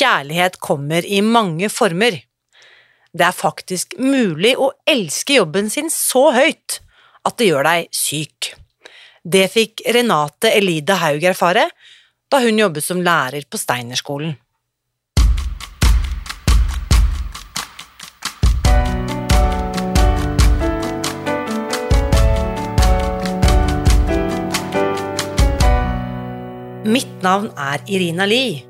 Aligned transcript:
kjærlighet 0.00 0.58
kommer 0.62 1.04
i 1.04 1.20
mange 1.20 1.68
former. 1.72 2.16
Det 3.10 3.26
er 3.26 3.36
faktisk 3.36 3.96
mulig 3.98 4.54
å 4.56 4.70
elske 4.88 5.40
jobben 5.40 5.70
sin 5.72 5.90
så 5.92 6.30
høyt 6.34 6.80
at 7.26 7.36
det 7.36 7.50
gjør 7.50 7.66
deg 7.66 7.90
syk. 7.94 8.52
Det 9.20 9.48
fikk 9.52 9.82
Renate 9.92 10.54
Elida 10.56 10.96
Haug 11.02 11.26
erfare 11.28 11.66
da 12.30 12.40
hun 12.40 12.62
jobbet 12.62 12.86
som 12.86 13.02
lærer 13.04 13.44
på 13.50 13.60
Steinerskolen. 13.60 14.38
Mitt 26.90 27.20
navn 27.22 27.52
er 27.60 27.84
Irina 27.92 28.24
Lie. 28.26 28.69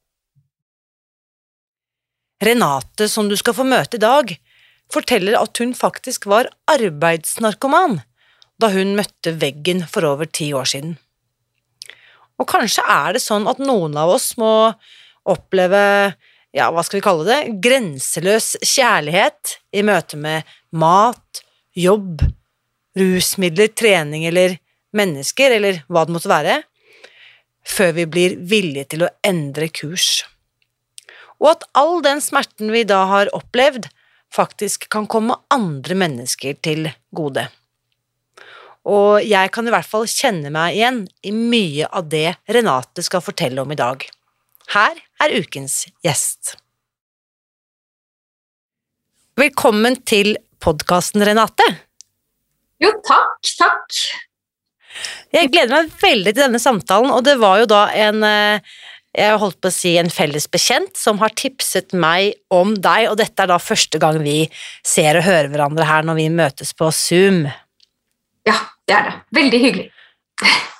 Renate, 2.41 3.05
som 3.09 3.29
du 3.29 3.35
skal 3.37 3.53
få 3.53 3.65
møte 3.67 3.99
i 3.99 4.01
dag, 4.01 4.31
forteller 4.91 5.37
at 5.37 5.59
hun 5.61 5.75
faktisk 5.77 6.25
var 6.31 6.49
arbeidsnarkoman 6.71 7.99
da 8.61 8.69
hun 8.73 8.95
møtte 8.97 9.35
veggen 9.41 9.83
for 9.89 10.05
over 10.09 10.29
ti 10.29 10.51
år 10.57 10.67
siden. 10.73 10.95
Og 12.41 12.49
kanskje 12.49 12.83
er 12.89 13.15
det 13.15 13.21
sånn 13.21 13.45
at 13.49 13.61
noen 13.61 13.93
av 13.97 14.09
oss 14.15 14.31
må 14.41 14.73
oppleve, 15.29 15.83
ja, 16.57 16.71
hva 16.73 16.83
skal 16.85 16.97
vi 16.97 17.05
kalle 17.05 17.27
det, 17.29 17.39
grenseløs 17.61 18.55
kjærlighet 18.65 19.57
i 19.77 19.85
møte 19.85 20.17
med 20.17 20.49
mat, 20.73 21.43
jobb, 21.77 22.25
rusmidler, 22.97 23.69
trening 23.77 24.25
eller 24.27 24.57
mennesker, 24.97 25.53
eller 25.59 25.83
hva 25.87 26.07
det 26.07 26.17
måtte 26.17 26.33
være, 26.33 26.57
før 27.61 27.93
vi 28.01 28.09
blir 28.09 28.37
villige 28.41 28.95
til 28.95 29.05
å 29.05 29.13
endre 29.29 29.69
kurs 29.69 30.23
og 31.41 31.49
at 31.55 31.65
all 31.77 31.99
den 32.05 32.21
smerten 32.21 32.69
vi 32.73 32.83
da 32.87 33.01
har 33.09 33.31
opplevd, 33.35 33.89
faktisk 34.31 34.87
kan 34.93 35.09
komme 35.11 35.39
andre 35.51 35.97
mennesker 35.97 36.55
til 36.63 36.91
gode. 37.15 37.47
Og 38.87 39.21
jeg 39.25 39.51
kan 39.53 39.67
i 39.67 39.73
hvert 39.73 39.89
fall 39.89 40.07
kjenne 40.09 40.49
meg 40.53 40.77
igjen 40.77 41.03
i 41.25 41.33
mye 41.35 41.89
av 41.89 42.07
det 42.09 42.37
Renate 42.49 43.03
skal 43.05 43.21
fortelle 43.25 43.61
om 43.61 43.73
i 43.73 43.77
dag. 43.77 44.05
Her 44.73 44.97
er 45.21 45.35
ukens 45.41 45.83
gjest. 46.05 46.55
Velkommen 49.37 49.97
til 50.05 50.35
podkasten, 50.61 51.23
Renate. 51.25 51.65
Jo, 52.81 52.93
takk, 53.05 53.51
takk. 53.57 53.99
Jeg 55.31 55.51
gleder 55.53 55.73
meg 55.73 55.93
veldig 56.01 56.33
til 56.33 56.43
denne 56.43 56.61
samtalen, 56.61 57.13
og 57.13 57.23
det 57.25 57.37
var 57.41 57.61
jo 57.61 57.69
da 57.69 57.85
en 57.95 58.25
eh, 58.27 58.73
jeg 59.11 59.39
holdt 59.41 59.59
på 59.59 59.67
å 59.67 59.75
si 59.75 59.95
en 59.99 60.11
felles 60.11 60.47
bekjent 60.51 60.95
som 60.95 61.19
har 61.19 61.33
tipset 61.35 61.91
meg 61.91 62.37
om 62.53 62.73
deg, 62.79 63.09
og 63.11 63.17
dette 63.19 63.43
er 63.43 63.51
da 63.51 63.59
første 63.59 63.99
gang 63.99 64.21
vi 64.23 64.45
ser 64.87 65.19
og 65.19 65.27
hører 65.27 65.51
hverandre 65.51 65.87
her 65.87 66.07
når 66.07 66.19
vi 66.21 66.27
møtes 66.31 66.71
på 66.77 66.87
Zoom. 66.95 67.43
Ja, 68.47 68.55
det 68.87 68.95
er 68.95 69.09
det. 69.09 69.17
Veldig 69.35 69.63
hyggelig. 69.65 69.89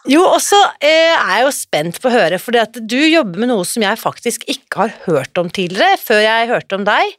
Jo, 0.09 0.23
og 0.25 0.39
så 0.41 0.57
eh, 0.81 1.13
er 1.13 1.35
jeg 1.35 1.43
jo 1.45 1.51
spent 1.53 1.99
på 2.01 2.09
å 2.09 2.13
høre, 2.15 2.39
for 2.41 2.55
du 2.79 2.97
jobber 2.97 3.43
med 3.43 3.51
noe 3.51 3.65
som 3.67 3.83
jeg 3.85 3.99
faktisk 4.01 4.47
ikke 4.49 4.79
har 4.79 4.95
hørt 5.03 5.37
om 5.37 5.51
tidligere, 5.53 5.99
før 6.01 6.23
jeg 6.23 6.49
hørte 6.49 6.79
om 6.79 6.87
deg, 6.87 7.11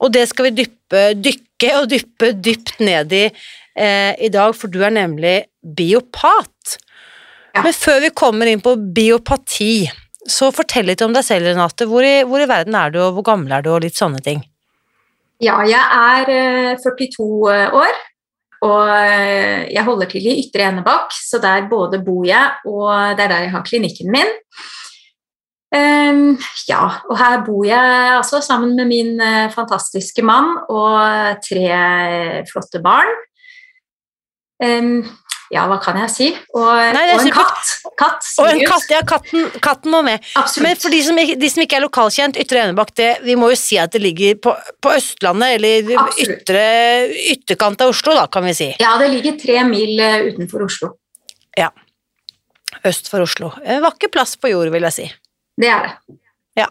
og 0.00 0.12
det 0.14 0.28
skal 0.30 0.48
vi 0.48 0.58
dyppe, 0.62 1.02
dykke 1.18 1.72
og 1.80 1.88
dyppe 1.90 2.30
dypt 2.38 2.78
ned 2.84 3.16
i 3.16 3.24
eh, 3.26 4.12
i 4.22 4.30
dag, 4.32 4.54
for 4.56 4.70
du 4.72 4.78
er 4.84 4.94
nemlig 4.94 5.34
biopat. 5.60 6.78
Ja. 7.56 7.64
Men 7.64 7.74
før 7.74 7.98
vi 8.04 8.12
kommer 8.14 8.46
inn 8.46 8.62
på 8.62 8.76
biopati, 8.78 9.88
så 10.28 10.50
fortell 10.52 10.88
litt 10.90 11.02
om 11.04 11.14
deg 11.14 11.24
selv, 11.24 11.48
Renate. 11.48 11.86
Hvor 11.88 12.04
i, 12.04 12.20
hvor 12.28 12.42
i, 12.42 12.48
verden 12.50 12.76
er 12.76 12.92
du, 12.92 13.00
og 13.04 13.16
hvor 13.16 13.26
gammel 13.32 13.52
er 13.56 13.64
du, 13.64 13.72
og 13.74 13.84
litt 13.84 13.98
sånne 13.98 14.20
ting. 14.24 14.42
Ja, 15.40 15.62
jeg 15.64 15.80
er 15.80 16.76
42 16.82 17.26
eh, 17.48 17.62
eh, 17.62 17.76
år, 17.80 18.00
og 18.68 18.90
eh, 18.92 19.70
jeg 19.72 19.86
holder 19.86 20.10
til 20.10 20.26
i 20.28 20.36
Ytre 20.42 20.66
Enebakk, 20.68 21.14
så 21.16 21.40
der 21.40 21.70
både 21.70 22.02
bor 22.04 22.26
jeg, 22.28 22.60
og 22.68 23.16
det 23.16 23.24
er 23.24 23.32
der 23.32 23.46
jeg 23.46 23.54
har 23.54 23.64
klinikken 23.64 24.12
min. 24.12 24.36
Um, 25.70 26.34
ja, 26.66 26.82
og 27.06 27.14
her 27.14 27.44
bor 27.46 27.62
jeg 27.62 28.14
altså 28.16 28.40
sammen 28.42 28.72
med 28.74 28.88
min 28.90 29.20
fantastiske 29.54 30.24
mann 30.26 30.56
og 30.66 31.38
tre 31.46 32.42
flotte 32.50 32.82
barn. 32.82 33.12
Um, 34.58 35.06
ja, 35.50 35.64
hva 35.66 35.80
kan 35.82 35.96
jeg 35.98 36.10
si? 36.14 36.26
Og, 36.54 36.66
Nei, 36.94 37.02
og 37.10 37.24
en 37.24 37.32
katt. 37.34 37.70
katt 37.98 38.26
og 38.38 38.46
en 38.46 38.60
katt, 38.70 38.84
ja, 38.92 39.00
katten, 39.06 39.48
katten 39.62 39.90
må 39.90 40.02
med. 40.06 40.22
Absolutt. 40.38 40.62
Men 40.62 40.78
for 40.78 40.94
de 40.94 41.00
som, 41.02 41.18
de 41.18 41.50
som, 41.50 41.64
ikke 41.64 41.80
er 41.80 41.82
lokalkjent, 41.82 42.38
Ytre 42.38 42.62
Enebakk, 42.62 42.92
vi 43.26 43.34
må 43.38 43.48
jo 43.50 43.58
si 43.58 43.78
at 43.82 43.90
det 43.96 44.02
ligger 44.04 44.38
på, 44.46 44.54
på 44.78 44.92
Østlandet, 44.94 45.56
eller 45.58 45.90
ytre, 46.22 46.64
ytterkant 47.34 47.82
av 47.82 47.90
Oslo, 47.90 48.14
da, 48.14 48.28
kan 48.30 48.46
vi 48.46 48.54
si. 48.54 48.68
Ja, 48.78 48.94
det 49.02 49.10
ligger 49.16 49.34
tre 49.42 49.64
mil 49.66 49.98
eh, 49.98 50.28
utenfor 50.30 50.68
Oslo. 50.68 50.92
Ja. 51.58 51.72
Øst 52.86 53.10
for 53.10 53.26
Oslo. 53.26 53.50
Vakker 53.58 54.12
plass 54.14 54.36
på 54.38 54.52
jord, 54.52 54.70
vil 54.70 54.86
jeg 54.86 54.96
si. 55.00 55.08
Det 55.60 55.72
er 55.74 55.88
det. 55.88 56.20
Ja. 56.60 56.68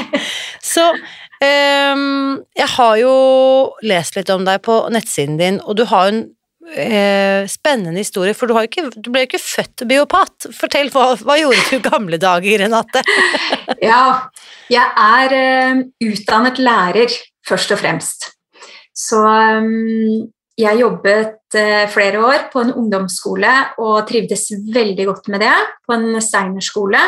Så 0.74 0.84
um, 0.92 2.36
jeg 2.56 2.68
har 2.76 3.00
jo 3.00 3.14
lest 3.86 4.20
litt 4.20 4.28
om 4.32 4.44
deg 4.44 4.60
på 4.66 4.76
nettsiden 4.92 5.40
din, 5.40 5.62
og 5.64 5.80
du 5.80 5.86
har 5.88 6.12
en 6.12 6.22
eh, 6.74 7.46
spennende 7.50 8.00
historie, 8.00 8.34
for 8.36 8.50
du, 8.50 8.56
ikke, 8.60 8.88
du, 8.94 9.10
ble 9.12 9.24
jo 9.24 9.30
ikke 9.30 9.42
født 9.42 9.84
biopat. 9.90 10.48
Fortell, 10.56 10.90
hva, 10.94 11.14
hva 11.20 11.36
gjorde 11.40 11.62
du 11.70 11.84
gamle 11.84 12.18
dager, 12.20 12.64
Renate? 12.64 13.02
ja, 13.90 14.02
jeg 14.72 14.84
er 15.04 15.36
uh, 15.36 15.80
utdannet 16.10 16.60
lærer, 16.62 17.16
først 17.46 17.74
og 17.74 17.80
fremst. 17.82 18.28
Så 18.96 19.22
um, 19.22 20.28
jeg 20.60 20.82
jobbet 20.82 21.58
uh, 21.58 21.86
flere 21.92 22.20
år 22.26 22.46
på 22.52 22.64
en 22.64 22.74
ungdomsskole 22.76 23.54
og 23.80 24.04
trivdes 24.10 24.50
veldig 24.74 25.08
godt 25.12 25.32
med 25.32 25.46
det, 25.46 25.56
på 25.86 25.96
en 25.96 26.20
steinerskole. 26.24 27.02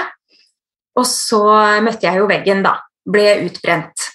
Og 0.99 1.07
så 1.09 1.45
møtte 1.85 2.09
jeg 2.09 2.21
jo 2.21 2.27
veggen, 2.29 2.65
da. 2.67 2.77
Ble 3.09 3.39
utbrent. 3.47 4.11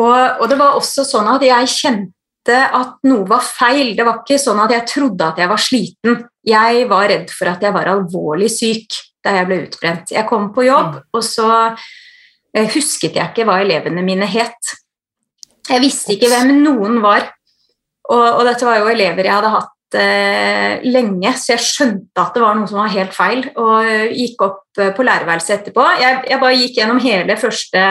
Og, 0.00 0.40
og, 0.40 0.44
det 0.50 0.58
var 0.58 0.78
også 0.78 1.04
sånn 1.06 1.28
at 1.30 1.42
jeg 1.46 1.70
kjente 1.70 2.12
at 2.52 2.98
noe 3.08 3.24
var 3.28 3.44
feil. 3.46 3.94
Det 3.96 4.04
var 4.04 4.20
ikke 4.20 4.36
sånn 4.40 4.60
at 4.64 4.72
jeg 4.74 4.86
trodde 4.90 5.28
at 5.30 5.40
jeg 5.40 5.50
var 5.50 5.62
sliten. 5.62 6.22
Jeg 6.44 6.86
var 6.90 7.08
redd 7.08 7.30
for 7.32 7.48
at 7.48 7.62
jeg 7.64 7.72
var 7.72 7.88
alvorlig 7.94 8.50
syk 8.52 8.98
da 9.24 9.38
jeg 9.38 9.48
ble 9.48 9.60
utbrent. 9.64 10.12
Jeg 10.12 10.28
kom 10.28 10.50
på 10.52 10.66
jobb, 10.66 10.98
mm. 10.98 11.06
og 11.16 11.22
så 11.24 11.50
eh, 11.72 12.66
husket 12.74 13.16
jeg 13.16 13.32
ikke 13.32 13.46
hva 13.48 13.62
elevene 13.64 14.04
mine 14.04 14.28
het. 14.28 14.74
Jeg 15.70 15.80
visste 15.80 16.12
ikke 16.16 16.28
hvem 16.28 16.58
noen 16.60 17.00
var. 17.04 17.30
Og, 18.12 18.20
og 18.20 18.42
dette 18.44 18.66
var 18.68 18.82
jo 18.82 18.90
elever 18.92 19.24
jeg 19.24 19.32
hadde 19.32 19.54
hatt 19.54 19.96
eh, 19.96 20.82
lenge, 20.84 21.30
så 21.40 21.54
jeg 21.54 21.64
skjønte 21.64 22.20
at 22.20 22.36
det 22.36 22.42
var 22.44 22.58
noe 22.58 22.68
som 22.68 22.82
var 22.82 22.92
helt 22.92 23.16
feil, 23.16 23.46
og 23.56 24.12
gikk 24.12 24.44
opp 24.44 24.82
eh, 24.82 24.92
på 24.92 25.06
lærerværelset 25.08 25.56
etterpå. 25.56 25.86
Jeg, 26.02 26.20
jeg 26.28 26.42
bare 26.42 26.60
gikk 26.60 26.76
gjennom 26.82 27.00
hele 27.00 27.38
første, 27.40 27.86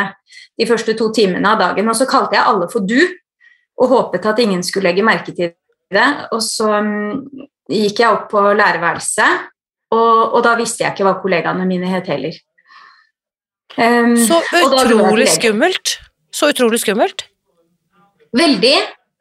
de 0.62 0.70
første 0.70 0.94
to 1.00 1.10
timene 1.18 1.56
av 1.56 1.64
dagen, 1.64 1.90
og 1.90 1.98
så 1.98 2.06
kalte 2.06 2.38
jeg 2.38 2.46
alle 2.46 2.70
for 2.70 2.86
du 2.86 3.00
og 3.80 3.90
håpet 3.90 4.26
at 4.30 4.40
ingen 4.44 4.64
skulle 4.66 4.90
legge 4.90 5.06
merke 5.06 5.34
til 5.36 5.54
det. 5.94 6.08
Og 6.32 6.42
så 6.46 6.70
um, 6.80 7.26
gikk 7.72 8.04
jeg 8.04 8.10
opp 8.10 8.30
på 8.32 8.42
lærerværelset, 8.54 9.50
og, 9.94 10.34
og, 10.34 10.40
da 10.46 10.56
visste 10.58 10.84
jeg 10.84 10.96
ikke 10.96 11.06
hva 11.06 11.20
kollegaene 11.22 11.68
mine 11.70 11.90
het 11.92 12.10
heller. 12.10 12.38
Um, 13.78 14.16
så 14.18 14.40
utrolig 14.64 15.30
skummelt. 15.30 15.98
Så 16.34 16.50
utrolig 16.50 16.80
skummelt. 16.82 17.28
Veldig, 18.34 18.78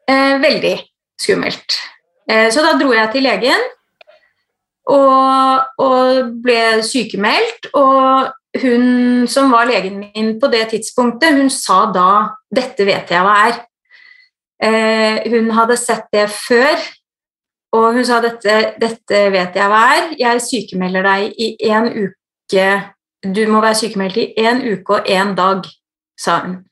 eh, 0.09 0.35
veldig 0.41 0.73
skummelt. 1.21 1.75
Eh, 2.25 2.47
så 2.49 2.63
da 2.65 2.73
dro 2.79 2.89
jeg 2.95 3.11
til 3.13 3.27
legen 3.27 3.67
og, 4.89 5.67
og 5.77 6.31
ble 6.41 6.81
sykemeldt. 6.85 7.69
Og 7.77 8.31
hun 8.63 9.27
som 9.29 9.53
var 9.53 9.69
legen 9.69 9.99
min 10.01 10.33
på 10.41 10.49
det 10.53 10.67
tidspunktet, 10.73 11.37
hun 11.37 11.49
sa 11.53 11.85
da 11.93 12.09
'Dette 12.53 12.85
vet 12.85 13.13
jeg 13.13 13.21
hva 13.25 13.37
er'. 13.49 13.61
Eh, 14.63 15.31
hun 15.31 15.51
hadde 15.51 15.77
sett 15.77 16.05
det 16.13 16.27
før, 16.31 16.79
og 17.73 17.97
hun 17.97 18.05
sa 18.05 18.21
dette, 18.23 18.75
'Dette 18.79 19.23
vet 19.33 19.55
jeg 19.55 19.69
hva 19.69 19.83
er'. 19.97 20.13
Jeg 20.19 20.41
sykemelder 20.41 21.03
deg 21.03 21.33
i 21.37 21.57
én 21.67 21.89
uke. 21.89 22.67
Du 23.23 23.47
må 23.47 23.61
være 23.61 23.81
sykemeldt 23.81 24.17
i 24.17 24.33
én 24.37 24.61
uke 24.63 24.99
og 24.99 25.09
én 25.09 25.35
dag, 25.35 25.65
sa 26.19 26.39
hun. 26.45 26.63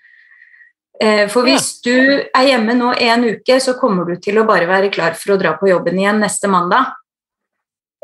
Eh, 1.02 1.28
for 1.28 1.42
hvis 1.42 1.82
du 1.82 1.98
er 2.30 2.44
hjemme 2.46 2.76
nå 2.78 2.94
en 2.94 3.24
uke, 3.26 3.60
så 3.60 3.74
kommer 3.80 4.06
du 4.06 4.20
til 4.22 4.38
å 4.38 4.46
bare 4.46 4.68
være 4.70 4.92
klar 4.94 5.16
for 5.18 5.34
å 5.34 5.40
dra 5.42 5.56
på 5.58 5.72
jobben 5.72 5.98
igjen 5.98 6.22
neste 6.22 6.48
mandag. 6.48 6.94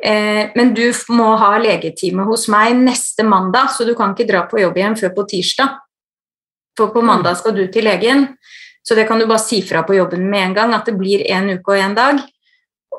Eh, 0.03 0.49
men 0.55 0.73
du 0.73 0.89
må 1.13 1.35
ha 1.37 1.57
legetime 1.61 2.25
hos 2.25 2.47
meg 2.49 2.73
neste 2.75 3.23
mandag, 3.23 3.69
så 3.69 3.85
du 3.85 3.93
kan 3.95 4.15
ikke 4.15 4.27
dra 4.29 4.43
på 4.49 4.59
jobb 4.61 4.77
igjen 4.77 4.97
før 4.97 5.13
på 5.13 5.27
tirsdag. 5.29 5.77
For 6.77 6.93
på 6.93 7.01
mandag 7.05 7.37
skal 7.37 7.53
du 7.53 7.67
til 7.69 7.85
legen, 7.85 8.27
så 8.87 8.95
det 8.95 9.03
kan 9.07 9.19
du 9.19 9.25
bare 9.27 9.43
si 9.43 9.59
fra 9.67 9.81
på 9.83 9.97
jobben 9.97 10.29
med 10.31 10.45
en 10.45 10.53
gang, 10.55 10.73
at 10.73 10.87
det 10.87 10.95
blir 10.95 11.25
en 11.35 11.49
uke 11.57 11.73
og 11.73 11.81
en 11.83 11.95
dag. 11.97 12.21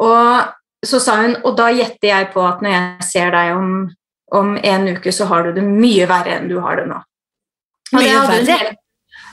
Og 0.05 0.85
så 0.85 1.01
sa 1.01 1.15
hun, 1.23 1.39
og 1.49 1.57
da 1.57 1.71
gjetter 1.73 2.11
jeg 2.11 2.29
på 2.35 2.45
at 2.45 2.61
når 2.63 2.75
jeg 2.75 3.07
ser 3.09 3.33
deg 3.33 3.55
om, 3.57 3.71
om 4.37 4.51
en 4.61 4.85
uke, 4.93 5.15
så 5.15 5.31
har 5.31 5.49
du 5.49 5.57
det 5.57 5.65
mye 5.65 6.05
verre 6.11 6.37
enn 6.37 6.51
du 6.51 6.59
har 6.61 6.77
det 6.83 6.85
nå. 6.91 7.01
mye 7.97 8.21
verre? 8.29 8.59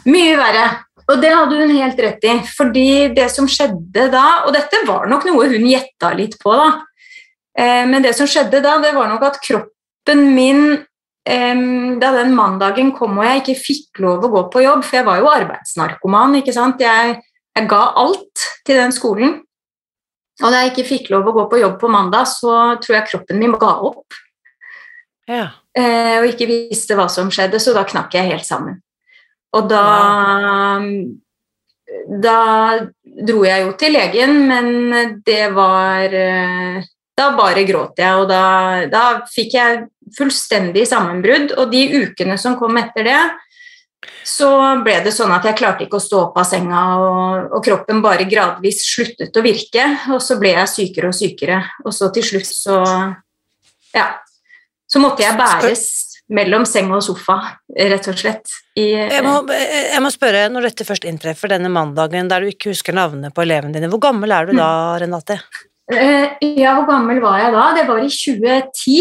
Mye 0.07 0.39
verre. 0.39 0.65
Og 1.11 1.21
det 1.21 1.35
hadde 1.35 1.59
hun 1.59 1.75
helt 1.75 1.99
rett 2.01 2.23
i. 2.25 2.39
Fordi 2.55 2.87
det 3.13 3.27
som 3.33 3.49
skjedde 3.51 4.07
da 4.13 4.23
Og 4.47 4.53
dette 4.55 4.79
var 4.87 5.05
nok 5.09 5.27
noe 5.27 5.49
hun 5.51 5.67
gjetta 5.69 6.15
litt 6.17 6.39
på, 6.41 6.55
da. 6.55 6.69
Eh, 7.57 7.83
men 7.89 8.01
det 8.05 8.15
som 8.17 8.29
skjedde 8.29 8.63
da, 8.63 8.79
det 8.81 8.95
var 8.95 9.11
nok 9.11 9.27
at 9.27 9.43
kroppen 9.43 10.23
min 10.33 10.79
Da 11.25 12.09
den 12.13 12.35
mandagen 12.37 12.91
kom 12.93 13.17
og 13.17 13.25
jeg 13.25 13.41
ikke 13.41 13.57
fikk 13.57 14.01
lov 14.03 14.27
å 14.27 14.29
gå 14.29 14.43
på 14.53 14.61
jobb, 14.61 14.83
for 14.85 14.99
jeg 14.99 15.07
var 15.07 15.17
jo 15.17 15.31
arbeidsnarkoman, 15.31 16.37
ikke 16.41 16.53
sant. 16.53 16.83
Jeg, 16.85 17.15
jeg 17.57 17.69
ga 17.71 17.81
alt 17.97 18.45
til 18.67 18.77
den 18.77 18.93
skolen. 18.93 19.39
Og 20.43 20.51
da 20.51 20.61
jeg 20.61 20.73
ikke 20.73 20.89
fikk 20.89 21.09
lov 21.13 21.31
å 21.31 21.33
gå 21.33 21.47
på 21.49 21.61
jobb 21.63 21.79
på 21.81 21.89
mandag, 21.89 22.27
så 22.29 22.75
tror 22.83 22.97
jeg 22.99 23.09
kroppen 23.09 23.41
min 23.41 23.55
ga 23.57 23.71
opp. 23.87 24.17
Ja. 25.31 25.47
Eh, 25.73 26.19
og 26.19 26.27
ikke 26.29 26.47
visste 26.49 26.97
hva 26.97 27.07
som 27.09 27.31
skjedde, 27.33 27.57
så 27.63 27.73
da 27.73 27.85
knakk 27.87 28.13
jeg 28.13 28.33
helt 28.33 28.47
sammen. 28.47 28.81
Og 29.55 29.69
da 29.71 29.85
Da 32.25 32.39
dro 33.25 33.43
jeg 33.45 33.61
jo 33.61 33.71
til 33.79 33.93
legen, 33.93 34.47
men 34.49 35.21
det 35.25 35.53
var 35.55 36.11
Da 37.15 37.29
bare 37.31 37.63
gråt 37.63 37.99
jeg, 38.01 38.19
og 38.19 38.27
da, 38.27 38.43
da 38.91 39.03
fikk 39.31 39.55
jeg 39.55 39.83
fullstendig 40.17 40.83
sammenbrudd. 40.89 41.53
Og 41.55 41.71
de 41.71 41.85
ukene 42.03 42.35
som 42.41 42.57
kom 42.59 42.75
etter 42.81 43.07
det, 43.07 43.19
så 44.25 44.49
ble 44.83 44.97
det 45.05 45.13
sånn 45.15 45.33
at 45.33 45.45
jeg 45.47 45.57
klarte 45.57 45.85
ikke 45.85 45.99
å 45.99 46.03
stå 46.03 46.21
opp 46.27 46.39
av 46.41 46.47
senga, 46.49 46.81
og, 47.01 47.53
og, 47.55 47.61
kroppen 47.65 48.01
bare 48.03 48.27
gradvis 48.29 48.83
sluttet 48.89 49.37
å 49.37 49.43
virke. 49.45 49.85
Og 50.13 50.19
så 50.23 50.39
ble 50.41 50.55
jeg 50.57 50.73
sykere 50.73 51.11
og 51.11 51.17
sykere, 51.17 51.61
og 51.85 51.95
så 51.95 52.11
til 52.15 52.27
slutt 52.33 52.51
så 52.51 52.81
Ja. 53.95 54.09
Så 54.85 54.99
måtte 55.01 55.23
jeg 55.23 55.33
bæres 55.39 55.85
mellom 56.31 56.65
seng 56.69 56.91
og 56.93 57.01
sofa, 57.03 57.37
rett 57.73 58.07
og 58.09 58.17
slett. 58.19 58.51
I, 58.77 58.85
jeg, 58.91 59.23
må, 59.25 59.39
jeg, 59.49 60.01
må, 60.03 60.11
spørre, 60.13 60.45
når 60.53 60.69
dette 60.69 60.85
først 60.87 61.07
inntreffer, 61.09 61.51
denne 61.51 61.71
mandagen 61.73 62.29
der 62.29 62.43
du 62.43 62.51
ikke 62.51 62.71
husker 62.73 62.95
navnet 62.95 63.33
på 63.35 63.43
elevene 63.45 63.73
dine, 63.75 63.89
hvor 63.91 64.01
gammel 64.03 64.33
er 64.35 64.49
du 64.49 64.53
da, 64.55 64.67
mm. 64.67 64.99
Renate? 65.03 65.39
Uh, 65.91 66.31
ja, 66.41 66.73
hvor 66.79 66.87
gammel 66.89 67.21
var 67.21 67.39
jeg 67.43 67.53
da? 67.53 67.65
Det 67.77 67.85
var 67.89 68.01
i 68.01 68.09
2010. 68.09 68.97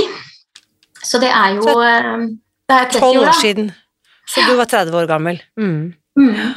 Så 1.04 1.20
det 1.20 1.30
er 1.32 1.56
jo 1.56 1.78
uh, 1.80 2.28
Det 2.68 2.76
er 2.76 2.92
30 2.98 3.08
år, 3.08 3.28
år 3.28 3.40
siden. 3.40 3.72
Så 4.28 4.44
du 4.48 4.54
var 4.56 4.68
30 4.68 4.96
år 5.00 5.08
gammel. 5.08 5.40
Mm. 5.60 5.94
Mm. 6.18 6.54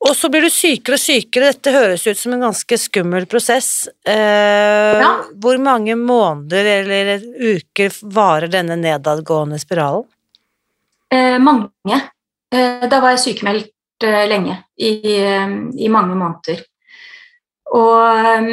Og 0.00 0.16
så 0.16 0.30
blir 0.32 0.46
du 0.46 0.52
sykere 0.52 0.96
og 0.96 1.02
sykere. 1.02 1.50
Dette 1.52 1.74
høres 1.74 2.06
ut 2.08 2.18
som 2.18 2.32
en 2.32 2.46
ganske 2.46 2.78
skummel 2.80 3.26
prosess. 3.28 3.84
Eh, 4.08 4.96
ja. 5.02 5.10
Hvor 5.42 5.60
mange 5.60 5.96
måneder 5.98 6.70
eller 6.78 7.20
uker 7.36 7.92
varer 8.16 8.48
denne 8.48 8.78
nedadgående 8.80 9.60
spiralen? 9.60 10.06
Eh, 11.12 11.36
mange. 11.42 12.00
Eh, 12.54 12.88
da 12.88 13.00
var 13.02 13.12
jeg 13.12 13.24
sykemeldt 13.26 14.06
eh, 14.06 14.24
lenge, 14.30 14.56
i, 14.80 14.94
eh, 15.20 15.52
i, 15.76 15.90
mange 15.92 16.16
måneder. 16.16 16.64
Og 17.76 18.24
eh, 18.24 18.50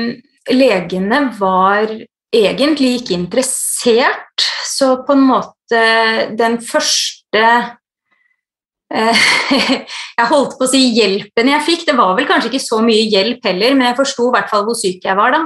legene 0.53 1.25
var 1.39 1.89
egentlig 2.33 2.97
ikke 2.99 3.15
interessert, 3.15 4.47
så 4.67 4.97
på 5.07 5.15
en 5.15 5.25
måte 5.27 5.83
den 6.37 6.59
første 6.63 7.45
Eh, 8.87 9.23
jeg 10.17 10.29
holdt 10.29 10.55
på 10.55 10.63
å 10.63 10.71
si 10.71 10.79
hjelpen 10.95 11.51
jeg 11.51 11.65
fikk. 11.65 11.85
Det 11.89 11.95
var 11.97 12.15
vel 12.17 12.27
kanskje 12.29 12.51
ikke 12.53 12.63
så 12.63 12.79
mye 12.83 13.07
hjelp 13.11 13.43
heller, 13.49 13.75
men 13.75 13.89
jeg 13.89 13.99
forsto 13.99 14.29
i 14.29 14.35
hvert 14.37 14.51
fall 14.51 14.63
hvor 14.67 14.79
syk 14.79 15.07
jeg 15.07 15.19
var 15.19 15.35
da. 15.35 15.43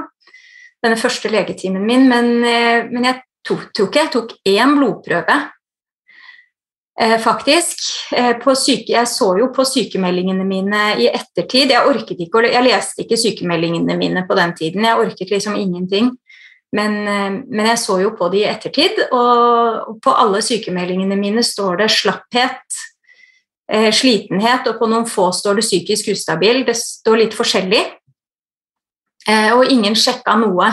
Denne 0.82 0.98
første 0.98 1.30
legetimen 1.30 1.84
min. 1.86 2.08
Men, 2.10 2.32
eh, 2.46 2.86
men 2.90 3.08
jeg 3.10 3.22
tok, 3.46 3.68
tok, 3.74 3.98
jeg 3.98 4.12
tok 4.14 4.36
én 4.48 4.76
blodprøve, 4.78 5.38
eh, 7.00 7.18
faktisk. 7.20 7.82
Syke, 8.12 8.92
jeg 8.92 9.08
så 9.08 9.32
jo 9.38 9.50
på 9.54 9.64
sykemeldingene 9.64 10.44
mine 10.44 10.82
i 11.00 11.08
ettertid. 11.08 11.72
Jeg 11.72 11.86
orket 11.88 12.20
ikke, 12.20 12.46
jeg 12.48 12.66
leste 12.66 13.04
ikke 13.04 13.20
sykemeldingene 13.20 13.96
mine 13.96 14.26
på 14.28 14.38
den 14.38 14.54
tiden. 14.58 14.84
Jeg 14.84 14.98
orket 14.98 15.30
liksom 15.30 15.56
ingenting. 15.56 16.12
Men, 16.72 16.94
men, 17.04 17.66
jeg 17.68 17.78
så 17.82 17.98
jo 18.00 18.14
på 18.16 18.30
de 18.32 18.38
i 18.40 18.46
ettertid, 18.48 18.96
og 19.12 19.98
på 20.00 20.14
alle 20.16 20.38
sykemeldingene 20.40 21.18
mine 21.20 21.42
står 21.44 21.82
det 21.82 21.90
slapphet, 21.92 22.78
eh, 23.72 23.90
slitenhet, 23.92 24.68
og 24.70 24.78
på 24.80 24.88
noen 24.88 25.04
få 25.08 25.30
står 25.36 25.60
det 25.60 25.66
psykisk 25.66 26.12
ustabil. 26.14 26.62
Det 26.64 26.76
står 26.78 27.20
litt 27.24 27.36
forskjellig. 27.36 27.82
Eh, 29.28 29.50
og 29.54 29.70
ingen 29.70 29.94
sjekka 29.98 30.34
noe. 30.40 30.70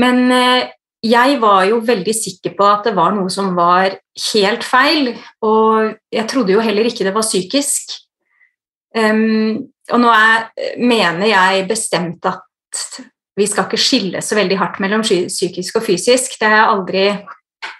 Men 0.00 0.24
eh, 0.34 0.72
jeg 1.02 1.38
var 1.42 1.64
jo 1.66 1.80
veldig 1.82 2.14
sikker 2.14 2.54
på 2.58 2.66
at 2.68 2.86
det 2.86 2.94
var 2.94 3.14
noe 3.16 3.30
som 3.32 3.50
var 3.56 3.96
helt 4.32 4.64
feil, 4.66 5.12
og 5.42 5.96
jeg 6.14 6.28
trodde 6.30 6.54
jo 6.54 6.62
heller 6.62 6.86
ikke 6.86 7.06
det 7.06 7.14
var 7.14 7.26
psykisk. 7.26 7.96
Um, 8.94 9.72
og 9.90 10.02
nå 10.02 10.10
er, 10.12 10.50
mener 10.78 11.26
jeg 11.26 11.66
bestemt 11.70 12.26
at 12.28 13.00
vi 13.36 13.46
skal 13.48 13.66
ikke 13.66 13.80
skille 13.80 14.20
så 14.22 14.36
veldig 14.36 14.58
hardt 14.60 14.78
mellom 14.84 15.02
psykisk 15.02 15.80
og 15.80 15.86
fysisk. 15.86 16.36
Det 16.38 16.48
har 16.48 16.60
jeg 16.60 16.70
aldri, 16.74 17.06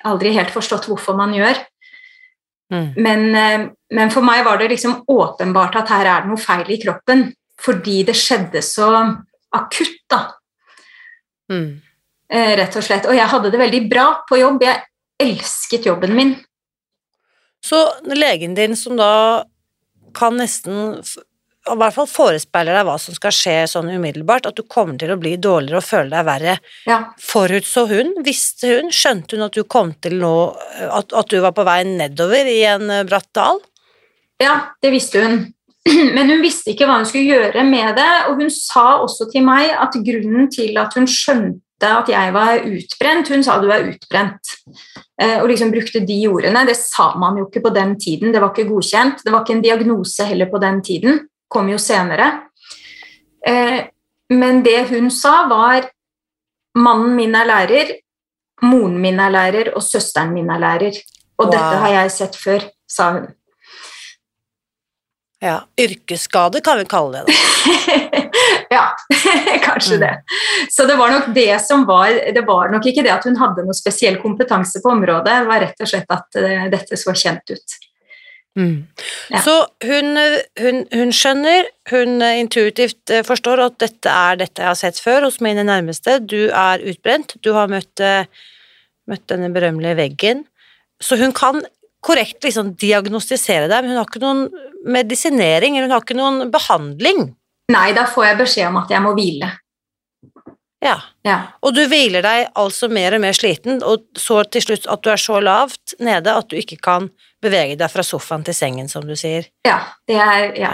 aldri 0.08 0.32
helt 0.34 0.52
forstått 0.54 0.88
hvorfor 0.88 1.16
man 1.18 1.34
gjør. 1.36 1.60
Mm. 2.72 2.88
Men, 3.04 3.24
eh, 3.36 3.66
men, 3.92 4.10
for 4.10 4.24
meg 4.24 4.46
var 4.46 4.58
det 4.58 4.70
liksom 4.72 5.02
åpenbart 5.12 5.76
at 5.82 5.92
her 5.92 6.08
er 6.08 6.24
det 6.24 6.32
noe 6.32 6.40
feil 6.40 6.70
i 6.72 6.80
kroppen, 6.80 7.26
fordi 7.60 8.00
det 8.08 8.16
skjedde 8.16 8.62
så 8.64 8.88
akutt, 9.52 9.98
da. 10.10 10.22
Mm. 11.52 11.82
Eh, 12.32 12.54
rett 12.56 12.76
og 12.76 12.84
slett. 12.84 13.08
Og 13.10 13.16
jeg 13.16 13.28
hadde 13.28 13.50
det 13.52 13.60
veldig 13.60 13.82
bra 13.90 14.06
på 14.28 14.40
jobb. 14.40 14.62
Jeg 14.64 14.80
elsket 15.20 15.88
jobben 15.90 16.14
min. 16.16 16.32
Så 17.62 17.78
legen 18.08 18.56
din, 18.56 18.76
som 18.76 18.96
da 18.98 19.44
kan 20.16 20.36
nesten 20.40 21.02
i 21.62 21.74
hvert 21.78 21.94
fall 21.94 22.08
forespeiler 22.10 22.74
deg 22.74 22.86
hva 22.88 22.96
som 22.98 23.14
skal 23.14 23.34
skje 23.36 23.54
sånn 23.70 23.92
umiddelbart, 23.92 24.48
at 24.48 24.56
du 24.58 24.64
kommer 24.66 24.98
til 24.98 25.12
å 25.14 25.18
bli 25.20 25.36
dårligere 25.38 25.78
og 25.78 25.86
føle 25.86 26.10
deg 26.10 26.26
verre. 26.26 26.54
Ja. 26.90 26.98
Forutså 27.22 27.84
hun? 27.92 28.16
Visste 28.26 28.72
hun? 28.72 28.90
Skjønte 28.90 29.36
hun 29.36 29.46
at 29.46 29.54
du 29.54 29.62
kom 29.62 29.92
til 30.02 30.16
nå 30.18 30.34
at, 30.88 31.12
at, 31.12 31.28
du 31.30 31.38
var 31.44 31.54
på 31.54 31.66
vei 31.68 31.84
nedover 31.86 32.50
i 32.50 32.62
en 32.66 32.90
eh, 32.90 33.04
bratt 33.06 33.30
dal? 33.36 33.62
Ja, 34.42 34.56
det 34.82 34.90
visste 34.90 35.22
hun. 35.22 35.44
Men 36.16 36.32
hun 36.32 36.42
visste 36.42 36.72
ikke 36.72 36.88
hva 36.88 36.98
hun 36.98 37.06
skulle 37.06 37.30
gjøre 37.30 37.62
med 37.68 37.94
det, 38.00 38.10
og 38.26 38.42
hun 38.42 38.50
sa 38.50 39.02
også 39.04 39.30
til 39.30 39.46
meg 39.46 39.70
at 39.70 39.94
grunnen 40.02 40.50
til 40.50 40.74
at 40.82 40.98
hun 40.98 41.06
skjønte 41.06 41.62
at 41.88 42.08
jeg 42.12 42.32
var 42.34 42.62
utbrent 42.68 43.28
Hun 43.32 43.44
sa 43.44 43.58
du 43.62 43.68
er 43.72 43.88
utbrent, 43.90 44.54
eh, 45.20 45.38
og 45.40 45.48
liksom 45.50 45.72
brukte 45.72 46.04
de 46.06 46.20
ordene. 46.30 46.66
Det 46.68 46.76
sa 46.78 47.12
man 47.18 47.40
jo 47.40 47.48
ikke 47.48 47.64
på 47.66 47.74
den 47.74 47.96
tiden, 48.00 48.32
det 48.32 48.40
var 48.42 48.54
ikke 48.54 48.70
godkjent. 48.70 49.24
Det 49.24 49.32
var 49.32 49.42
ikke 49.42 49.58
en 49.58 49.66
diagnose 49.66 50.26
heller 50.28 50.50
på 50.52 50.60
den 50.62 50.82
tiden 50.84 51.22
kom 51.52 51.68
jo 51.68 51.80
senere. 51.80 52.28
Eh, 53.46 53.84
men 54.32 54.62
det 54.64 54.86
hun 54.92 55.10
sa, 55.12 55.42
var 55.50 55.90
mannen 56.78 57.16
min 57.18 57.36
er 57.36 57.48
lærer, 57.48 57.92
moren 58.64 58.96
min 59.02 59.20
er 59.20 59.34
lærer, 59.34 59.72
og 59.76 59.84
søsteren 59.84 60.32
min 60.32 60.50
er 60.50 60.62
lærer. 60.62 61.00
Og 61.38 61.46
wow. 61.46 61.52
dette 61.52 61.80
har 61.84 61.96
jeg 61.98 62.14
sett 62.16 62.38
før, 62.38 62.68
sa 62.88 63.12
hun. 63.18 63.30
Ja, 65.42 65.68
Yrkesskade 65.80 66.60
kan 66.60 66.78
vi 66.78 66.84
kalle 66.84 67.18
det. 67.18 67.24
da. 67.26 67.32
ja, 68.70 68.96
kanskje 69.64 69.96
mm. 69.96 70.00
det. 70.00 70.22
Så 70.70 70.84
det 70.86 70.96
var 70.96 71.10
nok 71.10 71.34
det 71.34 71.62
som 71.66 71.82
var 71.86 72.08
Det 72.34 72.44
var 72.46 72.70
nok 72.70 72.86
ikke 72.86 73.02
det 73.02 73.10
at 73.10 73.26
hun 73.26 73.38
hadde 73.40 73.64
noe 73.66 73.74
spesiell 73.74 74.20
kompetanse 74.22 74.78
på 74.84 74.92
området, 74.92 75.26
det 75.26 75.48
var 75.50 75.64
rett 75.64 75.82
og 75.82 75.90
slett 75.90 76.14
at 76.14 76.38
uh, 76.38 76.68
dette 76.70 76.98
så 77.00 77.14
kjent 77.24 77.50
ut. 77.50 77.76
Mm. 78.58 78.86
Ja. 79.32 79.42
Så 79.42 79.56
hun, 79.88 80.14
hun, 80.60 80.80
hun 80.94 81.12
skjønner, 81.16 81.66
hun 81.90 82.22
intuitivt 82.22 83.10
eh, 83.10 83.24
forstår 83.26 83.64
at 83.64 83.78
dette 83.80 84.12
er 84.12 84.38
dette 84.44 84.62
jeg 84.62 84.68
har 84.68 84.78
sett 84.78 85.02
før 85.02 85.26
hos 85.26 85.40
mine 85.42 85.64
nærmeste, 85.66 86.18
du 86.20 86.52
er 86.52 86.84
utbrent, 86.86 87.34
du 87.42 87.54
har 87.56 87.72
møtt, 87.72 87.98
eh, 87.98 88.28
møtt 89.10 89.24
denne 89.32 89.50
berømmelige 89.54 89.98
veggen, 90.04 90.44
så 91.02 91.16
hun 91.18 91.32
kan 91.34 91.64
korrekt 92.02 92.42
liksom 92.44 92.74
diagnostisere 92.80 93.68
deg, 93.70 93.84
men 93.84 93.92
hun 93.94 94.00
har 94.00 94.08
ikke 94.10 94.22
noen 94.22 94.46
medisinering, 94.90 95.76
eller 95.76 95.88
hun 95.88 95.96
har 95.96 96.04
ikke 96.04 96.18
noen 96.18 96.50
behandling. 96.52 97.28
Nei, 97.72 97.88
da 97.96 98.06
får 98.10 98.26
jeg 98.26 98.40
beskjed 98.42 98.70
om 98.72 98.80
at 98.82 98.90
jeg 98.92 99.04
må 99.04 99.14
hvile. 99.16 99.52
Ja. 100.82 100.96
Ja. 101.22 101.36
Og 101.62 101.76
du 101.76 101.84
hviler 101.86 102.24
deg 102.26 102.48
altså 102.58 102.88
mer 102.90 103.14
og 103.14 103.22
mer 103.22 103.36
sliten, 103.38 103.78
og 103.86 104.08
så 104.18 104.40
til 104.50 104.64
slutt 104.64 104.88
at 104.90 105.04
du 105.04 105.12
er 105.12 105.20
så 105.20 105.38
lavt 105.38 105.94
nede 106.02 106.34
at 106.34 106.50
du 106.50 106.56
ikke 106.58 106.80
kan 106.82 107.06
bevege 107.42 107.76
deg 107.78 107.90
fra 107.90 108.02
sofaen 108.06 108.42
til 108.46 108.56
sengen, 108.56 108.90
som 108.90 109.06
du 109.06 109.14
sier. 109.18 109.46
ja. 109.66 109.78
Det 110.10 110.18
er 110.18 110.56
Ja, 110.58 110.72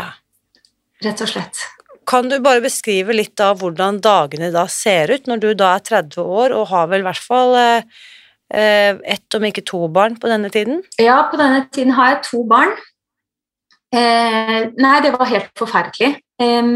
rett 1.04 1.20
og 1.20 1.28
slett. 1.28 1.60
Kan 2.08 2.30
du 2.32 2.38
bare 2.40 2.64
beskrive 2.64 3.12
litt 3.12 3.38
av 3.44 3.60
hvordan 3.60 4.00
dagene 4.00 4.48
da 4.50 4.64
ser 4.72 5.12
ut, 5.12 5.26
når 5.28 5.42
du 5.42 5.50
da 5.54 5.74
er 5.76 5.84
30 5.84 6.24
år 6.24 6.54
og 6.56 6.70
har 6.72 6.88
vel 6.88 7.04
i 7.04 7.06
hvert 7.10 7.20
fall 7.20 7.52
eh, 7.60 7.98
ett, 8.48 9.34
om 9.36 9.44
ikke 9.44 9.64
to 9.68 9.82
barn 9.92 10.16
på 10.16 10.28
denne 10.30 10.48
tiden? 10.48 10.82
Ja, 11.00 11.20
på 11.30 11.36
denne 11.36 11.66
tiden 11.72 11.92
har 11.98 12.14
jeg 12.14 12.22
to 12.30 12.44
barn. 12.48 12.72
Eh, 13.92 14.68
nei, 14.76 14.96
det 15.04 15.14
var 15.14 15.30
helt 15.30 15.52
forferdelig. 15.56 16.14
Eh, 16.40 16.72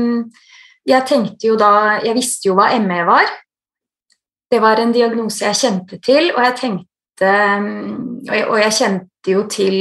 jeg 0.88 1.06
tenkte 1.06 1.46
jo 1.46 1.54
da 1.54 2.00
Jeg 2.02 2.16
visste 2.16 2.48
jo 2.48 2.56
hva 2.58 2.72
ME 2.80 3.02
var. 3.06 3.28
Det 4.50 4.60
var 4.60 4.80
en 4.80 4.92
diagnose 4.92 5.44
jeg 5.46 5.60
kjente 5.60 6.00
til, 6.04 6.32
og 6.34 6.42
jeg 6.44 6.56
tenkte 6.60 6.88
Og 7.22 8.32
jeg, 8.34 8.46
og 8.48 8.56
jeg 8.58 8.72
kjente 8.74 9.30
jo 9.30 9.42
til 9.46 9.76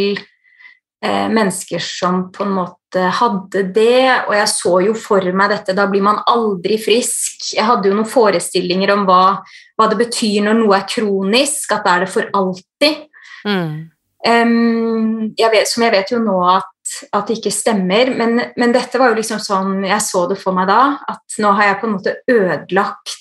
eh, 1.02 1.28
mennesker 1.32 1.82
som 1.82 2.28
på 2.32 2.46
en 2.46 2.54
måte 2.60 2.81
hadde 3.00 3.64
det, 3.74 4.26
og 4.28 4.34
jeg 4.36 4.48
så 4.52 4.82
jo 4.84 4.94
for 4.94 5.22
meg 5.32 5.50
dette 5.50 5.74
Da 5.74 5.86
blir 5.88 6.02
man 6.04 6.20
aldri 6.28 6.78
frisk. 6.82 7.54
Jeg 7.56 7.64
hadde 7.64 7.88
jo 7.88 7.96
noen 7.96 8.10
forestillinger 8.10 8.92
om 8.92 9.06
hva, 9.08 9.40
hva 9.78 9.88
det 9.88 9.98
betyr 10.02 10.42
når 10.44 10.60
noe 10.60 10.76
er 10.78 10.88
kronisk, 10.90 11.72
at 11.72 11.86
da 11.86 11.96
er 11.96 12.06
det 12.06 12.12
for 12.12 12.28
alltid. 12.34 13.08
Mm. 13.48 13.90
Um, 14.28 15.34
jeg 15.38 15.50
vet, 15.50 15.68
som 15.68 15.82
jeg 15.84 15.92
vet 15.96 16.12
jo 16.12 16.20
nå 16.22 16.36
at, 16.46 16.92
at 17.16 17.28
det 17.28 17.40
ikke 17.40 17.54
stemmer, 17.56 18.12
men, 18.14 18.42
men 18.58 18.74
dette 18.76 19.00
var 19.02 19.10
jo 19.10 19.18
liksom 19.18 19.40
sånn 19.42 19.80
jeg 19.88 20.02
så 20.06 20.28
det 20.30 20.38
for 20.38 20.54
meg 20.54 20.68
da, 20.70 21.00
at 21.10 21.40
nå 21.42 21.56
har 21.58 21.72
jeg 21.72 21.80
på 21.82 21.88
en 21.88 21.96
måte 21.96 22.14
ødelagt 22.30 23.18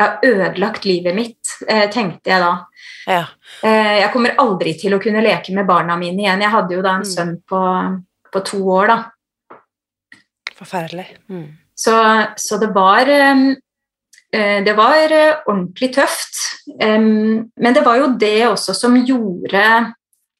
Jeg 0.00 0.02
har 0.06 0.18
ødelagt 0.24 0.84
livet 0.88 1.14
mitt, 1.14 1.54
eh, 1.68 1.84
tenkte 1.92 2.30
jeg 2.32 2.40
da. 2.40 2.52
Ja. 3.06 3.24
Eh, 3.62 3.98
jeg 4.00 4.12
kommer 4.14 4.32
aldri 4.40 4.72
til 4.80 4.94
å 4.96 5.00
kunne 5.02 5.20
leke 5.20 5.52
med 5.52 5.66
barna 5.68 5.96
mine 6.00 6.22
igjen. 6.24 6.40
Jeg 6.40 6.50
hadde 6.54 6.74
jo 6.74 6.82
da 6.82 6.94
en 6.96 7.04
Mm. 7.04 7.10
sønn 7.10 7.34
på, 7.44 7.60
på 8.32 8.42
to 8.46 8.60
år, 8.76 8.92
da. 8.92 9.58
Forferdelig. 10.60 11.06
Mm. 11.32 11.48
Så, 11.80 11.94
så 12.36 12.58
det 12.60 12.68
var 12.74 13.08
eh, 13.08 14.60
Det 14.64 14.74
var 14.76 15.12
eh, 15.16 15.38
ordentlig 15.46 15.94
tøft. 15.96 16.42
Men 16.76 17.74
det 17.74 17.84
var 17.86 17.96
jo 18.00 18.12
det 18.20 18.46
også 18.46 18.74
som 18.76 18.98
gjorde 18.98 19.62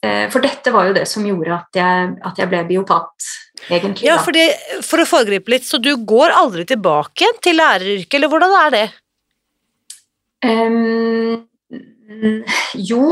eh, 0.05 0.27
For 0.31 0.45
dette 0.45 0.73
var 0.75 0.91
jo 0.91 0.97
det 0.99 1.07
som 1.09 1.25
gjorde 1.27 1.57
at 1.57 1.81
jeg, 1.81 2.11
at 2.29 2.43
jeg 2.43 2.51
ble 2.53 2.61
biopat, 2.69 3.31
egentlig. 3.69 4.07
Ja, 4.09 4.19
fordi, 4.23 4.47
for 4.87 5.03
å 5.03 5.09
foregripe 5.09 5.55
litt, 5.55 5.67
så 5.69 5.81
du 5.83 5.95
går 5.97 6.37
aldri 6.37 6.67
tilbake 6.69 7.33
til 7.43 7.59
læreryrket, 7.61 8.19
eller 8.21 8.33
hvordan 8.33 8.57
er 8.61 8.77
det? 8.77 8.87
Um, 10.41 11.49
jo, 12.75 13.03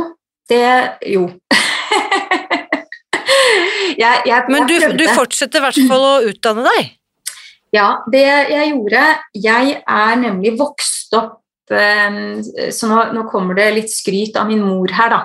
det 0.49 0.65
Jo. 1.07 1.29
jeg, 4.03 4.23
jeg, 4.29 4.45
Men 4.53 4.69
du, 4.69 4.77
du 4.99 5.05
fortsetter 5.17 5.61
i 5.61 5.67
hvert 5.67 5.81
fall 5.91 6.07
å 6.07 6.15
utdanne 6.31 6.65
deg? 6.69 6.95
Ja, 7.75 7.89
det 8.09 8.25
jeg 8.25 8.71
gjorde 8.71 9.01
Jeg 9.37 9.75
er 9.85 10.15
nemlig 10.17 10.55
vokst 10.57 11.13
opp 11.19 11.75
eh, 11.75 12.39
Så 12.73 12.89
nå, 12.89 13.03
nå 13.13 13.27
kommer 13.29 13.59
det 13.59 13.67
litt 13.77 13.93
skryt 13.93 14.39
av 14.41 14.49
min 14.49 14.63
mor 14.65 14.89
her, 14.97 15.13
da. 15.13 15.21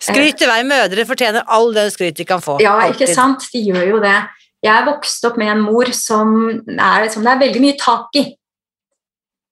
Skryt 0.00 0.40
i 0.40 0.48
vei, 0.48 0.60
mødre 0.64 1.04
fortjener 1.08 1.44
all 1.52 1.74
den 1.76 1.90
skryt 1.92 2.16
de 2.16 2.24
kan 2.24 2.40
få. 2.40 2.56
Ja, 2.64 2.78
Alltid. 2.80 3.02
ikke 3.04 3.16
sant? 3.16 3.44
De 3.52 3.60
gjør 3.60 3.84
jo 3.84 3.98
det. 4.00 4.16
Jeg 4.64 4.72
er 4.72 4.86
vokst 4.88 5.24
opp 5.28 5.36
med 5.40 5.52
en 5.52 5.60
mor 5.64 5.88
som, 5.96 6.30
er, 6.72 7.08
som 7.12 7.24
det 7.24 7.34
er 7.34 7.42
veldig 7.42 7.60
mye 7.64 7.76
tak 7.80 8.16
i. 8.16 8.24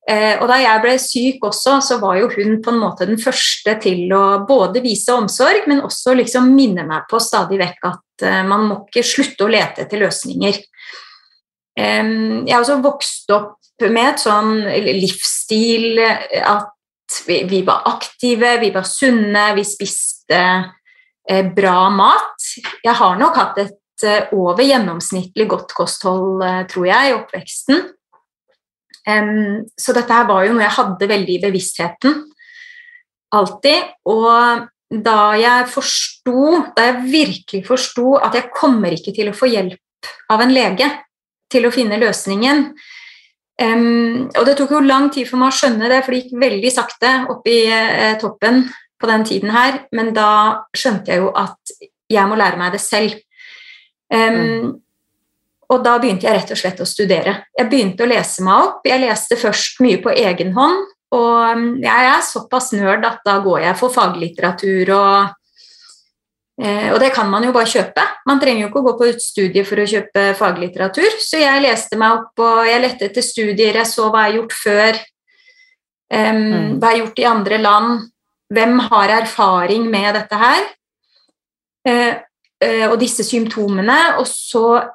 Eh, 0.09 0.39
og 0.41 0.47
da 0.49 0.57
jeg 0.57 0.81
ble 0.81 0.95
syk 1.01 1.43
også, 1.45 1.75
så 1.85 1.99
var 2.01 2.17
jo 2.17 2.29
hun 2.33 2.57
på 2.65 2.71
en 2.73 2.81
måte 2.81 3.05
den 3.05 3.19
første 3.21 3.75
til 3.83 4.09
å 4.15 4.41
både 4.49 4.81
vise 4.81 5.13
omsorg, 5.13 5.67
men 5.69 5.83
også 5.85 6.15
liksom 6.17 6.49
minne 6.55 6.85
meg 6.87 7.05
på 7.11 7.19
stadig 7.21 7.59
vekk 7.61 7.85
at 7.91 8.25
eh, 8.25 8.41
man 8.47 8.65
må 8.65 8.79
ikke 8.87 9.05
slutte 9.05 9.45
å 9.45 9.51
lete 9.53 9.85
etter 9.85 10.01
løsninger. 10.01 10.63
Jeg 11.79 12.51
har 12.51 12.59
også 12.59 12.81
vokst 12.83 13.29
opp 13.31 13.85
med 13.85 14.01
et 14.09 14.19
sånn 14.19 14.65
livsstil 14.97 16.01
eh, 16.01 16.41
at 16.41 17.21
vi, 17.29 17.61
var 17.65 17.85
aktive, 17.89 18.57
vi 18.61 18.73
var 18.73 18.85
sunne, 18.85 19.45
vi 19.57 19.63
spiste 19.65 20.41
bra 21.55 21.77
mat. 21.93 22.49
Jeg 22.83 22.93
har 22.97 23.15
nok 23.17 23.37
hatt 23.37 23.57
et 23.61 24.05
over 24.33 24.61
gjennomsnittlig 24.61 25.47
godt 25.49 25.73
kosthold, 25.77 26.43
tror 26.69 26.85
jeg, 26.85 27.09
i 27.09 27.15
oppveksten. 27.17 27.81
Så 29.79 29.95
dette 29.95 30.13
her 30.13 30.27
var 30.29 30.45
jo 30.45 30.53
noe 30.53 30.65
jeg 30.65 30.77
hadde 30.77 31.09
veldig 31.09 31.37
i 31.37 31.41
bevisstheten. 31.43 32.19
Alltid. 33.35 33.91
Og 34.09 34.67
da 34.89 35.17
jeg 35.37 35.67
forsto, 35.69 36.45
da 36.77 36.87
jeg 36.87 37.03
virkelig 37.11 37.65
forsto 37.67 38.15
at 38.17 38.37
jeg 38.37 38.49
kommer 38.55 38.95
ikke 38.95 39.13
til 39.15 39.29
å 39.29 39.35
få 39.37 39.51
hjelp 39.51 40.09
av 40.33 40.41
en 40.41 40.53
lege 40.53 40.87
til 41.49 41.67
å 41.67 41.73
finne 41.73 41.99
løsningen, 42.01 42.63
og 43.59 44.45
det 44.47 44.55
tok 44.55 44.71
jo 44.71 44.83
lang 44.85 45.09
tid 45.11 45.27
for 45.27 45.39
meg 45.41 45.51
å 45.51 45.57
skjønne 45.57 45.89
det, 45.91 46.03
for 46.05 46.15
det 46.15 46.21
gikk 46.21 46.37
veldig 46.39 46.69
sakte 46.71 47.09
opp 47.31 47.47
i 47.49 47.59
eh, 47.67 48.15
toppen 48.21 48.63
på 48.99 49.07
den 49.09 49.25
tiden 49.27 49.51
her, 49.51 49.81
men 49.95 50.13
da 50.15 50.29
skjønte 50.75 51.11
jeg 51.11 51.23
jo 51.23 51.33
at 51.35 51.73
jeg 52.09 52.27
må 52.29 52.37
lære 52.39 52.59
meg 52.59 52.71
det 52.75 52.81
selv. 52.83 53.17
Em, 54.11 54.79
Og 55.69 55.83
da 55.85 55.97
begynte 56.01 56.25
jeg 56.25 56.35
rett 56.35 56.53
og 56.53 56.57
slett 56.57 56.79
å 56.81 56.87
studere. 56.89 57.35
Jeg 57.57 57.69
begynte 57.69 58.05
å 58.05 58.09
lese 58.09 58.43
meg 58.45 58.63
opp. 58.67 58.87
Jeg 58.89 59.03
leste 59.03 59.37
først 59.37 59.83
mye 59.85 59.99
på 60.01 60.13
egen 60.17 60.55
hånd, 60.55 60.87
og 61.13 61.65
jeg 61.83 62.07
er 62.13 62.23
såpass 62.25 62.71
nerd 62.73 63.05
at 63.05 63.21
da 63.25 63.37
går 63.43 63.67
jeg 63.67 63.77
for 63.77 63.93
faglitteratur 63.93 64.93
og 64.97 65.35
Eh, 66.59 66.89
og 66.91 66.99
det 66.99 67.13
kan 67.15 67.29
man 67.31 67.45
jo 67.47 67.53
bare 67.55 67.69
kjøpe. 67.71 68.03
Man 68.27 68.39
trenger 68.41 68.65
jo 68.65 68.69
ikke 68.69 68.81
å 68.81 68.87
gå 68.89 68.95
på 68.99 69.07
et 69.07 69.23
studie 69.23 69.63
for 69.67 69.79
å 69.79 69.87
kjøpe 69.87 70.25
faglitteratur. 70.35 71.15
Så 71.23 71.39
jeg 71.39 71.63
leste 71.63 71.99
meg 71.99 72.17
opp, 72.17 72.33
og 72.43 72.67
jeg 72.67 72.83
lette 72.83 73.07
etter 73.07 73.23
studier, 73.23 73.79
jeg 73.79 73.87
så 73.87 74.09
hva 74.09 74.25
jeg 74.25 74.33
har 74.33 74.39
gjort 74.41 74.57
før. 74.63 74.99
em, 76.11 76.51
Mm. 76.51 76.79
Hva 76.79 76.89
jeg 76.89 76.97
har 76.97 77.05
gjort 77.05 77.19
i 77.19 77.25
andre 77.25 77.57
land. 77.57 78.11
Hvem 78.51 78.79
har 78.79 79.09
erfaring 79.09 79.89
med 79.91 80.15
dette 80.15 80.35
her? 80.35 80.63
Uh, 81.87 82.15
uh, 82.65 82.87
og 82.91 82.99
disse 82.99 83.23
symptomene. 83.23 84.17
Og 84.17 84.25
så 84.25 84.89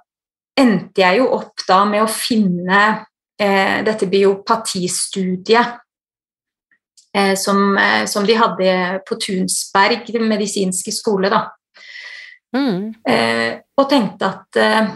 endte 0.58 1.02
jeg 1.02 1.18
jo 1.20 1.30
opp 1.37 1.64
da 1.68 1.80
med 1.88 2.04
å 2.04 2.11
finne 2.11 2.80
eh, 3.40 3.82
dette 3.87 4.06
biopatistudiet 4.11 5.75
eh, 7.16 7.34
som, 7.38 7.76
eh, 7.78 8.04
som 8.11 8.26
de 8.26 8.38
hadde 8.38 8.76
på 9.08 9.18
Tunsberg 9.20 10.12
medisinske 10.23 10.94
skole. 10.94 11.30
da. 11.32 11.46
Mm. 12.54 12.94
Eh, 13.08 13.61
og 13.75 13.88
tenkte 13.90 14.30
at 14.30 14.61
eh, 14.62 14.92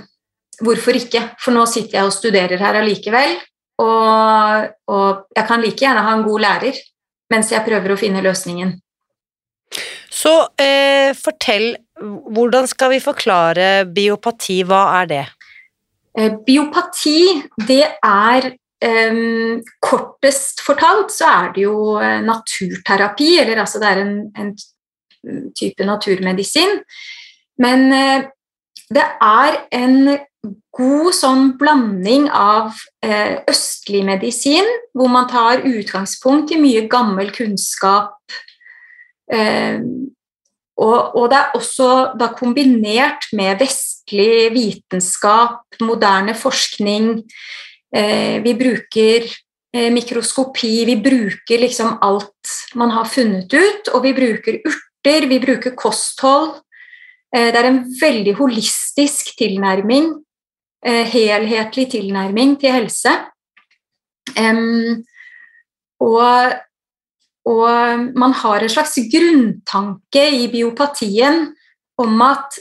hvorfor 0.62 0.98
ikke? 0.98 1.24
For 1.42 1.54
nå 1.54 1.66
sitter 1.66 2.00
jeg 2.00 2.10
og 2.10 2.14
studerer 2.14 2.62
her 2.62 2.80
allikevel. 2.80 3.38
Og, 3.78 4.70
og 4.90 5.26
jeg 5.36 5.46
kan 5.46 5.62
like 5.62 5.84
gjerne 5.84 6.02
ha 6.02 6.14
en 6.16 6.26
god 6.26 6.42
lærer 6.42 6.78
mens 7.28 7.52
jeg 7.52 7.62
prøver 7.66 7.92
å 7.92 7.98
finne 8.00 8.22
løsningen. 8.24 8.72
Så 10.18 10.32
eh, 10.58 11.12
fortell, 11.14 11.74
hvordan 12.00 12.66
skal 12.70 12.94
vi 12.94 13.02
forklare 13.04 13.84
biopati, 13.94 14.62
hva 14.66 14.80
er 15.02 15.10
det? 15.10 15.24
Eh, 16.18 16.32
biopati, 16.46 17.20
det 17.68 17.84
er 18.02 18.54
Um, 18.78 19.58
Kortest 19.82 20.60
fortalt 20.62 21.10
så 21.10 21.26
er 21.26 21.48
det 21.56 21.64
jo 21.64 21.96
eh, 21.98 22.20
naturterapi, 22.22 23.32
eller 23.42 23.58
altså 23.58 23.80
det 23.82 23.88
er 23.88 24.02
en, 24.04 24.12
en 24.38 24.52
type 25.58 25.82
naturmedisin. 25.82 26.76
Men 27.58 27.88
uh, 27.90 28.28
det 28.94 29.02
er 29.02 29.58
en 29.74 30.12
god 30.78 31.10
sånn 31.18 31.56
blanding 31.58 32.28
av 32.30 32.70
uh, 33.02 33.34
østlig 33.50 34.04
medisin, 34.06 34.70
hvor 34.94 35.10
man 35.10 35.26
tar 35.26 35.66
utgangspunkt 35.66 36.54
i 36.54 36.60
mye 36.62 36.86
gammel 36.86 37.34
kunnskap. 37.34 38.14
Eh, 39.28 39.82
og, 40.78 41.16
og 41.18 41.26
det 41.32 41.38
er 41.38 41.56
også 41.58 41.88
da 42.18 42.30
kombinert 42.38 43.26
med 43.34 43.58
vestlig 43.58 44.52
vitenskap, 44.54 45.64
moderne 45.82 46.36
forskning. 46.38 47.10
Eh, 47.94 48.38
vi 48.44 48.54
bruker 48.58 49.26
eh, 49.26 49.88
mikroskopi, 49.94 50.84
vi 50.86 50.94
bruker 51.02 51.64
liksom 51.64 51.96
alt 52.04 52.54
man 52.78 52.94
har 52.94 53.10
funnet 53.10 53.52
ut, 53.52 53.90
og 53.90 54.06
vi 54.06 54.14
bruker 54.14 54.60
urter, 54.62 55.26
vi 55.26 55.40
bruker 55.42 55.74
kosthold. 55.78 56.60
Eh, 57.34 57.50
det 57.50 57.58
er 57.58 57.70
en 57.72 57.82
veldig 57.98 58.36
holistisk 58.38 59.34
tilnærming, 59.40 60.12
eh, 60.86 61.04
helhetlig 61.10 61.88
tilnærming 61.96 62.54
til 62.62 62.76
helse. 62.78 63.18
Og, 65.98 66.54
og 67.48 68.12
man 68.18 68.34
har 68.42 68.62
en 68.62 68.72
slags 68.72 68.98
grunntanke 69.12 70.24
i 70.36 70.48
biopatien 70.52 71.46
om 71.98 72.22
at 72.26 72.58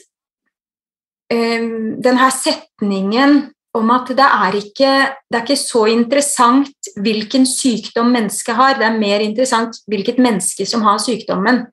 denne 1.27 2.29
setningen 2.31 3.41
om 3.77 3.89
at 3.93 4.11
det 4.17 4.25
er, 4.25 4.57
ikke, 4.57 4.91
det 5.27 5.37
er 5.37 5.43
ikke 5.43 5.59
så 5.59 5.83
interessant 5.91 6.91
hvilken 7.03 7.45
sykdom 7.45 8.13
mennesket 8.15 8.57
har, 8.57 8.77
det 8.79 8.87
er 8.87 8.99
mer 8.99 9.23
interessant 9.25 9.81
hvilket 9.91 10.21
menneske 10.23 10.65
som 10.65 10.85
har 10.87 11.01
sykdommen. 11.03 11.65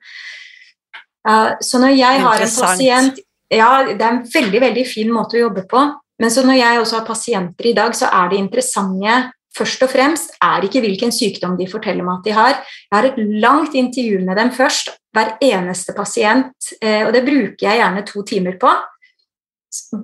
så 1.61 1.81
når 1.81 1.95
jeg 1.97 2.27
har 2.27 2.43
en 2.43 2.57
pasient 2.61 3.23
Ja, 3.53 3.85
det 3.87 4.01
er 4.03 4.11
en 4.11 4.25
veldig, 4.27 4.61
veldig 4.61 4.83
fin 4.89 5.11
måte 5.13 5.37
å 5.37 5.45
jobbe 5.45 5.63
på. 5.71 5.79
Men 6.19 6.31
så 6.33 6.43
når 6.43 6.57
jeg 6.59 6.79
også 6.81 6.97
har 6.97 7.07
pasienter 7.07 7.67
i 7.69 7.75
dag, 7.77 7.93
så 7.95 8.09
er 8.09 8.31
det 8.33 8.39
interessante 8.41 9.19
først 9.55 9.85
og 9.87 9.93
fremst 9.93 10.35
er 10.43 10.67
ikke 10.67 10.83
hvilken 10.85 11.13
sykdom 11.15 11.57
de 11.59 11.69
forteller 11.71 12.07
meg 12.07 12.21
at 12.21 12.27
de 12.27 12.35
har. 12.37 12.57
Jeg 12.89 12.97
har 12.97 13.09
et 13.11 13.21
langt 13.45 13.77
intervju 13.79 14.25
med 14.25 14.39
dem 14.41 14.51
først, 14.55 14.91
hver 15.15 15.37
eneste 15.45 15.95
pasient, 15.95 16.75
eh, 16.81 17.05
og 17.07 17.13
det 17.15 17.23
bruker 17.27 17.69
jeg 17.69 17.81
gjerne 17.81 18.07
to 18.09 18.25
timer 18.27 18.59
på 18.61 18.73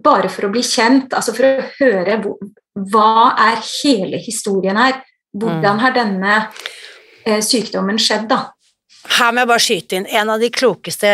bare 0.02 0.30
for 0.30 0.46
å 0.46 0.52
bli 0.52 0.62
kjent, 0.66 1.12
altså 1.14 1.34
for 1.34 1.46
å 1.46 1.66
høre 1.78 2.18
hva 2.90 3.34
er 3.38 3.60
hele 3.82 4.20
historien 4.22 4.78
her? 4.78 5.00
Hvordan 5.30 5.76
mm. 5.76 5.82
har 5.84 5.94
denne 5.94 6.38
eh, 7.24 7.42
sykdommen 7.44 8.00
skjedd, 8.02 8.26
da? 8.30 8.48
Her 9.16 9.32
må 9.32 9.42
jeg 9.42 9.50
bare 9.50 9.64
skyte 9.64 9.98
inn 9.98 10.08
en 10.20 10.32
av 10.34 10.42
de 10.42 10.50
klokeste 10.52 11.12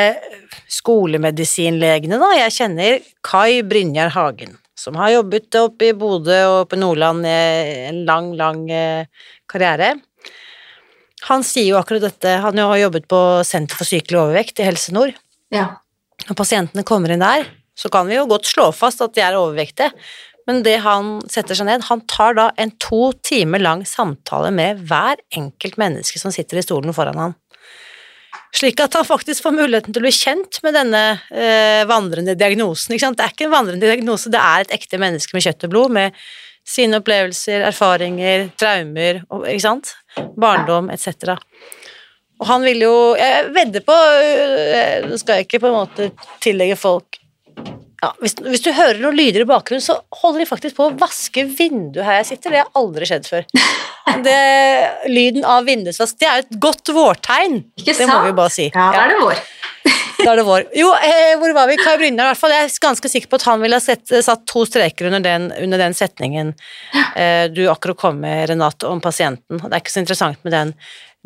skolemedisinlegene 0.72 2.18
da, 2.20 2.30
jeg 2.40 2.54
kjenner, 2.56 2.96
Kai 3.24 3.62
Brynjar 3.66 4.14
Hagen, 4.16 4.56
som 4.76 4.98
har 5.00 5.14
jobbet 5.14 5.56
oppe 5.60 5.90
i 5.90 5.96
Bodø 5.96 6.36
og 6.50 6.68
på 6.70 6.78
Nordland 6.78 7.26
i 7.26 7.38
en 7.88 8.02
lang, 8.08 8.32
lang 8.36 8.66
eh, 8.70 9.08
karriere. 9.48 9.94
Han 11.26 11.42
sier 11.46 11.72
jo 11.72 11.80
akkurat 11.80 12.04
dette, 12.06 12.36
han 12.44 12.60
har 12.60 12.76
jobbet 12.84 13.08
på 13.10 13.20
Senter 13.46 13.78
for 13.78 13.88
sykelig 13.88 14.20
overvekt 14.20 14.60
i 14.60 14.68
Helse 14.68 14.94
Nord. 14.94 15.16
Ja. 15.54 15.70
Når 16.26 16.38
pasientene 16.38 16.84
kommer 16.86 17.12
inn 17.12 17.24
der, 17.24 17.48
så 17.76 17.90
kan 17.92 18.08
vi 18.08 18.18
jo 18.18 18.28
godt 18.28 18.48
slå 18.48 18.70
fast 18.74 19.02
at 19.04 19.16
de 19.16 19.24
er 19.24 19.38
overvektige. 19.38 19.90
Men 20.46 20.62
det 20.62 20.76
han 20.84 21.16
setter 21.30 21.58
seg 21.58 21.66
ned, 21.66 21.88
han 21.88 22.04
tar 22.06 22.36
da 22.38 22.50
en 22.60 22.70
to 22.82 23.10
timer 23.26 23.62
lang 23.62 23.82
samtale 23.88 24.52
med 24.54 24.84
hver 24.86 25.18
enkelt 25.34 25.80
menneske 25.80 26.22
som 26.22 26.34
sitter 26.34 26.60
i 26.60 26.64
stolen 26.64 26.94
foran 26.94 27.18
han. 27.18 27.34
Slik 28.56 28.80
at 28.80 28.94
han 28.96 29.04
faktisk 29.04 29.44
får 29.44 29.52
muligheten 29.52 29.92
til 29.92 30.00
å 30.00 30.06
bli 30.06 30.14
kjent 30.16 30.62
med 30.64 30.76
denne 30.78 31.02
eh, 31.28 31.82
vandrende 31.88 32.36
diagnosen. 32.38 32.96
Det 32.96 33.04
er 33.20 33.34
ikke 33.34 33.50
en 33.50 33.52
vandrende 33.52 33.84
diagnose, 33.84 34.32
det 34.32 34.40
er 34.40 34.64
et 34.64 34.76
ekte 34.78 35.00
menneske 35.02 35.36
med 35.36 35.44
kjøtt 35.44 35.66
og 35.68 35.74
blod, 35.74 35.92
med 35.96 36.16
sine 36.66 36.98
opplevelser, 37.02 37.66
erfaringer, 37.68 38.48
traumer, 38.58 39.20
ikke 39.44 39.64
sant? 39.66 39.92
barndom 40.40 40.88
etc. 40.94 41.36
Og 42.40 42.48
han 42.48 42.64
vil 42.64 42.82
jo 42.84 42.94
Jeg 43.16 43.50
vedder 43.52 43.84
på 43.84 43.94
øh, 43.96 45.06
Nå 45.08 45.16
skal 45.20 45.38
jeg 45.38 45.46
ikke 45.46 45.60
på 45.62 45.70
en 45.70 45.76
måte 45.76 46.08
tillegge 46.44 46.76
folk 46.80 47.20
ja, 48.06 48.12
hvis, 48.22 48.36
hvis, 48.44 48.62
du 48.62 48.70
hører 48.74 49.00
noen 49.02 49.16
lyder 49.18 49.42
i 49.42 49.48
bakgrunnen, 49.48 49.82
så 49.82 49.98
holder 50.20 50.42
de 50.42 50.48
faktisk 50.48 50.78
på 50.78 50.86
å 50.86 50.94
vaske 51.00 51.46
vinduet 51.48 52.04
her 52.06 52.20
jeg 52.20 52.28
sitter. 52.30 52.54
Det 52.54 52.62
har 52.62 52.78
aldri 52.78 53.08
skjedd 53.10 53.28
før. 53.30 53.46
Det, 54.22 54.34
lyden 55.10 55.42
av 55.44 55.64
vindusvask, 55.66 56.14
det 56.22 56.28
er 56.30 56.44
et 56.44 56.58
godt 56.62 56.92
vårtegn. 56.94 57.56
Ikke 57.74 57.90
sant? 57.90 58.04
Det 58.04 58.06
må 58.06 58.20
vi 58.28 58.36
bare 58.38 58.52
si. 58.54 58.68
Ja, 58.70 58.84
da 58.94 59.00
er 59.02 59.10
det 59.10 59.16
vår. 59.18 59.40
da 60.20 60.28
er 60.30 60.38
det 60.38 60.44
vår. 60.46 60.66
Jo, 60.78 60.92
eh, 61.08 61.32
hvor 61.40 61.54
var 61.56 61.66
vi? 61.68 61.74
Kai 61.80 61.96
Brynjar, 61.98 62.28
i 62.28 62.30
hvert 62.30 62.40
fall. 62.40 62.54
Jeg 62.54 62.68
er 62.68 62.78
ganske 62.86 63.10
sikker 63.10 63.32
på 63.32 63.40
at 63.42 63.48
han 63.50 63.64
ville 63.64 63.80
ha 63.80 63.82
sett, 63.82 64.14
satt 64.24 64.46
to 64.48 64.62
streker 64.68 65.10
under 65.10 65.24
den, 65.26 65.50
under 65.66 65.82
den 65.82 65.98
setningen 65.98 66.54
eh, 67.18 67.50
du 67.50 67.64
akkurat 67.72 67.98
kom 68.06 68.22
med, 68.22 68.46
Renate, 68.52 68.86
om 68.86 69.02
pasienten. 69.02 69.58
Det 69.58 69.72
er 69.72 69.82
ikke 69.82 69.96
så 69.96 70.04
interessant 70.06 70.46
med 70.46 70.54
den 70.54 70.72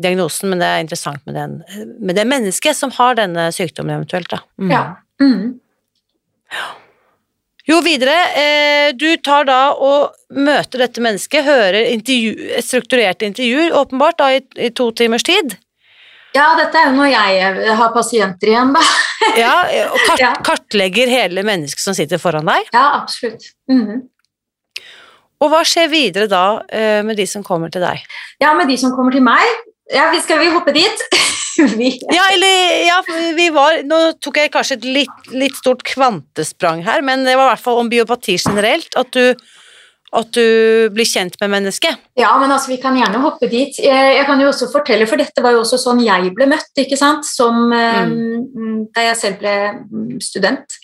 diagnosen, 0.01 0.51
men 0.51 0.65
det 0.65 0.73
er 0.73 0.85
interessant 0.85 1.27
med, 1.29 1.37
den, 1.37 1.61
med 2.01 2.17
det 2.17 2.25
mennesket 2.33 2.81
som 2.81 2.97
har 2.97 3.21
denne 3.21 3.51
sykdommen 3.55 3.99
eventuelt. 4.01 4.33
Da. 4.33 4.41
Mm. 4.57 4.73
Ja. 4.73 4.85
Mm. 5.21 5.61
Jo, 7.71 7.81
videre. 7.85 8.17
Eh, 8.35 8.93
du 8.99 9.09
tar 9.23 9.47
da 9.47 9.61
og 9.77 10.15
møter 10.35 10.87
dette 10.87 11.03
mennesket, 11.05 11.45
hører 11.47 11.91
intervju, 11.93 12.61
strukturerte 12.65 13.29
intervjuer, 13.29 13.75
åpenbart, 13.77 14.19
da, 14.19 14.31
i, 14.35 14.41
i, 14.57 14.71
to 14.75 14.91
timers 14.97 15.27
tid. 15.27 15.55
Ja, 16.35 16.53
dette 16.59 16.79
er 16.79 16.91
jo 16.91 16.97
når 16.97 17.11
jeg 17.11 17.75
har 17.79 17.93
pasienter 17.95 18.53
igjen, 18.53 18.73
da. 18.75 18.83
ja, 19.45 19.55
og 19.91 19.99
kart, 20.07 20.23
ja. 20.23 20.33
kartlegger 20.47 21.11
hele 21.11 21.45
mennesket 21.47 21.83
som 21.83 21.97
sitter 21.97 22.23
foran 22.23 22.49
deg? 22.51 22.71
Ja, 22.75 23.03
absolutt. 23.03 23.53
Mm 23.71 23.85
-hmm. 23.87 24.01
Og 25.41 25.49
hva 25.49 25.63
skjer 25.65 25.89
videre 25.89 26.29
da 26.29 26.61
eh, 26.69 27.01
med 27.05 27.17
de 27.17 27.27
som 27.27 27.45
kommer 27.45 27.73
til 27.73 27.81
deg? 27.81 28.03
Ja, 28.43 28.53
med 28.55 28.69
de 28.69 28.77
som 28.81 28.93
kommer 28.97 29.13
til 29.13 29.25
meg 29.25 29.45
Ja, 29.91 30.13
skal 30.23 30.39
vi 30.39 30.51
hoppe 30.53 30.73
dit? 30.73 31.07
ja, 32.17 32.27
eller 32.33 32.59
ja, 32.87 32.99
vi 33.37 33.49
var 33.55 33.81
Nå 33.87 34.01
tok 34.23 34.41
jeg 34.43 34.53
kanskje 34.55 34.79
et 34.81 34.91
litt, 34.99 35.33
litt, 35.33 35.57
stort 35.61 35.85
kvantesprang 35.87 36.85
her, 36.87 37.05
men 37.07 37.25
det 37.27 37.37
var 37.37 37.49
i 37.49 37.53
hvert 37.55 37.65
fall 37.65 37.81
om 37.83 37.91
biopati 37.93 38.37
generelt. 38.39 38.95
At 38.99 39.13
du, 39.17 39.35
at 40.17 40.35
du 40.35 40.91
blir 40.95 41.07
kjent 41.07 41.37
med 41.43 41.53
mennesket. 41.53 42.03
Ja, 42.19 42.33
men 42.41 42.51
altså, 42.51 42.73
vi 42.73 42.81
kan 42.83 42.99
gjerne 42.99 43.23
hoppe 43.23 43.51
dit. 43.51 43.79
Jeg, 43.79 44.13
jeg, 44.17 44.27
kan 44.27 44.43
jo 44.43 44.51
også 44.51 44.71
fortelle, 44.73 45.07
for 45.11 45.21
dette 45.21 45.45
var 45.45 45.55
jo 45.55 45.63
også 45.63 45.79
sånn 45.81 46.03
jeg 46.05 46.33
ble 46.37 46.49
møtt, 46.51 46.71
ikke 46.83 46.99
sant, 46.99 47.27
som 47.29 47.69
mm. 47.71 48.15
um, 48.57 48.79
da 48.95 49.11
jeg 49.11 49.21
selv 49.21 49.43
ble 49.43 49.57
mm, 49.85 50.17
student. 50.25 50.81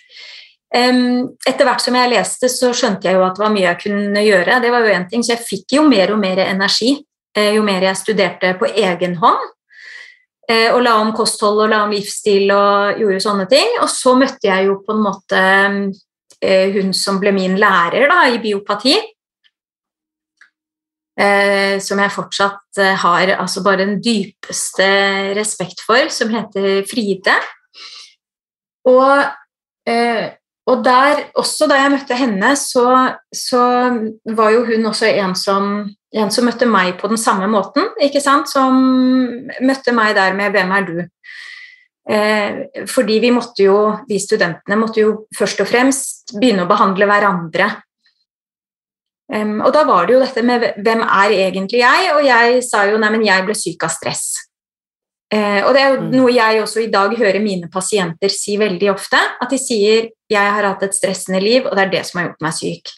Etter 0.76 1.64
hvert 1.64 1.80
som 1.80 1.94
jeg 1.96 2.10
leste, 2.12 2.50
så 2.52 2.72
skjønte 2.74 3.08
jeg 3.08 3.16
jo 3.16 3.24
at 3.24 3.36
det 3.38 3.44
var 3.44 3.52
mye 3.54 3.68
jeg 3.68 3.82
kunne 3.86 4.22
gjøre. 4.26 4.60
Det 4.62 4.72
var 4.74 4.84
jo 4.84 4.94
en 4.94 5.06
ting, 5.08 5.22
Så 5.24 5.36
jeg 5.36 5.46
fikk 5.46 5.76
jo 5.78 5.86
mer 5.88 6.12
og 6.12 6.20
mer 6.20 6.42
energi 6.44 6.96
eh, 7.36 7.54
jo 7.56 7.62
mer 7.66 7.84
jeg 7.86 8.00
studerte 8.00 8.54
på 8.60 8.68
egen 8.72 9.16
hånd. 9.22 9.52
Eh, 10.46 10.68
og 10.70 10.78
la 10.86 10.94
om 11.02 11.10
kosthold 11.16 11.64
og 11.64 11.70
la 11.72 11.80
om 11.82 11.92
livsstil 11.94 12.52
og 12.54 13.00
gjorde 13.00 13.22
sånne 13.24 13.48
ting. 13.50 13.78
Og 13.82 13.90
så 13.90 14.14
møtte 14.18 14.46
jeg 14.46 14.68
jo 14.68 14.78
på 14.86 14.94
en 14.94 15.02
måte 15.02 15.42
eh, 16.38 16.74
hun 16.76 16.94
som 16.94 17.18
ble 17.22 17.34
min 17.34 17.58
lærer 17.58 18.06
da, 18.10 18.20
i 18.30 18.40
biopati. 18.42 18.94
Eh, 21.16 21.80
som 21.80 21.98
jeg 22.02 22.12
fortsatt 22.12 22.82
har 23.02 23.32
altså 23.38 23.62
bare 23.64 23.82
den 23.82 23.96
dypeste 24.04 24.86
respekt 25.34 25.82
for, 25.82 26.12
som 26.12 26.30
heter 26.30 26.84
Fride. 26.86 27.34
Og, 28.86 29.32
og 30.70 30.82
der, 30.86 31.24
også 31.34 31.66
da 31.66 31.80
jeg 31.80 31.90
møtte 31.90 32.18
henne, 32.20 32.52
så, 32.54 33.16
så 33.34 33.62
var 34.36 34.52
jo 34.54 34.60
hun 34.68 34.86
også 34.92 35.08
en 35.08 35.34
som 35.34 35.72
en 36.16 36.32
som 36.32 36.46
møtte 36.48 36.68
meg 36.68 36.96
på 37.00 37.10
den 37.10 37.20
samme 37.20 37.48
måten, 37.50 37.90
ikke 38.02 38.22
sant? 38.24 38.48
som 38.48 38.76
møtte 39.60 39.92
meg 39.92 40.14
der 40.16 40.34
med 40.34 40.52
'Hvem 40.52 40.72
er 40.72 40.86
du?' 40.86 41.08
Eh, 42.08 42.86
fordi 42.86 43.18
vi 43.18 43.32
måtte 43.34 43.64
jo, 43.64 43.78
vi 44.06 44.20
studentene 44.22 44.76
måtte 44.78 45.00
jo 45.00 45.26
først 45.34 45.60
og 45.60 45.66
fremst 45.66 46.36
begynne 46.38 46.62
å 46.62 46.70
behandle 46.70 47.06
hverandre. 47.10 47.66
Um, 49.26 49.56
og 49.66 49.72
da 49.74 49.82
var 49.82 50.06
det 50.06 50.14
jo 50.14 50.20
dette 50.20 50.42
med 50.42 50.74
'Hvem 50.78 51.02
er 51.02 51.30
egentlig 51.34 51.80
jeg?' 51.82 52.14
Og 52.14 52.22
jeg 52.24 52.62
sa 52.62 52.84
jo 52.86 52.96
'Nei, 52.96 53.10
men 53.10 53.26
jeg 53.26 53.44
ble 53.44 53.54
syk 53.54 53.82
av 53.82 53.90
stress'. 53.90 54.46
Eh, 55.34 55.66
og 55.66 55.74
det 55.74 55.80
er 55.82 55.88
jo 55.90 56.00
mm. 56.02 56.10
noe 56.14 56.30
jeg 56.30 56.62
også 56.62 56.84
i 56.84 56.90
dag 56.90 57.10
hører 57.18 57.42
mine 57.42 57.66
pasienter 57.68 58.30
si 58.30 58.54
veldig 58.56 58.92
ofte. 58.92 59.18
At 59.42 59.50
de 59.50 59.58
sier 59.58 60.10
'Jeg 60.30 60.52
har 60.52 60.62
hatt 60.62 60.82
et 60.82 60.94
stressende 60.94 61.40
liv, 61.42 61.66
og 61.66 61.74
det 61.74 61.86
er 61.86 61.90
det 61.90 62.06
som 62.06 62.20
har 62.20 62.28
gjort 62.28 62.46
meg 62.46 62.52
syk'. 62.52 62.94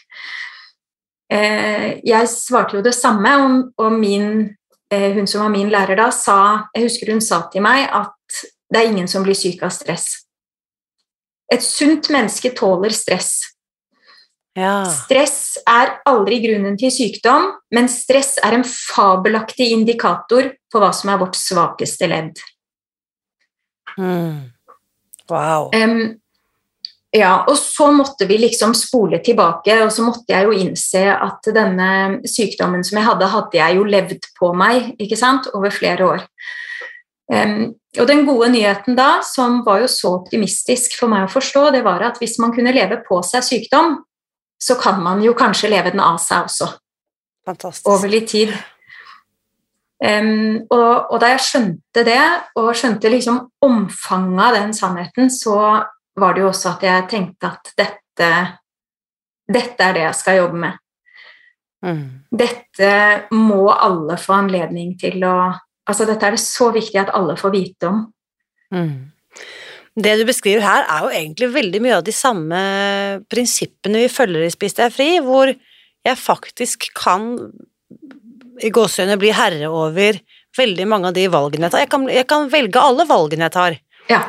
Eh, 1.29 1.99
jeg 2.09 2.31
svarte 2.33 2.79
jo 2.79 2.85
det 2.85 2.95
samme, 2.97 3.35
og 3.77 3.93
min, 3.93 4.57
eh, 4.91 5.13
hun 5.15 5.27
som 5.27 5.43
var 5.45 5.53
min 5.53 5.69
lærer 5.69 5.97
da, 5.97 6.11
sa 6.11 6.69
Jeg 6.75 6.89
husker 6.89 7.13
hun 7.13 7.21
sa 7.21 7.43
til 7.53 7.63
meg 7.63 7.89
at 7.93 8.45
det 8.73 8.81
er 8.81 8.89
ingen 8.91 9.09
som 9.09 9.23
blir 9.25 9.37
syk 9.37 9.63
av 9.63 9.71
stress. 9.71 10.25
Et 11.53 11.63
sunt 11.63 12.11
menneske 12.11 12.53
tåler 12.57 12.93
stress. 12.93 13.41
Ja. 14.59 14.85
Stress 14.85 15.57
er 15.69 15.95
aldri 16.09 16.41
grunnen 16.43 16.77
til 16.81 16.91
sykdom, 16.93 17.53
men 17.73 17.89
stress 17.89 18.37
er 18.45 18.59
en 18.59 18.65
fabelaktig 18.67 19.71
indikator 19.73 20.51
på 20.73 20.83
hva 20.83 20.91
som 20.93 21.13
er 21.13 21.21
vårt 21.21 21.39
svakeste 21.39 22.09
ledd. 22.11 22.41
Mm. 23.97 24.51
Wow. 25.31 25.71
Um, 25.75 26.19
ja, 27.17 27.33
og 27.49 27.57
så 27.57 27.89
måtte 27.97 28.27
vi 28.29 28.37
liksom 28.43 28.75
spole 28.77 29.23
tilbake, 29.25 29.79
og 29.81 29.93
så 29.93 30.05
måtte 30.05 30.35
jeg 30.35 30.45
jo 30.45 30.57
innse 30.61 31.07
at 31.15 31.49
denne 31.57 31.91
sykdommen 32.29 32.85
som 32.85 33.01
jeg 33.01 33.09
hadde, 33.09 33.31
hadde 33.33 33.61
jeg 33.61 33.79
jo 33.79 33.87
levd 33.89 34.29
på 34.37 34.51
meg 34.57 34.91
ikke 35.01 35.17
sant, 35.17 35.49
over 35.57 35.73
flere 35.73 36.05
år. 36.05 36.27
Um, 37.33 37.75
og 37.97 38.09
den 38.09 38.27
gode 38.29 38.51
nyheten 38.53 38.97
da, 38.97 39.23
som 39.25 39.63
var 39.65 39.83
jo 39.83 39.89
så 39.93 40.15
optimistisk 40.19 40.99
for 41.01 41.13
meg 41.13 41.25
å 41.25 41.33
forstå, 41.33 41.67
det 41.73 41.83
var 41.85 42.05
at 42.05 42.21
hvis 42.21 42.39
man 42.45 42.53
kunne 42.53 42.77
leve 42.77 43.01
på 43.09 43.23
seg 43.25 43.45
sykdom, 43.45 43.99
så 44.61 44.77
kan 44.81 45.01
man 45.01 45.25
jo 45.25 45.37
kanskje 45.39 45.73
leve 45.73 45.95
den 45.95 46.05
av 46.05 46.21
seg 46.21 46.45
også. 46.49 46.75
Fantastisk. 47.49 47.89
Over 47.89 48.13
litt 48.13 48.29
tid. 48.33 48.53
Um, 49.99 50.61
og, 50.69 51.09
og, 51.09 51.17
da 51.23 51.33
jeg 51.33 51.45
skjønte 51.47 52.05
det, 52.07 52.25
og 52.61 52.75
skjønte 52.77 53.11
liksom 53.11 53.47
omfanget 53.65 54.45
av 54.45 54.59
den 54.61 54.77
sannheten, 54.77 55.33
så 55.33 55.57
var 56.21 56.35
det 56.35 56.45
jo 56.45 56.51
også 56.51 56.75
at 56.75 56.85
jeg 56.87 57.07
tenkte 57.11 57.53
at 57.53 57.73
dette, 57.79 58.31
dette 59.49 59.87
er 59.87 59.97
det 59.97 60.05
jeg 60.07 60.19
skal 60.19 60.41
jobbe 60.43 60.63
med. 60.67 60.85
Mm. 61.87 62.05
Dette 62.35 62.93
må 63.35 63.69
alle 63.71 64.19
få 64.21 64.41
anledning 64.43 64.97
til 65.01 65.23
å 65.27 65.39
Altså, 65.89 66.05
dette 66.05 66.27
er 66.29 66.35
det 66.37 66.43
så 66.43 66.67
viktig 66.69 66.99
at 67.01 67.15
alle 67.17 67.33
får 67.41 67.53
vite 67.55 67.89
om. 67.89 68.03
Mm. 68.77 69.09
Det 69.97 70.11
du 70.21 70.25
beskriver 70.29 70.61
her, 70.61 70.83
er 70.85 71.07
jo 71.07 71.15
egentlig 71.17 71.49
veldig 71.55 71.81
mye 71.81 71.95
av 71.97 72.03
de 72.05 72.13
samme 72.13 72.59
prinsippene 73.33 74.03
vi 74.05 74.11
følger 74.13 74.45
i 74.45 74.51
Spis 74.53 74.77
deg 74.77 74.93
fri, 74.93 75.07
hvor 75.25 75.49
jeg 75.49 76.21
faktisk 76.21 76.91
kan 76.93 77.31
i 78.61 78.69
gåseøyne 78.75 79.17
bli 79.17 79.33
herre 79.33 79.71
over 79.73 80.21
veldig 80.59 80.87
mange 80.93 81.11
av 81.11 81.17
de 81.17 81.25
valgene 81.33 81.67
jeg 81.67 81.75
tar. 81.75 81.85
Jeg 81.87 81.93
kan, 81.95 82.07
jeg 82.13 82.29
kan 82.31 82.53
velge 82.53 82.85
alle 82.85 83.09
valgene 83.09 83.49
jeg 83.49 83.57
tar, 83.57 83.81
Ja. 84.13 84.23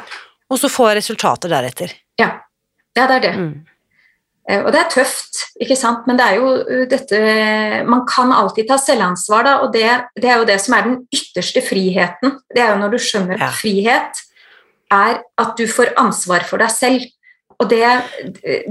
Og 0.49 0.59
så 0.59 0.69
får 0.71 0.89
jeg 0.89 0.97
resultater 1.03 1.51
deretter. 1.51 1.91
Ja, 2.19 2.31
ja 2.97 3.07
det 3.09 3.19
er 3.19 3.25
det. 3.27 3.33
Mm. 3.37 3.51
Eh, 4.49 4.63
Og 4.65 4.71
det 4.73 4.79
er 4.81 4.89
tøft, 4.89 5.43
ikke 5.61 5.75
sant? 5.77 6.07
men 6.09 6.17
det 6.17 6.25
er 6.25 6.39
jo 6.39 6.47
uh, 6.57 6.85
dette 6.89 7.19
Man 7.85 8.01
kan 8.09 8.31
alltid 8.33 8.67
ta 8.69 8.79
selvansvar, 8.81 9.43
da, 9.45 9.53
og 9.65 9.73
det, 9.73 9.85
det 10.17 10.31
er 10.31 10.41
jo 10.41 10.47
det 10.49 10.57
som 10.63 10.73
er 10.77 10.87
den 10.87 10.97
ytterste 11.13 11.61
friheten. 11.61 12.39
Det 12.49 12.63
er 12.63 12.73
jo 12.73 12.79
når 12.81 12.95
du 12.95 12.97
skjønner 13.03 13.37
Ja. 13.37 13.51
at 13.51 13.59
frihet 13.61 14.23
er 14.89 15.19
at 15.37 15.51
du 15.57 15.67
får 15.69 15.93
ansvar 16.01 16.47
for 16.49 16.57
deg 16.57 16.71
selv. 16.73 17.05
Og 17.59 17.69
det, 17.69 17.83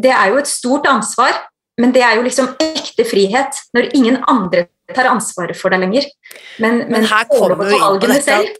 det 0.00 0.10
er 0.10 0.32
jo 0.32 0.38
et 0.40 0.48
stort 0.50 0.86
ansvar, 0.88 1.36
men 1.78 1.92
det 1.94 2.02
er 2.02 2.16
jo 2.16 2.24
liksom 2.24 2.48
ekte 2.58 3.04
frihet 3.06 3.60
når 3.76 3.92
ingen 3.94 4.16
andre 4.26 4.64
tar 4.96 5.10
ansvaret 5.12 5.54
for 5.56 5.70
deg 5.70 5.84
lenger. 5.84 6.08
Men, 6.58 6.86
Men 6.90 7.04
her 7.06 7.28
kommer 7.30 7.54
vi 7.60 7.76
inn 7.76 7.84
på 7.84 8.08
dette 8.08 8.24
selv. 8.24 8.56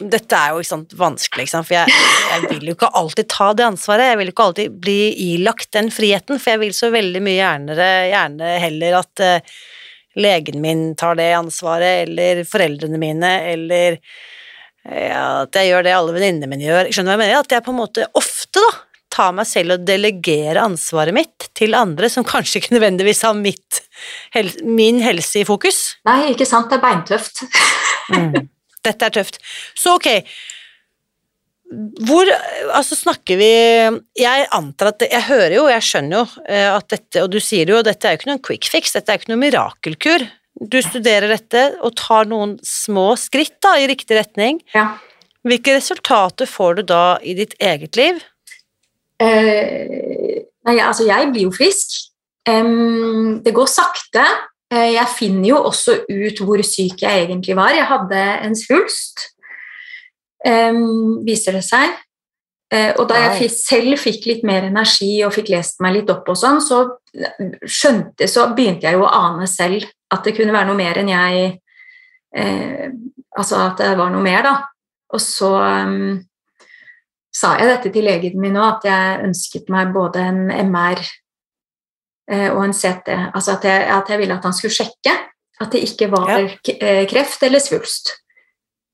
Dette 0.00 0.38
er 0.38 0.52
jo 0.52 0.60
ikke 0.62 0.68
sant, 0.68 0.94
vanskelig, 0.98 1.46
ikke 1.46 1.54
sant? 1.54 1.68
for 1.68 1.76
jeg, 1.78 1.96
jeg 2.32 2.50
vil 2.50 2.70
jo 2.70 2.76
ikke 2.76 2.92
alltid 3.00 3.28
ta 3.32 3.48
det 3.56 3.66
ansvaret. 3.66 4.10
Jeg 4.10 4.20
vil 4.20 4.30
jo 4.30 4.34
ikke 4.34 4.46
alltid 4.50 4.78
bli 4.86 5.00
ilagt 5.32 5.70
den 5.76 5.90
friheten, 5.94 6.40
for 6.42 6.54
jeg 6.54 6.62
vil 6.64 6.76
så 6.76 6.90
veldig 6.94 7.22
mye 7.24 7.36
gjerne, 7.38 7.90
gjerne 8.10 8.54
heller 8.66 8.98
at 9.00 9.24
uh, 9.24 9.60
legen 10.16 10.60
min 10.64 10.88
tar 10.98 11.18
det 11.20 11.30
ansvaret, 11.36 12.06
eller 12.06 12.42
foreldrene 12.48 13.00
mine, 13.00 13.32
eller 13.52 13.98
eh, 14.88 15.12
at 15.12 15.56
jeg 15.60 15.70
gjør 15.70 15.84
det 15.84 15.94
alle 15.96 16.16
venninnene 16.16 16.48
mine 16.50 16.64
gjør. 16.64 16.90
Skjønner 16.90 17.12
du 17.12 17.12
hva 17.12 17.16
jeg 17.16 17.24
mener? 17.26 17.44
At 17.44 17.56
jeg 17.56 17.66
på 17.66 17.74
en 17.74 17.80
måte 17.82 18.06
ofte 18.16 18.64
da 18.64 18.68
tar 19.16 19.32
meg 19.36 19.48
selv 19.48 19.76
og 19.76 19.84
delegerer 19.88 20.60
ansvaret 20.60 21.14
mitt 21.16 21.48
til 21.56 21.76
andre 21.78 22.10
som 22.12 22.26
kanskje 22.26 22.60
ikke 22.60 22.74
nødvendigvis 22.74 23.22
har 23.24 23.36
mitt, 23.38 23.80
hel, 24.34 24.50
min 24.66 25.00
helse 25.04 25.40
i 25.40 25.46
fokus. 25.48 25.96
Nei, 26.08 26.32
ikke 26.34 26.48
sant, 26.48 26.68
det 26.72 26.80
er 26.80 26.84
beintøft. 26.84 27.46
Mm. 28.12 28.48
Dette 28.86 29.08
er 29.08 29.18
tøft. 29.18 29.40
Så 29.76 29.96
ok, 29.98 30.08
hvor 32.06 32.28
altså 32.78 32.94
snakker 32.94 33.40
vi 33.40 33.48
Jeg 34.20 34.44
antar 34.54 34.92
at 34.92 35.02
Jeg 35.02 35.24
hører 35.26 35.56
jo, 35.56 35.64
jeg 35.66 35.82
skjønner 35.82 36.20
jo 36.20 36.44
eh, 36.46 36.68
at 36.70 36.86
dette, 36.92 37.24
og 37.24 37.32
du 37.32 37.40
sier 37.42 37.66
jo, 37.66 37.82
dette 37.82 38.06
er 38.06 38.14
jo 38.14 38.20
ikke 38.20 38.30
noen 38.30 38.44
quick 38.46 38.68
fix, 38.70 38.94
dette 38.94 39.10
er 39.10 39.18
jo 39.18 39.24
ikke 39.24 39.32
noen 39.32 39.42
mirakelkur. 39.42 40.26
Du 40.56 40.78
studerer 40.80 41.28
dette 41.28 41.64
og 41.84 41.96
tar 41.98 42.30
noen 42.30 42.54
små 42.64 43.10
skritt 43.20 43.58
da, 43.64 43.74
i 43.82 43.90
riktig 43.90 44.16
retning. 44.16 44.62
Ja. 44.76 44.94
Hvilke 45.46 45.76
resultater 45.76 46.48
får 46.48 46.78
du 46.78 46.86
da 46.94 47.04
i 47.22 47.34
ditt 47.38 47.54
eget 47.62 47.98
liv? 47.98 48.22
Eh, 49.22 50.42
nei, 50.66 50.76
altså 50.80 51.06
jeg 51.06 51.30
blir 51.32 51.48
jo 51.48 51.54
frisk. 51.54 51.98
Um, 52.46 53.42
det 53.42 53.52
går 53.54 53.68
sakte. 53.70 54.24
Eh, 54.72 54.92
jeg 54.96 55.12
finner 55.14 55.50
jo 55.52 55.60
også 55.68 56.00
ut 56.08 56.42
hvor 56.42 56.62
syk 56.66 57.04
jeg 57.04 57.26
egentlig 57.26 57.54
var. 57.58 57.74
Jeg 57.76 57.86
hadde 57.86 58.22
en 58.48 58.56
svulst, 58.58 59.28
um, 60.46 61.22
viser 61.26 61.58
det 61.58 61.62
seg. 61.66 61.94
Uh, 62.66 62.90
og 62.98 63.04
da 63.06 63.20
jeg 63.22 63.46
selv 63.54 63.94
fikk 64.02 64.24
litt 64.26 64.40
mer 64.42 64.64
energi 64.66 65.20
og 65.22 65.30
fikk 65.36 65.52
lest 65.52 65.78
meg 65.84 66.00
litt 66.00 66.08
opp 66.10 66.26
og 66.32 66.38
sånn, 66.40 66.58
så 66.58 66.80
skjønte, 67.62 68.26
så 68.26 68.48
begynte 68.56 68.88
jeg 68.88 68.98
jo 68.98 69.04
å 69.06 69.12
ane 69.14 69.46
selv 69.46 69.86
at 70.10 70.26
det 70.26 70.34
kunne 70.34 70.50
være 70.50 70.66
noe 70.72 70.80
mer 70.80 70.98
enn 70.98 71.12
jeg 71.14 71.44
uh, 72.38 72.88
Altså 73.36 73.58
at 73.60 73.82
det 73.82 73.98
var 73.98 74.08
noe 74.08 74.24
mer, 74.24 74.46
da. 74.46 74.54
Og 75.12 75.20
så 75.20 75.50
um, 75.60 76.14
sa 77.36 77.52
jeg 77.60 77.68
dette 77.68 77.92
til 77.92 78.06
legen 78.08 78.40
min 78.40 78.56
òg, 78.56 78.78
at 78.78 78.86
jeg 78.88 79.26
ønsket 79.26 79.68
meg 79.72 79.92
både 79.92 80.22
en 80.24 80.38
MR 80.70 81.02
eh, 81.02 81.10
og 82.26 82.64
en 82.64 82.72
CT. 82.74 83.08
Altså 83.34 83.52
at 83.54 83.64
jeg, 83.64 83.82
at 83.94 84.08
jeg 84.10 84.18
ville 84.18 84.34
at 84.34 84.44
han 84.44 84.54
skulle 84.56 84.74
sjekke 84.74 85.12
at 85.60 85.72
det 85.72 85.82
ikke 85.86 86.10
var 86.10 86.28
Ja. 86.32 86.48
eh, 86.80 87.06
kreft 87.08 87.42
eller 87.42 87.58
svulst. 87.58 88.12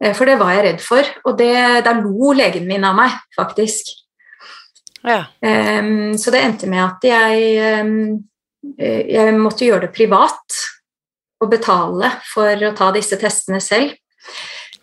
Eh, 0.05 0.15
For 0.15 0.25
det 0.27 0.39
var 0.39 0.53
jeg 0.53 0.65
redd 0.65 0.81
for, 0.81 1.03
og 1.25 1.39
det, 1.39 1.85
da 1.85 1.93
lo 1.93 2.33
legen 2.33 2.67
min 2.67 2.85
av 2.85 2.95
meg, 2.97 3.11
faktisk. 3.37 3.87
Ja. 5.05 5.25
Um, 5.43 6.17
så 6.19 6.31
det 6.31 6.43
endte 6.43 6.69
med 6.71 6.85
at 6.85 7.03
jeg, 7.03 7.57
eh, 8.79 9.03
jeg 9.11 9.35
måtte 9.35 9.67
gjøre 9.67 9.89
det 9.89 9.95
privat 9.97 10.59
og 11.43 11.51
betale 11.51 12.13
for 12.33 12.55
å 12.55 12.75
ta 12.77 12.93
disse 12.95 13.19
testene 13.19 13.61
selv. 13.61 13.97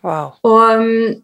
Wow. 0.04 0.34
Og, 0.44 1.16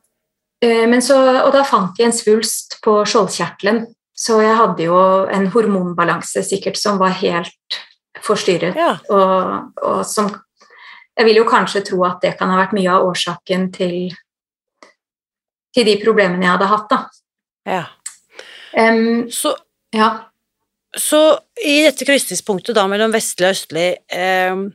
eh, 0.61 0.85
men 0.87 1.01
så, 1.01 1.17
og 1.43 1.51
da 1.51 1.63
fant 1.67 1.95
de 1.97 2.03
en 2.07 2.15
svulst 2.15 2.77
på 2.83 3.01
skjoldkjertelen, 3.03 3.85
så 4.25 4.39
jeg 4.41 4.57
hadde 4.57 4.87
jo 4.87 4.97
en 5.29 5.49
hormonbalanse 5.53 6.41
sikkert 6.47 6.79
som 6.81 6.97
var 7.01 7.13
helt 7.19 7.79
forstyrret. 8.25 8.77
Ja. 8.79 8.95
Og, 9.13 9.81
og 9.85 10.01
som 10.09 10.31
Jeg 11.15 11.29
vil 11.29 11.37
jo 11.39 11.45
kanskje 11.47 11.79
tro 11.87 12.01
at 12.03 12.17
det 12.25 12.33
kan 12.35 12.49
ha 12.51 12.57
vært 12.59 12.73
mye 12.75 12.91
av 12.91 13.05
årsaken 13.07 13.69
til, 13.71 14.09
til 15.71 15.85
de 15.87 15.93
problemene 16.01 16.43
jeg 16.43 16.51
hadde 16.51 16.71
hatt, 16.73 16.89
da. 16.91 16.97
ja. 17.69 17.83
Um, 18.75 19.29
Så 19.31 19.53
ja. 19.95 20.09
Så 20.97 21.21
i 21.63 21.77
dette 21.85 22.07
krysningspunktet 22.07 22.75
da 22.75 22.83
mellom 22.91 23.13
vestlig 23.15 23.47
og 23.47 23.55
østlig 23.55 23.87
um 24.15 24.65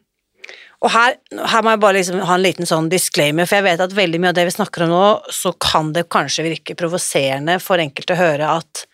Og 0.81 0.89
her, 0.95 1.19
her 1.53 1.65
må 1.65 1.75
jeg 1.75 1.81
bare 1.83 1.97
liksom 1.99 2.23
ha 2.25 2.37
en 2.39 2.41
liten 2.41 2.69
sånn 2.69 2.87
disclaimer, 2.89 3.45
for 3.45 3.59
jeg 3.59 3.67
vet 3.67 3.83
at 3.85 3.93
veldig 3.93 4.21
mye 4.23 4.31
av 4.33 4.39
det 4.39 4.47
vi 4.49 4.55
snakker 4.55 4.87
om 4.87 4.93
nå, 4.95 5.09
så 5.29 5.53
kan 5.61 5.91
det 5.93 6.07
kanskje 6.09 6.47
virke 6.47 6.73
provoserende 6.73 7.59
for 7.61 7.83
enkelte 7.83 8.17
å 8.17 8.21
høre 8.21 8.49
at 8.49 8.87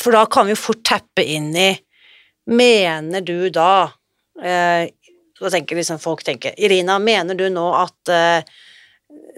For 0.00 0.14
da 0.14 0.26
kan 0.30 0.48
vi 0.48 0.54
jo 0.54 0.60
fort 0.60 0.84
tappe 0.86 1.24
inn 1.24 1.50
i 1.56 1.70
Mener 2.46 3.24
du 3.26 3.48
da 3.50 3.88
eh, 4.42 4.86
Så 5.38 5.50
tenker 5.50 5.78
liksom 5.78 5.98
folk 5.98 6.22
tenker 6.26 6.54
Irina, 6.60 6.98
mener 7.02 7.34
du 7.34 7.48
nå 7.50 7.66
at 7.74 8.12
eh, 8.12 8.56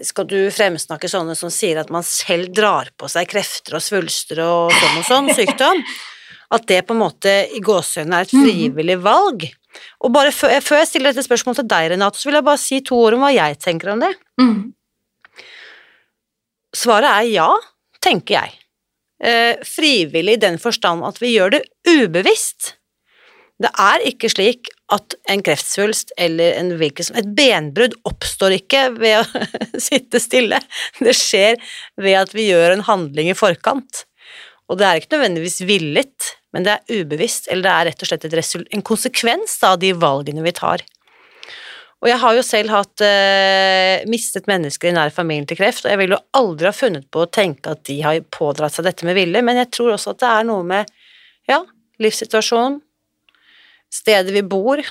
skal 0.05 0.27
du 0.29 0.37
fremsnakke 0.53 1.09
sånne 1.11 1.35
som 1.35 1.51
sier 1.51 1.81
at 1.81 1.89
man 1.91 2.05
selv 2.07 2.53
drar 2.55 2.87
på 2.99 3.09
seg 3.11 3.27
krefter 3.31 3.75
og 3.77 3.83
svulster 3.83 4.39
og 4.43 4.71
sånn 4.71 4.99
og 5.01 5.07
sånn 5.07 5.31
sykdom? 5.35 5.81
At 6.55 6.65
det 6.71 6.81
på 6.87 6.95
en 6.95 7.01
måte 7.01 7.33
i 7.51 7.59
gåsehudene 7.63 8.21
er 8.21 8.27
et 8.27 8.31
frivillig 8.31 8.95
valg? 9.03 9.45
Og 9.99 10.13
bare 10.15 10.31
før, 10.33 10.55
før 10.63 10.81
jeg 10.81 10.89
stiller 10.91 11.13
dette 11.13 11.25
spørsmålet 11.27 11.61
til 11.61 11.69
deg, 11.73 11.89
Renate, 11.93 12.19
så 12.19 12.29
vil 12.29 12.39
jeg 12.39 12.47
bare 12.47 12.61
si 12.63 12.79
to 12.85 12.97
ord 13.03 13.17
om 13.17 13.25
hva 13.25 13.33
jeg 13.35 13.59
tenker 13.61 13.93
om 13.93 14.01
det. 14.01 14.11
Mm. 14.41 14.55
Svaret 16.79 17.11
er 17.11 17.29
ja, 17.29 17.49
tenker 18.03 18.39
jeg. 18.39 18.57
Eh, 19.19 19.55
frivillig 19.67 20.37
i 20.37 20.41
den 20.41 20.59
forstand 20.61 21.03
at 21.03 21.17
vi 21.19 21.33
gjør 21.35 21.57
det 21.57 21.63
ubevisst. 21.89 22.75
Det 23.59 23.71
er 23.75 24.05
ikke 24.07 24.29
slik 24.31 24.69
at 24.95 25.17
en 25.29 25.41
kreftsvulst 25.43 26.13
eller 26.17 26.55
en 26.55 26.71
hvilken 26.79 27.09
som 27.09 27.17
Et 27.19 27.27
benbrudd 27.35 27.97
oppstår 28.07 28.55
ikke 28.61 28.85
ved 28.95 29.19
å 29.19 29.43
sitte 29.89 30.21
stille. 30.23 30.61
Det 31.03 31.15
skjer 31.17 31.59
ved 31.99 32.15
at 32.21 32.31
vi 32.35 32.47
gjør 32.47 32.77
en 32.77 32.85
handling 32.87 33.33
i 33.33 33.37
forkant. 33.37 34.05
Og 34.69 34.79
det 34.79 34.87
er 34.87 35.01
ikke 35.01 35.17
nødvendigvis 35.17 35.59
villet, 35.67 36.29
men 36.53 36.63
det 36.65 36.77
er 36.77 37.01
ubevisst, 37.01 37.49
eller 37.49 37.65
det 37.65 37.73
er 37.73 37.87
rett 37.89 38.03
og 38.05 38.11
slett 38.11 38.25
et 38.29 38.37
resul- 38.37 38.67
en 38.71 38.85
konsekvens 38.85 39.57
av 39.65 39.79
de 39.81 39.91
valgene 39.97 40.45
vi 40.45 40.53
tar. 40.55 40.85
Og 41.99 42.07
jeg 42.07 42.19
har 42.21 42.35
jo 42.37 42.43
selv 42.47 42.71
hatt 42.71 43.03
eh, 43.03 44.05
mistet 44.07 44.47
mennesker 44.47 44.91
i 44.91 44.95
nær 44.95 45.11
familien 45.11 45.47
til 45.49 45.59
kreft, 45.59 45.83
og 45.83 45.91
jeg 45.91 45.99
ville 45.99 46.15
jo 46.15 46.39
aldri 46.39 46.69
ha 46.69 46.75
funnet 46.75 47.09
på 47.11 47.25
å 47.25 47.31
tenke 47.31 47.73
at 47.75 47.83
de 47.89 47.97
har 48.05 48.21
pådratt 48.31 48.77
seg 48.77 48.87
dette 48.87 49.07
med 49.07 49.17
vilje, 49.19 49.41
men 49.43 49.59
jeg 49.59 49.71
tror 49.75 49.97
også 49.97 50.13
at 50.15 50.21
det 50.23 50.29
er 50.31 50.47
noe 50.47 50.63
med 50.67 50.93
ja, 51.49 51.59
livssituasjon, 51.99 52.79
stedet 53.91 54.35
vi 54.35 54.45
bor, 54.47 54.83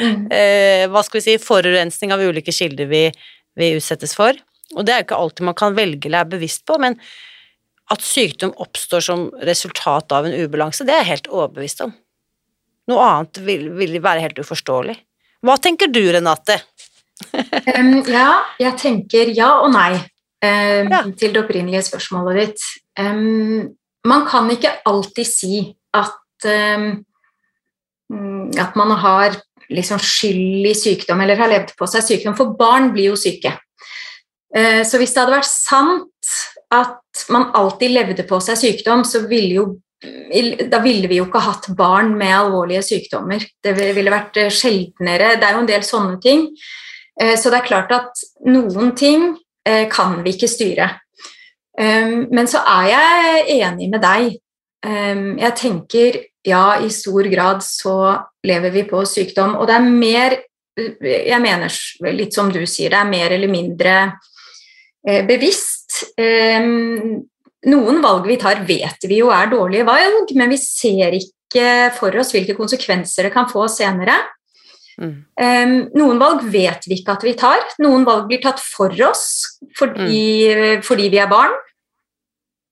Mm. 0.00 0.26
eh, 0.34 0.84
hva 0.90 1.02
skal 1.06 1.20
vi 1.20 1.24
si, 1.24 1.36
forurensning 1.38 2.10
av 2.14 2.20
ulike 2.20 2.52
kilder 2.52 2.88
vi, 2.90 3.04
vi 3.56 3.70
utsettes 3.78 4.16
for. 4.18 4.36
Og 4.74 4.84
det 4.84 4.92
er 4.92 5.00
jo 5.00 5.06
ikke 5.06 5.20
alltid 5.22 5.46
man 5.48 5.58
kan 5.58 5.76
velge 5.76 6.08
eller 6.08 6.24
er 6.24 6.32
bevisst 6.32 6.64
på, 6.66 6.78
men 6.82 6.98
at 7.94 8.02
sykdom 8.02 8.54
oppstår 8.62 9.04
som 9.06 9.28
resultat 9.46 10.10
av 10.16 10.26
en 10.26 10.34
ubalanse, 10.34 10.84
det 10.86 10.96
er 10.96 11.04
jeg 11.04 11.12
helt 11.12 11.30
overbevist 11.30 11.84
om. 11.86 11.94
Noe 12.90 13.04
annet 13.06 13.38
vil, 13.46 13.68
vil 13.78 13.98
være 14.02 14.24
helt 14.24 14.40
uforståelig. 14.42 14.96
Hva 15.46 15.56
tenker 15.62 15.88
du, 15.92 16.02
Renate? 16.12 16.58
um, 17.78 18.02
ja, 18.10 18.42
jeg 18.60 18.76
tenker 18.82 19.30
ja 19.36 19.52
og 19.62 19.70
nei 19.72 19.94
um, 19.96 20.90
Ja. 20.92 21.02
til 21.16 21.32
det 21.32 21.40
opprinnelige 21.44 21.82
spørsmålet 21.86 22.40
ditt. 22.42 22.64
Um, 23.00 23.70
man 24.06 24.26
kan 24.28 24.50
ikke 24.52 24.74
alltid 24.86 25.26
si 25.26 25.60
at 25.96 26.12
mm, 26.46 27.00
at 28.60 28.76
man 28.78 28.92
har 29.02 29.38
liksom 29.72 29.98
skyld 29.98 30.66
i 30.70 30.74
sykdom 30.78 31.20
eller 31.24 31.40
har 31.40 31.50
levd 31.50 31.72
på 31.78 31.88
seg 31.90 32.04
sykdom, 32.06 32.36
for 32.38 32.52
barn 32.58 32.92
blir 32.94 33.08
jo 33.10 33.16
syke. 33.18 33.50
Eh, 34.54 34.84
Så 34.86 34.98
hvis 35.00 35.10
det 35.14 35.24
hadde 35.24 35.34
vært 35.34 35.48
sant 35.50 36.30
at 36.70 37.24
man 37.34 37.48
alltid 37.54 37.90
levde 37.90 38.22
på 38.28 38.38
seg 38.44 38.56
sykdom, 38.60 39.02
så 39.04 39.24
ville 39.26 39.54
jo 39.58 39.64
da 40.02 40.80
ville 40.84 41.08
vi 41.08 41.20
jo 41.20 41.26
ikke 41.26 41.40
hatt 41.40 41.70
barn 41.76 42.12
med 42.18 42.34
alvorlige 42.36 42.84
sykdommer. 42.84 43.40
Det 43.64 43.72
ville 43.76 44.12
vært 44.12 44.36
eh, 44.42 44.52
sjeldnere. 44.52 45.36
Det 45.40 45.48
er 45.48 45.56
jo 45.56 45.62
en 45.62 45.70
del 45.70 45.86
sånne 45.86 46.18
ting. 46.22 46.46
Eh, 47.20 47.34
så 47.40 47.50
det 47.52 47.62
er 47.62 47.68
klart 47.68 47.94
at 47.96 48.24
noen 48.44 48.92
ting 48.98 49.30
eh, 49.66 49.86
kan 49.92 50.18
vi 50.24 50.34
ikke 50.36 50.50
styre. 50.52 50.90
Ehm, 51.80 52.26
men 52.32 52.48
så 52.48 52.60
er 52.60 52.90
jeg 52.92 53.46
enig 53.62 53.88
med 53.92 54.04
deg. 54.04 54.36
Ehm, 54.84 55.30
jeg 55.40 55.56
tenker 55.62 56.20
ja, 56.46 56.78
i 56.84 56.92
stor 56.92 57.26
grad 57.32 57.64
så 57.64 57.96
lever 58.46 58.74
vi 58.76 58.84
på 58.88 59.00
sykdom. 59.08 59.56
Og 59.56 59.66
det 59.68 59.78
er 59.78 59.88
mer 59.88 60.42
Jeg 60.76 61.40
mener 61.40 61.72
litt 62.12 62.34
som 62.36 62.50
du 62.52 62.58
sier, 62.68 62.90
det 62.92 62.98
er 62.98 63.08
mer 63.08 63.32
eller 63.32 63.48
mindre 63.48 63.92
bevisst. 65.24 66.02
Noen 67.66 67.98
valg 68.04 68.28
vi 68.28 68.38
tar, 68.38 68.62
vet 68.66 69.08
vi 69.08 69.20
jo 69.22 69.32
er 69.34 69.50
dårlige 69.50 69.86
valg, 69.88 70.30
men 70.38 70.52
vi 70.52 70.58
ser 70.60 71.16
ikke 71.18 71.66
for 71.96 72.14
oss 72.20 72.32
hvilke 72.34 72.54
konsekvenser 72.58 73.26
det 73.26 73.34
kan 73.34 73.48
få 73.50 73.66
senere. 73.70 74.14
Mm. 74.96 75.12
Um, 75.36 75.74
noen 75.98 76.20
valg 76.20 76.46
vet 76.48 76.86
vi 76.88 77.00
ikke 77.00 77.16
at 77.18 77.26
vi 77.26 77.34
tar. 77.38 77.62
Noen 77.82 78.06
valg 78.06 78.28
blir 78.30 78.40
tatt 78.44 78.62
for 78.62 78.92
oss 79.08 79.26
fordi, 79.76 80.22
mm. 80.48 80.84
fordi 80.86 81.10
vi 81.12 81.20
er 81.20 81.30
barn. 81.30 81.54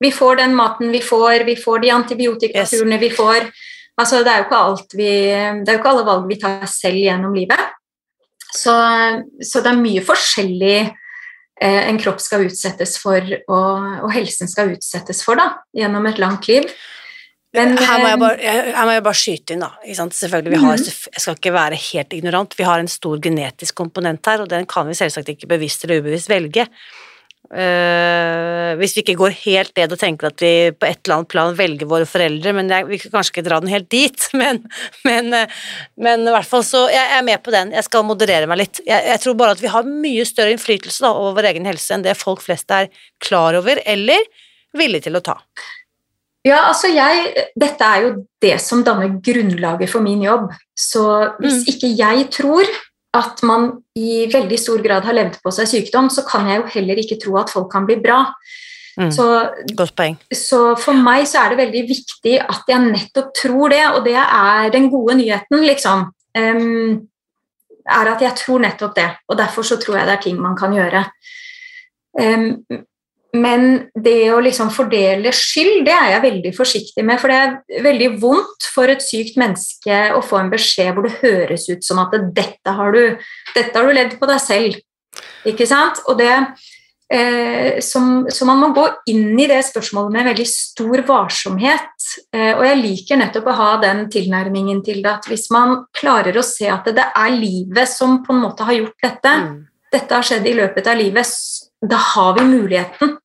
Vi 0.02 0.11
får 0.12 0.40
den 0.40 0.57
maten 0.57 0.90
vi 0.92 1.00
får, 1.04 1.44
vi 1.46 1.57
får 1.57 1.85
de 1.85 1.92
antibiotikaturene 1.94 2.98
yes. 2.98 3.02
vi 3.02 3.11
får. 3.14 3.48
Altså, 4.00 4.24
det, 4.26 4.33
er 4.33 4.48
vi, 4.96 5.11
det 5.62 5.70
er 5.70 5.76
jo 5.76 5.80
ikke 5.80 5.92
alle 5.92 6.07
valg 6.07 6.26
vi 6.28 6.38
tar 6.40 6.66
selv 6.70 6.98
gjennom 6.98 7.35
livet. 7.37 7.74
Så, 8.54 8.74
så 9.42 9.62
det 9.62 9.70
er 9.70 9.80
mye 9.80 10.02
forskjellig 10.04 10.78
en 11.62 11.99
kropp 12.03 12.19
skal 12.23 12.49
utsettes 12.49 12.97
for, 12.99 13.23
og, 13.47 13.87
og, 14.03 14.11
helsen 14.14 14.51
skal 14.51 14.73
utsettes 14.75 15.23
for, 15.23 15.38
da, 15.38 15.53
gjennom 15.77 16.07
et 16.11 16.19
langt 16.23 16.49
liv. 16.51 16.67
Men, 17.55 17.77
her, 17.79 18.01
må 18.03 18.09
jeg 18.09 18.17
eh, 18.17 18.23
bare, 18.23 18.53
her 18.75 18.88
må 18.88 18.95
jeg 18.97 19.05
bare 19.07 19.19
skyte 19.21 19.55
inn, 19.55 19.62
da. 19.62 19.71
Selvfølgelig, 20.11 20.59
har, 20.59 20.75
mhm. 20.75 21.11
jeg 21.14 21.23
skal 21.23 21.38
ikke 21.38 21.55
være 21.55 21.79
helt 21.79 22.17
ignorant. 22.17 22.57
Vi 22.59 22.67
har 22.67 22.83
en 22.83 22.90
stor 22.90 23.21
genetisk 23.23 23.77
komponent 23.79 24.27
her, 24.27 24.43
og 24.43 24.51
den 24.51 24.67
kan 24.71 24.88
vi 24.90 24.97
selvsagt 24.99 25.31
ikke 25.31 25.51
bevisst 25.55 25.87
eller 25.87 26.03
ubevisst 26.03 26.33
velge. 26.33 26.67
Uh, 27.52 28.72
hvis 28.80 28.94
vi 28.96 29.02
ikke 29.02 29.18
går 29.20 29.35
helt 29.42 29.74
ned 29.76 29.92
og 29.92 30.00
tenker 30.00 30.30
at 30.30 30.40
vi 30.42 30.72
på 30.72 30.87
et 30.88 31.02
eller 31.04 31.18
annet 31.18 31.30
plan 31.30 31.52
velger 31.59 31.90
våre 31.90 32.07
foreldre, 32.09 32.54
men 32.57 32.72
jeg, 32.72 32.87
vi 32.88 32.98
kan 33.02 33.12
kanskje 33.18 33.35
ikke 33.35 33.44
dra 33.46 33.59
den 33.61 33.70
helt 33.70 33.90
dit, 33.92 34.26
men, 34.40 34.62
men, 35.04 35.28
uh, 35.37 35.68
men 36.00 36.24
i 36.24 36.35
hvert 36.35 36.48
fall 36.48 36.64
så 36.66 36.87
Jeg 36.90 37.18
er 37.18 37.26
med 37.26 37.42
på 37.44 37.52
den, 37.54 37.74
jeg 37.76 37.87
skal 37.87 38.07
moderere 38.09 38.48
meg 38.50 38.62
litt. 38.62 38.80
Jeg, 38.88 39.07
jeg 39.11 39.22
tror 39.22 39.37
bare 39.38 39.59
at 39.59 39.62
vi 39.62 39.70
har 39.74 39.87
mye 39.87 40.24
større 40.28 40.57
innflytelse 40.57 41.04
da, 41.04 41.12
over 41.12 41.37
vår 41.38 41.50
egen 41.52 41.68
helse 41.68 41.94
enn 41.94 42.07
det 42.07 42.16
folk 42.18 42.42
flest 42.44 42.72
er 42.74 42.90
klar 43.22 43.61
over 43.61 43.83
eller 43.85 44.24
villige 44.74 45.07
til 45.07 45.20
å 45.20 45.24
ta. 45.24 45.38
Ja, 46.44 46.66
altså 46.68 46.90
jeg, 46.92 47.46
Dette 47.57 47.87
er 47.87 48.02
jo 48.04 48.11
det 48.44 48.57
som 48.61 48.83
danner 48.85 49.14
grunnlaget 49.24 49.92
for 49.92 50.04
min 50.04 50.24
jobb. 50.24 50.50
Så 50.76 51.04
hvis 51.38 51.62
mm. 51.62 51.70
ikke 51.72 51.92
jeg 51.96 52.26
tror 52.35 52.68
at 53.14 53.42
man 53.46 53.70
i 53.98 54.27
veldig 54.33 54.59
stor 54.59 54.83
grad 54.85 55.07
har 55.07 55.16
levd 55.16 55.38
på 55.42 55.53
seg 55.55 55.70
sykdom, 55.70 56.11
så 56.11 56.24
kan 56.27 56.48
jeg 56.50 56.61
jo 56.61 56.70
heller 56.77 57.00
ikke 57.00 57.18
tro 57.22 57.37
at 57.40 57.53
folk 57.53 57.70
kan 57.72 57.87
bli 57.88 57.98
bra. 58.03 58.24
Mm, 58.98 59.11
så. 59.11 59.27
Så 60.35 60.61
for 60.79 60.98
meg 60.98 61.27
så 61.27 61.42
er 61.42 61.53
det 61.53 61.62
veldig 61.64 61.83
viktig 61.88 62.37
at 62.42 62.70
jeg 62.70 62.83
nettopp 62.85 63.33
tror 63.35 63.74
det, 63.74 63.83
og 63.90 64.05
det 64.07 64.18
er 64.22 64.70
den 64.74 64.90
gode 64.92 65.18
nyheten, 65.18 65.66
liksom. 65.66 66.09
Um, 66.35 67.07
er 67.85 68.11
at 68.14 68.22
jeg 68.24 68.38
tror 68.40 68.62
nettopp 68.64 68.94
det, 68.96 69.11
og 69.29 69.38
derfor 69.38 69.66
så 69.66 69.79
tror 69.81 69.98
jeg 69.98 70.09
det 70.09 70.14
er 70.14 70.24
ting 70.24 70.38
man 70.40 70.57
kan 70.59 70.74
gjøre. 70.74 71.05
Um, 72.14 72.64
men 73.35 73.88
det 73.99 74.29
å 74.31 74.38
liksom 74.42 74.68
fordele 74.70 75.33
skyld, 75.35 75.83
det 75.88 75.94
er 75.94 76.12
jeg 76.12 76.23
veldig 76.23 76.53
forsiktig 76.55 77.05
med. 77.07 77.18
For 77.18 77.33
det 77.33 77.38
er 77.40 77.83
veldig 77.83 78.11
vondt 78.23 78.68
for 78.70 78.90
et 78.92 79.03
sykt 79.03 79.38
menneske 79.40 79.97
å 80.14 80.20
få 80.23 80.38
en 80.38 80.53
beskjed 80.53 80.92
hvor 80.94 81.09
det 81.09 81.18
høres 81.18 81.66
ut 81.66 81.83
som 81.83 81.99
at 82.05 82.14
dette 82.37 82.77
har 82.77 82.94
du, 82.94 83.16
dette 83.57 83.75
har 83.75 83.90
du 83.90 83.97
levd 83.97 84.14
på 84.20 84.29
deg 84.31 84.42
selv. 84.42 84.79
Ikke 85.51 85.66
sant? 85.66 85.99
Og 86.07 86.20
det, 86.20 86.31
eh, 87.11 87.81
som, 87.83 88.23
så 88.31 88.47
man 88.47 88.62
må 88.62 88.70
gå 88.77 88.87
inn 89.11 89.35
i 89.35 89.49
det 89.51 89.64
spørsmålet 89.66 90.14
med 90.14 90.31
veldig 90.31 90.47
stor 90.53 91.05
varsomhet. 91.11 92.09
Eh, 92.31 92.53
og 92.55 92.62
jeg 92.68 92.81
liker 92.85 93.18
nettopp 93.18 93.51
å 93.51 93.59
ha 93.59 93.68
den 93.83 94.07
tilnærmingen 94.14 94.85
til 94.87 95.03
det 95.03 95.11
at 95.16 95.27
hvis 95.31 95.49
man 95.55 95.81
klarer 95.99 96.38
å 96.38 96.47
se 96.47 96.70
at 96.70 96.87
det, 96.87 97.01
det 97.03 97.11
er 97.18 97.35
livet 97.35 97.90
som 97.90 98.20
på 98.23 98.37
en 98.37 98.47
måte 98.47 98.70
har 98.70 98.79
gjort 98.79 99.11
dette, 99.11 99.37
mm. 99.42 99.61
dette 99.99 100.20
har 100.20 100.31
skjedd 100.31 100.47
i 100.47 100.57
løpet 100.62 100.94
av 100.94 101.03
livet, 101.03 101.35
da 101.85 101.99
har 102.14 102.38
vi 102.38 102.47
muligheten 102.49 103.18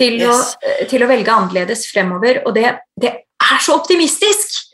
til, 0.00 0.16
yes. 0.20 0.54
å, 0.56 0.64
eh, 0.64 0.82
til, 0.90 1.04
å, 1.04 1.10
velge 1.10 1.34
annerledes 1.34 1.86
fremover. 1.90 2.42
Og 2.46 2.56
det, 2.56 2.74
det 3.00 3.12
er 3.20 3.62
så 3.64 3.78
optimistisk! 3.80 4.66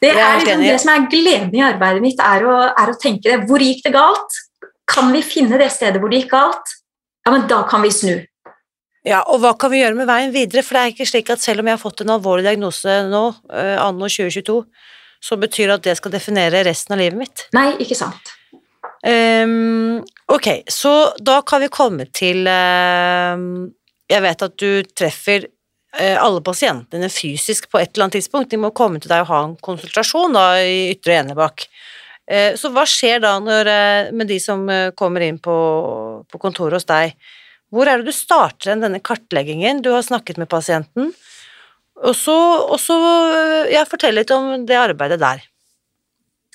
Det 0.00 0.14
er 0.16 0.38
liksom 0.40 0.62
det 0.64 0.76
som 0.80 0.94
er 0.94 1.08
gleden 1.12 1.52
i 1.52 1.60
arbeidet 1.60 2.00
mitt, 2.00 2.20
er 2.24 2.46
å, 2.48 2.56
er 2.72 2.88
å, 2.88 2.96
tenke 2.96 3.28
det. 3.28 3.42
Hvor 3.48 3.60
gikk 3.60 3.82
det 3.84 3.92
galt? 3.92 4.38
Kan 4.88 5.12
vi 5.12 5.20
finne 5.20 5.60
det 5.60 5.68
stedet 5.74 6.00
hvor 6.00 6.08
det 6.12 6.22
gikk 6.22 6.32
galt? 6.32 6.72
Ja, 7.26 7.34
men 7.34 7.44
da 7.50 7.60
kan 7.68 7.84
vi 7.84 7.92
snu. 7.92 8.14
Ja, 9.04 9.20
og 9.32 9.40
hva 9.40 9.52
kan 9.60 9.72
vi 9.72 9.80
gjøre 9.80 9.96
med 9.96 10.08
veien 10.08 10.32
videre? 10.32 10.64
For 10.64 10.76
det 10.76 10.80
er 10.82 10.94
ikke 10.94 11.08
slik 11.08 11.28
at 11.32 11.44
selv 11.44 11.62
om 11.62 11.68
jeg 11.68 11.76
har 11.76 11.82
fått 11.82 12.02
en 12.04 12.14
alvorlig 12.16 12.46
diagnose 12.48 12.96
nå, 13.08 13.22
uh, 13.52 13.76
anno 13.80 14.08
2022, 14.08 14.56
så 15.20 15.36
betyr 15.40 15.68
det 15.68 15.76
at 15.76 15.86
det 15.88 15.96
skal 16.00 16.12
definere 16.16 16.64
resten 16.64 16.96
av 16.96 17.00
livet 17.00 17.20
mitt? 17.20 17.44
Nei, 17.56 17.74
ikke 17.84 17.96
sant. 17.98 18.32
Um, 19.04 20.00
ok, 20.28 20.48
så 20.68 20.92
da 21.24 21.38
kan 21.48 21.62
vi 21.64 21.70
komme 21.72 22.08
til 22.12 22.48
uh, 22.48 23.36
jeg 24.10 24.24
vet 24.24 24.44
at 24.46 24.56
du 24.58 24.82
treffer 24.96 25.46
eh, 25.46 26.16
alle 26.18 26.42
pasientene 26.44 27.10
fysisk 27.12 27.70
på 27.70 27.80
et 27.80 27.92
eller 27.92 28.08
annet 28.08 28.18
tidspunkt. 28.18 28.50
De 28.50 28.60
må 28.60 28.72
komme 28.76 29.00
til 29.02 29.12
deg 29.12 29.24
og 29.24 29.30
ha 29.30 29.42
en 29.46 29.56
konsultasjon 29.62 30.36
da, 30.36 30.46
i 30.62 30.90
Ytre 30.94 31.20
Enebakk. 31.20 31.66
Eh, 32.30 32.56
så 32.58 32.72
hva 32.74 32.86
skjer 32.88 33.22
da 33.22 33.36
når, 33.42 33.70
eh, 33.70 34.10
med 34.16 34.30
de 34.30 34.40
som 34.42 34.66
kommer 34.98 35.26
inn 35.26 35.38
på, 35.42 35.56
på 36.26 36.42
kontoret 36.42 36.80
hos 36.80 36.88
deg? 36.90 37.14
Hvor 37.70 37.86
er 37.86 38.00
det 38.00 38.10
du 38.10 38.16
starter 38.16 38.74
denne 38.74 38.98
kartleggingen? 38.98 39.82
Du 39.84 39.92
har 39.94 40.02
snakket 40.02 40.40
med 40.42 40.50
pasienten. 40.50 41.12
Og 42.00 42.16
så, 42.16 42.34
og 42.64 42.78
så 42.80 42.96
ja, 43.70 43.84
fortell 43.86 44.16
litt 44.16 44.30
om 44.34 44.64
det 44.66 44.78
arbeidet 44.78 45.20
der. 45.20 45.42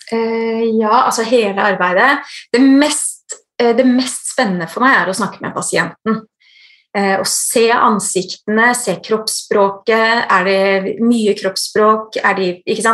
ja, 0.10 1.06
altså 1.06 1.24
hele 1.30 1.62
arbeidet. 1.62 2.26
Det 2.52 2.60
mest, 2.66 3.38
det 3.56 3.86
mest 3.88 4.34
spennende 4.34 4.68
for 4.68 4.84
meg 4.84 4.98
er 4.98 5.12
å 5.12 5.16
snakke 5.16 5.40
med 5.46 5.54
pasienten. 5.56 6.26
Eh, 6.96 7.18
å 7.20 7.26
se 7.28 7.66
ansiktene, 7.76 8.70
se 8.72 8.94
kroppsspråket. 9.04 10.30
Er 10.32 10.46
det 10.48 10.94
mye 11.04 11.34
kroppsspråk? 11.36 12.16
De, 12.38 12.48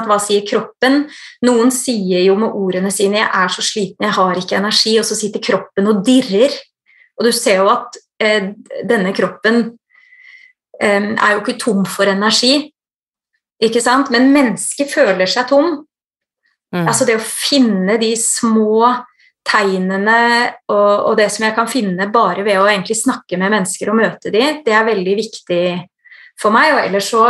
Hva 0.08 0.18
sier 0.18 0.42
kroppen? 0.48 1.04
Noen 1.46 1.70
sier 1.70 2.24
jo 2.26 2.36
med 2.36 2.50
ordene 2.50 2.90
sine 2.90 3.20
'jeg 3.20 3.30
er 3.30 3.48
så 3.48 3.62
sliten, 3.62 4.02
jeg 4.02 4.18
har 4.18 4.36
ikke 4.36 4.58
energi', 4.58 4.98
og 4.98 5.06
så 5.06 5.16
sitter 5.16 5.40
kroppen 5.40 5.88
og 5.88 6.04
dirrer. 6.04 6.50
Og 7.20 7.26
du 7.26 7.32
ser 7.32 7.58
jo 7.58 7.70
at 7.70 7.96
eh, 8.20 8.54
denne 8.84 9.14
kroppen 9.14 9.78
eh, 10.82 11.14
er 11.14 11.32
jo 11.34 11.42
ikke 11.42 11.60
tom 11.60 11.86
for 11.86 12.06
energi, 12.06 12.74
ikke 13.62 13.82
sant? 13.82 14.10
men 14.10 14.34
mennesket 14.34 14.90
føler 14.90 15.28
seg 15.28 15.48
tom. 15.48 15.86
Mm. 16.74 16.88
Altså 16.88 17.06
det 17.06 17.18
å 17.18 17.22
finne 17.22 18.00
de 18.00 18.16
små 18.16 19.06
tegnene 19.47 20.19
og, 20.69 21.08
og, 21.10 21.15
det 21.19 21.27
som 21.34 21.47
jeg 21.47 21.56
kan 21.58 21.69
finne 21.69 22.08
bare 22.13 22.45
ved 22.45 22.60
å 22.60 22.67
egentlig 22.69 22.99
snakke 23.01 23.39
med 23.41 23.54
mennesker 23.56 23.91
og 23.91 23.97
møte 23.99 24.34
dem, 24.34 24.62
det 24.65 24.75
er 24.75 24.88
veldig 24.88 25.15
viktig 25.17 25.65
for 26.39 26.54
meg. 26.56 26.75
Og 26.75 26.82
ellers 26.86 27.10
så, 27.12 27.25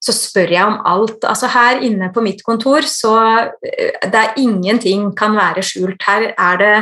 så 0.00 0.14
spør 0.16 0.54
jeg 0.56 0.66
om 0.66 0.80
alt. 0.88 1.24
Altså 1.28 1.50
Her 1.52 1.84
inne 1.86 2.10
på 2.14 2.24
mitt 2.24 2.42
kontor 2.46 2.86
så 2.88 3.14
eh, 3.60 3.96
det 4.02 4.22
er 4.22 4.40
ingenting 4.42 5.10
kan 5.16 5.36
være 5.38 5.64
skjult. 5.66 6.00
Her 6.08 6.30
er 6.32 6.62
det 6.64 6.76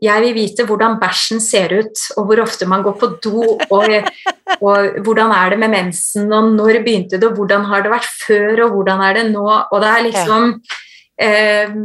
jeg 0.00 0.22
vil 0.24 0.32
vite 0.32 0.64
hvordan 0.64 0.96
bæsjen 1.00 1.42
ser 1.44 1.74
ut, 1.76 2.04
og 2.16 2.28
hvor 2.28 2.40
ofte 2.40 2.64
man 2.68 2.80
går 2.80 2.94
på 2.96 3.08
do, 3.20 3.42
og, 3.68 3.90
og, 4.64 5.02
hvordan 5.04 5.34
er 5.36 5.52
det 5.52 5.58
med 5.60 5.74
mensen, 5.74 6.30
og 6.32 6.54
når 6.54 6.80
begynte 6.86 7.18
det, 7.20 7.28
og 7.28 7.36
hvordan 7.36 7.66
har 7.68 7.84
det 7.84 7.92
vært 7.92 8.08
før, 8.22 8.62
og 8.64 8.78
hvordan 8.78 9.04
er 9.04 9.18
det 9.18 9.26
nå? 9.28 9.44
Og 9.44 9.76
det 9.82 9.90
er 9.90 10.06
liksom 10.06 10.54
eh, 11.20 11.76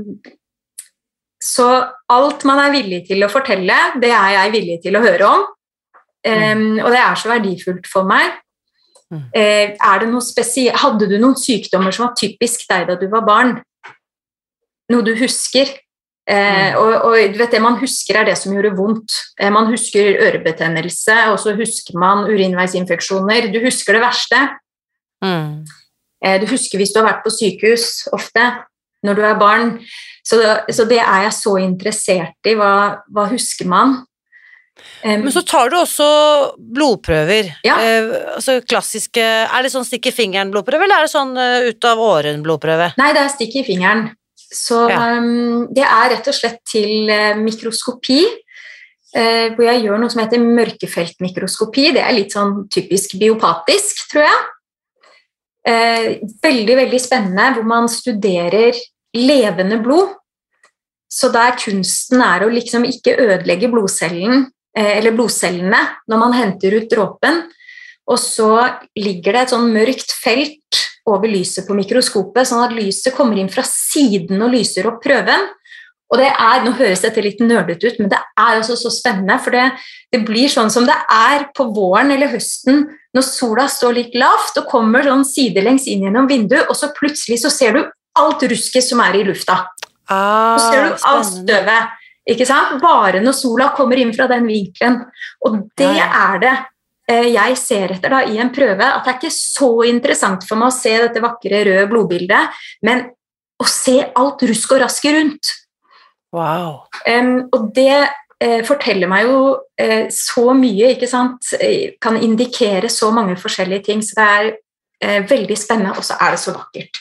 så 1.46 1.68
alt 2.12 2.46
man 2.48 2.62
er 2.64 2.74
villig 2.74 3.04
til 3.10 3.26
å 3.26 3.30
fortelle, 3.32 3.76
det 4.02 4.10
er 4.10 4.32
jeg 4.40 4.56
villig 4.56 4.80
til 4.86 4.98
å 4.98 5.04
høre 5.04 5.30
om. 5.30 5.46
Um, 6.26 6.80
og 6.82 6.90
det 6.90 7.00
er 7.04 7.22
så 7.22 7.30
verdifullt 7.30 7.86
for 7.90 8.08
meg. 8.10 8.34
Uh, 9.14 9.76
det 10.02 10.10
noe 10.10 10.72
Hadde 10.82 11.08
du 11.08 11.18
noen 11.22 11.38
sykdommer 11.38 11.94
som 11.94 12.08
var 12.08 12.16
typisk 12.18 12.66
deg 12.72 12.88
da 12.90 12.98
du 12.98 13.06
var 13.12 13.26
barn? 13.28 13.58
Noe 14.92 15.06
du 15.06 15.14
husker? 15.20 15.70
Uh, 16.26 16.74
og, 16.82 16.94
og, 17.06 17.16
du 17.30 17.38
vet 17.38 17.54
det 17.54 17.62
man 17.62 17.78
husker, 17.78 18.18
er 18.18 18.32
det 18.32 18.38
som 18.42 18.56
gjorde 18.56 18.74
vondt. 18.78 19.14
Uh, 19.38 19.52
man 19.54 19.70
husker 19.70 20.18
ørebetennelse, 20.26 21.20
og 21.30 21.38
så 21.44 21.54
husker 21.58 21.98
man 22.02 22.26
urinveisinfeksjoner. 22.32 23.52
Du 23.54 23.62
husker 23.68 23.98
det 23.98 24.06
verste. 24.08 24.46
Mm. 25.24 25.64
du 26.42 26.44
husker 26.50 26.78
hvis 26.78 26.92
du 26.94 27.00
har 27.00 27.06
vært 27.08 27.24
på 27.24 27.32
sykehus 27.34 28.04
ofte 28.14 28.44
når 29.06 29.18
du 29.18 29.22
er 29.26 29.38
barn. 29.40 29.72
Så, 30.26 30.42
så, 30.74 30.88
det 30.90 30.98
er 31.04 31.28
jeg 31.28 31.34
så 31.38 31.56
interessert 31.62 32.50
i. 32.50 32.56
Hva, 32.58 32.74
hva 33.14 33.28
husker 33.30 33.70
man? 33.70 34.00
Um, 35.06 35.22
Men 35.22 35.32
så 35.32 35.44
tar 35.46 35.70
du 35.70 35.78
også 35.78 36.06
blodprøver. 36.58 37.52
Ja. 37.64 37.78
Eh, 37.80 38.08
altså 38.36 38.58
klassiske 38.68 39.24
Er 39.24 39.64
det 39.64 39.72
sånn 39.72 39.86
stikk 39.88 40.10
i 40.10 40.16
fingeren-blodprøve, 40.16 40.88
eller 40.88 41.00
er 41.00 41.06
det 41.08 41.14
sånn 41.14 41.36
uh, 41.38 41.68
ut 41.70 41.88
av 41.88 42.02
åren-blodprøve? 42.04 42.90
Nei, 43.00 43.12
det 43.16 43.22
er 43.22 43.30
stikk 43.32 43.60
i 43.62 43.64
fingeren. 43.68 44.10
Så 44.36 44.82
Ja. 44.90 45.04
um, 45.16 45.68
det 45.76 45.86
er 45.86 46.10
rett 46.16 46.28
og 46.32 46.36
slett 46.38 46.60
til 46.72 47.12
uh, 47.12 47.36
mikroskopi, 47.42 48.24
Uh, 49.16 49.54
hvor 49.56 49.64
jeg 49.64 49.86
gjør 49.86 50.02
noe 50.02 50.12
som 50.12 50.20
heter 50.20 50.42
mørkefeltmikroskopi. 50.44 51.86
Det 51.96 52.02
er 52.04 52.18
litt 52.18 52.34
sånn 52.36 52.66
typisk 52.68 53.14
biopatisk, 53.16 54.02
tror 54.12 54.26
jeg. 54.26 54.42
Veldig, 56.44 56.76
veldig 56.82 57.00
spennende, 57.00 57.46
hvor 57.56 57.64
man 57.70 57.88
studerer 57.88 58.76
levende 59.16 59.80
blod. 59.84 60.14
Så 61.12 61.30
der 61.32 61.56
kunsten 61.60 62.22
er 62.24 62.44
å 62.44 62.52
liksom 62.52 62.86
ikke 62.88 63.16
ødelegge 63.24 63.70
blodcellen, 63.72 64.48
eh, 64.76 64.98
eller 64.98 65.16
blodcellene 65.16 65.82
når 66.10 66.22
man 66.22 66.36
henter 66.36 66.76
ut 66.76 66.90
dråpen, 66.92 67.46
og 68.06 68.20
så 68.22 68.52
ligger 69.00 69.34
det 69.34 69.46
et 69.46 69.54
sånn 69.56 69.72
mørkt 69.74 70.12
felt 70.22 70.82
over 71.10 71.30
lyset 71.30 71.66
på 71.68 71.78
mikroskopet, 71.78 72.50
sånn 72.50 72.66
at 72.66 72.74
lyset 72.76 73.14
kommer 73.16 73.38
inn 73.40 73.50
fra 73.50 73.64
siden 73.66 74.42
og 74.42 74.54
lyser 74.54 74.90
opp 74.90 75.02
prøven. 75.04 75.48
Og 76.14 76.20
det 76.22 76.30
er, 76.30 76.62
Nå 76.62 76.76
høres 76.78 77.02
dette 77.02 77.22
litt 77.24 77.40
nerdete 77.42 77.90
ut, 77.90 78.00
men 78.02 78.12
det 78.12 78.20
er 78.22 78.60
altså 78.60 78.76
så 78.78 78.92
spennende. 78.94 79.40
For 79.42 79.56
det, 79.56 79.72
det 80.14 80.22
blir 80.26 80.52
sånn 80.52 80.70
som 80.74 80.86
det 80.86 80.98
er 81.12 81.48
på 81.58 81.66
våren 81.74 82.14
eller 82.14 82.30
høsten 82.34 82.86
når 83.16 83.26
sola 83.26 83.66
står 83.72 83.98
litt 83.98 84.18
lavt 84.18 84.60
og 84.62 84.70
kommer 84.70 85.06
sånn 85.06 85.26
sidelengs 85.26 85.88
inn 85.90 86.06
gjennom 86.06 86.30
vinduet, 86.30 86.68
og 86.70 86.78
så 86.78 86.92
plutselig 86.94 87.42
så 87.42 87.54
ser 87.54 87.78
du 87.78 87.86
alt 88.16 88.44
rusket 88.52 88.84
som 88.84 89.00
er 89.06 89.18
i 89.20 89.24
lufta. 89.28 89.60
Ah, 90.10 90.58
Så 90.58 90.72
ser 90.72 90.84
du 90.84 90.90
alt 90.94 91.26
spennende. 91.26 91.44
støvet. 91.44 91.90
Ikke 92.30 92.46
sant? 92.50 92.80
Bare 92.82 93.20
når 93.22 93.34
sola 93.38 93.70
kommer 93.78 93.98
inn 94.02 94.14
fra 94.14 94.28
den 94.28 94.48
vinkelen. 94.50 95.02
Og 95.46 95.60
det 95.78 95.92
Ja, 95.98 96.06
ja. 96.06 96.34
er 96.36 96.40
det 96.40 96.54
eh, 97.08 97.28
jeg 97.34 97.58
ser 97.58 97.92
etter 97.94 98.10
da 98.10 98.24
i 98.26 98.38
en 98.42 98.50
prøve. 98.54 98.82
At 98.82 99.04
det 99.06 99.14
er 99.14 99.20
ikke 99.20 99.36
så 99.36 99.70
interessant 99.86 100.44
for 100.48 100.56
meg 100.58 100.72
å 100.72 100.78
se 100.78 100.96
dette 100.98 101.22
vakre 101.22 101.64
røde 101.68 101.88
blodbildet, 101.92 102.50
men 102.82 103.06
å 103.62 103.66
se 103.70 104.00
alt 104.16 104.42
rusk 104.42 104.72
og 104.74 104.82
raske 104.82 105.14
rundt. 105.14 105.52
Wow. 106.34 106.82
Um, 107.08 107.46
og 107.54 107.70
det 107.76 108.08
eh, 108.42 108.62
forteller 108.68 109.08
meg 109.08 109.24
jo 109.30 109.38
eh, 109.80 110.08
så 110.12 110.50
mye, 110.58 110.90
ikke 110.96 111.08
sant. 111.08 111.54
Eh, 111.62 111.94
Kan 112.02 112.18
indikere 112.18 112.90
så 112.92 113.12
mange 113.16 113.38
forskjellige 113.40 113.84
ting. 113.86 114.02
Så 114.04 114.18
det 114.18 114.26
er 114.26 114.50
eh, 115.02 115.22
veldig 115.30 115.58
spennende, 115.58 115.94
og 115.98 116.04
så 116.04 116.18
er 116.20 116.36
det 116.36 116.42
så 116.42 116.52
vakkert. 116.58 117.00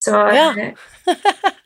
Så 0.00 0.16
Ja. 0.34 0.48
eh, 0.56 0.72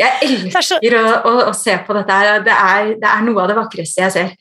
jeg 0.00 0.08
er 0.08 0.24
elsker 0.26 0.96
å, 0.98 1.04
å, 1.30 1.34
å 1.50 1.52
se 1.54 1.76
på 1.86 1.94
dette 1.94 2.16
her. 2.18 2.40
Det 2.42 2.56
det 3.00 3.10
er 3.10 3.22
noe 3.26 3.44
av 3.44 3.48
det 3.52 3.56
vakreste 3.60 4.02
jeg 4.02 4.12
ser. 4.12 4.34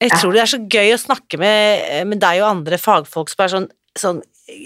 jeg 0.00 0.10
tror 0.16 0.32
det 0.32 0.40
er 0.42 0.52
så 0.54 0.62
gøy 0.64 0.94
å 0.94 1.00
snakke 1.02 1.38
med, 1.38 2.06
med 2.08 2.20
deg 2.22 2.40
og 2.40 2.48
andre 2.48 2.78
fagfolk 2.80 3.28
som 3.28 3.44
er 3.44 3.52
sånn, 3.52 3.66
sånn, 3.98 4.22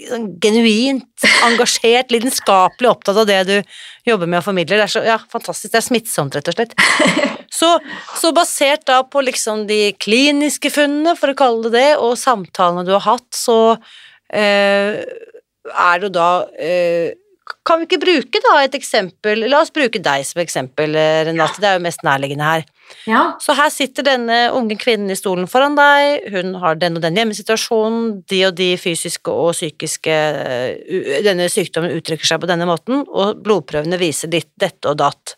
sånn 0.07 0.29
genuint 0.39 1.25
engasjert, 1.43 2.13
lidenskapelig 2.13 2.89
opptatt 2.93 3.19
av 3.19 3.27
det 3.27 3.41
du 3.49 3.57
jobber 4.07 4.31
med 4.31 4.39
og 4.39 4.47
formidler. 4.47 4.79
Det 4.79 4.87
er 4.87 4.93
så 4.95 5.03
ja, 5.03 5.17
fantastisk. 5.19 5.73
Det 5.73 5.81
er 5.81 5.87
smittsomt, 5.89 6.37
rett 6.39 6.53
og 6.53 6.55
slett. 6.55 6.77
Så, 7.55 7.69
så 8.19 8.33
basert 8.35 8.81
da 8.89 8.97
på 9.07 9.21
liksom 9.23 9.61
de 9.69 9.93
kliniske 10.01 10.67
funnene, 10.73 11.13
for 11.15 11.31
å 11.31 11.37
kalle 11.39 11.69
det 11.69 11.77
det, 11.77 11.91
og 12.03 12.17
samtalene 12.19 12.83
du 12.83 12.91
har 12.97 13.05
hatt, 13.05 13.29
så 13.31 13.77
øh, 14.35 14.97
er 15.71 16.01
det 16.01 16.09
jo 16.09 16.11
da 16.17 16.25
eh, 16.59 17.13
Kan 17.65 17.81
vi 17.81 17.85
ikke 17.85 18.01
bruke 18.01 18.39
da 18.41 18.55
et 18.63 18.73
eksempel 18.77 19.43
La 19.49 19.59
oss 19.61 19.73
bruke 19.73 19.99
deg 20.01 20.23
som 20.25 20.41
eksempel, 20.41 20.95
Renate. 20.95 21.27
Renate. 21.29 21.61
Det 21.61 21.69
er 21.69 21.77
jo 21.77 21.83
mest 21.85 22.05
nærliggende 22.05 22.47
her. 22.47 22.65
Ja, 23.09 23.21
Så 23.41 23.55
her 23.57 23.69
sitter 23.73 24.05
denne 24.05 24.51
unge 24.53 24.77
kvinnen 24.77 25.09
i 25.09 25.17
stolen 25.17 25.49
foran 25.49 25.77
deg, 25.77 26.27
hun 26.33 26.55
har 26.61 26.77
den 26.77 26.97
og 26.97 27.01
den 27.05 27.17
hjemmesituasjonen, 27.17 28.23
de 28.29 28.41
og 28.47 28.55
de 28.57 28.71
fysiske 28.77 29.31
og 29.31 29.55
psykiske 29.57 30.13
eh, 30.13 31.21
Denne 31.25 31.47
sykdommen 31.49 31.95
uttrykker 31.97 32.29
seg 32.29 32.43
på 32.43 32.49
denne 32.49 32.67
måten, 32.69 33.01
og 33.09 33.41
blodprøvene 33.45 33.97
viser 34.01 34.29
ditt, 34.29 34.51
dette 34.61 34.91
og 34.91 34.99
datt. 35.01 35.33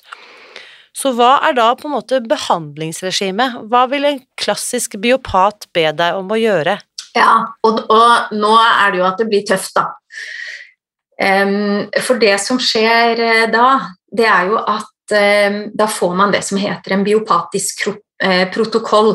Så 0.98 1.13
hva 1.15 1.38
er 1.46 1.56
da 1.56 1.70
på 1.78 1.88
en 1.88 1.96
måte 1.96 2.20
behandlingsregimet? 2.26 3.62
Hva 3.72 3.86
vil 3.91 4.08
en 4.10 4.22
klassisk 4.39 4.98
biopat 5.00 5.70
be 5.76 5.88
deg 5.96 6.20
om 6.20 6.32
å 6.34 6.39
gjøre? 6.39 6.80
ja. 7.17 7.34
Og, 7.65 7.84
og 7.93 8.36
nå 8.36 8.54
er 8.62 8.93
det 8.93 9.02
jo 9.02 9.08
at 9.08 9.22
det 9.22 9.28
blir 9.32 9.46
tøft, 9.48 9.74
da. 9.78 9.89
For 11.17 12.19
det 12.21 12.36
som 12.41 12.60
skjer 12.62 13.19
eh, 13.23 13.47
da, 13.49 13.80
det 14.13 14.27
er 14.30 14.51
jo 14.51 14.62
at 14.62 14.93
da 15.08 15.86
får 15.88 16.15
man 16.19 16.34
det 16.36 16.41
som 16.43 16.60
heter 16.60 16.91
en 16.91 17.03
biopatisk 17.06 17.86
eh, 17.88 18.43
protokoll. 18.51 19.13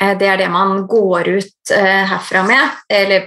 Eh, 0.00 0.14
Det 0.18 0.28
er 0.28 0.36
det 0.38 0.48
man 0.48 0.86
går 0.86 1.28
ut 1.28 1.72
herfra 1.74 2.44
med, 2.46 2.78
eller 2.88 3.26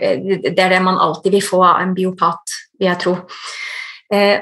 det 0.49 0.59
er 0.59 0.69
det 0.69 0.79
man 0.81 0.97
alltid 0.97 1.31
vil 1.31 1.43
få 1.43 1.59
av 1.63 1.81
en 1.81 1.93
biopat, 1.93 2.55
vil 2.79 2.87
jeg 2.87 2.99
tro. 2.99 3.17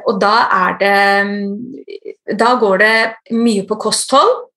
Og 0.06 0.20
da 0.20 0.36
er 0.52 0.78
det 0.80 2.38
Da 2.40 2.56
går 2.60 2.78
det 2.78 3.16
mye 3.32 3.64
på 3.64 3.76
kosthold. 3.80 4.50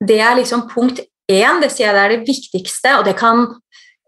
Det 0.00 0.18
er 0.20 0.34
liksom 0.34 0.68
punkt 0.68 1.00
én, 1.30 1.60
det 1.60 1.70
sier 1.70 1.88
jeg 1.88 1.94
det 1.94 2.02
er 2.02 2.14
det 2.16 2.26
viktigste, 2.26 2.96
og 2.98 3.04
det 3.04 3.16
kan 3.16 3.46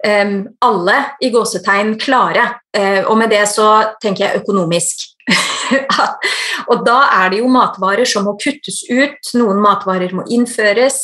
alle 0.04 0.96
i 1.24 1.30
gåsetegn 1.32 1.94
klare. 2.00 2.44
Eh, 2.76 3.04
og 3.08 3.16
med 3.18 3.30
det 3.32 3.44
så 3.48 3.68
tenker 4.02 4.26
jeg 4.26 4.42
økonomisk. 4.42 5.04
og 6.70 6.82
da 6.84 6.96
er 7.22 7.30
det 7.32 7.40
jo 7.40 7.50
matvarer 7.52 8.08
som 8.08 8.26
må 8.28 8.34
kuttes 8.40 8.82
ut, 8.90 9.30
noen 9.38 9.62
matvarer 9.64 10.12
må 10.16 10.26
innføres. 10.28 10.98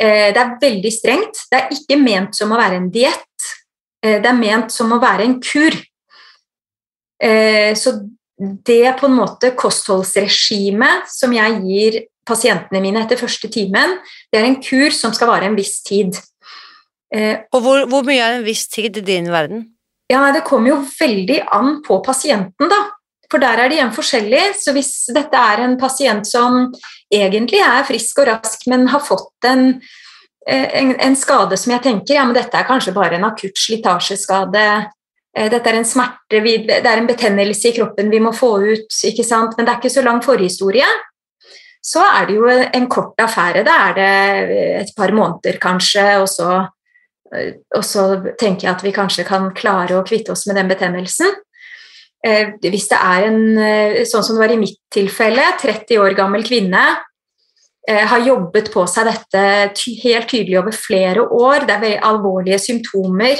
Eh, 0.00 0.30
det 0.32 0.40
er 0.40 0.54
veldig 0.62 0.94
strengt. 0.94 1.42
Det 1.50 1.60
er 1.60 1.74
ikke 1.76 2.00
ment 2.00 2.38
som 2.38 2.54
å 2.54 2.60
være 2.60 2.80
en 2.80 2.88
diett, 2.94 3.50
eh, 4.04 4.16
det 4.22 4.30
er 4.30 4.38
ment 4.38 4.72
som 4.72 4.96
å 4.96 5.02
være 5.02 5.28
en 5.28 5.38
kur. 5.44 5.76
Så 7.20 7.90
det 8.40 8.94
på 8.96 9.04
en 9.04 9.12
måte 9.18 9.50
kostholdsregimet 9.52 11.10
som 11.12 11.34
jeg 11.36 11.58
gir 11.66 11.98
pasientene 12.24 12.80
mine 12.80 13.02
etter 13.04 13.20
første 13.20 13.50
timen, 13.52 13.98
det 14.32 14.40
er 14.40 14.46
en 14.48 14.56
kur 14.64 14.88
som 14.96 15.12
skal 15.12 15.28
vare 15.28 15.50
en 15.50 15.58
viss 15.58 15.82
tid. 15.84 16.16
Eh, 17.14 17.42
Og 17.52 17.62
hvor, 17.62 17.84
hvor 17.90 18.06
mye 18.06 18.22
er 18.22 18.38
en 18.38 18.46
viss 18.46 18.68
tid 18.70 18.96
i 18.96 19.04
din 19.04 19.30
verden? 19.30 19.68
ja, 20.10 20.32
Det 20.32 20.44
kommer 20.46 20.68
jo 20.72 20.84
veldig 21.00 21.40
an 21.54 21.82
på 21.86 22.00
pasienten, 22.04 22.68
da. 22.70 22.80
For 23.30 23.38
der 23.38 23.62
er 23.62 23.68
det 23.70 23.78
igjen 23.78 23.92
forskjellig. 23.94 24.42
Så 24.58 24.74
hvis 24.74 25.06
dette 25.14 25.38
er 25.38 25.62
en 25.62 25.76
pasient 25.78 26.26
som 26.26 26.72
egentlig 27.12 27.60
er 27.62 27.86
frisk 27.86 28.18
og 28.18 28.26
rask, 28.26 28.64
men 28.66 28.88
har 28.90 29.02
fått 29.06 29.46
en, 29.46 29.80
eh, 30.46 30.66
en, 30.80 30.96
en 30.98 31.16
skade 31.16 31.56
som 31.56 31.72
jeg 31.76 31.84
tenker 31.86 32.16
ja, 32.16 32.24
men 32.24 32.34
dette 32.34 32.58
er 32.58 32.66
kanskje 32.66 32.94
bare 32.96 33.20
en 33.20 33.28
akutt 33.28 33.54
slitasjeskade, 33.58 34.64
eh, 35.36 35.50
dette 35.50 35.70
er 35.70 35.78
en 35.78 35.86
smerte, 35.86 36.42
det 36.42 36.82
er 36.82 36.98
en 36.98 37.06
betennelse 37.06 37.70
i 37.70 37.76
kroppen 37.78 38.10
vi 38.10 38.18
må 38.22 38.34
få 38.34 38.56
ut, 38.66 38.98
ikke 39.04 39.26
sant? 39.26 39.54
men 39.56 39.66
det 39.66 39.74
er 39.74 39.78
ikke 39.78 39.94
så 39.94 40.02
lang 40.02 40.18
forhistorie, 40.26 40.90
så 41.86 42.02
er 42.02 42.26
det 42.26 42.34
jo 42.34 42.50
en 42.50 42.90
kort 42.90 43.22
affære. 43.22 43.62
Da 43.64 43.78
er 43.88 43.94
det 43.96 44.10
et 44.82 44.90
par 44.96 45.14
måneder 45.16 45.56
kanskje, 45.62 46.18
og 46.20 46.28
så 46.28 46.66
og 47.30 47.84
så 47.86 48.06
tenker 48.40 48.66
jeg 48.66 48.72
at 48.72 48.82
vi 48.84 48.94
kanskje 48.94 49.26
kan 49.28 49.50
klare 49.56 49.98
å 49.98 50.06
kvitte 50.06 50.34
oss 50.34 50.46
med 50.48 50.58
den 50.58 50.70
betennelsen. 50.70 51.30
Eh, 52.26 52.52
hvis 52.60 52.88
det 52.90 52.98
er 53.00 53.28
en, 53.30 53.58
eh, 53.58 54.02
sånn 54.04 54.24
som 54.24 54.36
det 54.36 54.42
var 54.44 54.52
i 54.52 54.60
mitt 54.60 54.78
tilfelle, 54.92 55.44
30 55.60 55.98
år 55.98 56.16
gammel 56.16 56.42
kvinne, 56.44 56.98
eh, 57.88 58.04
har 58.04 58.20
jobbet 58.20 58.70
på 58.72 58.86
seg 58.86 59.06
dette 59.06 59.72
helt 60.02 60.28
tydelig 60.28 60.58
over 60.58 60.72
flere 60.72 61.24
år, 61.24 61.66
det 61.66 61.76
er 61.76 61.80
veldig 61.80 62.02
alvorlige 62.02 62.60
symptomer. 62.60 63.38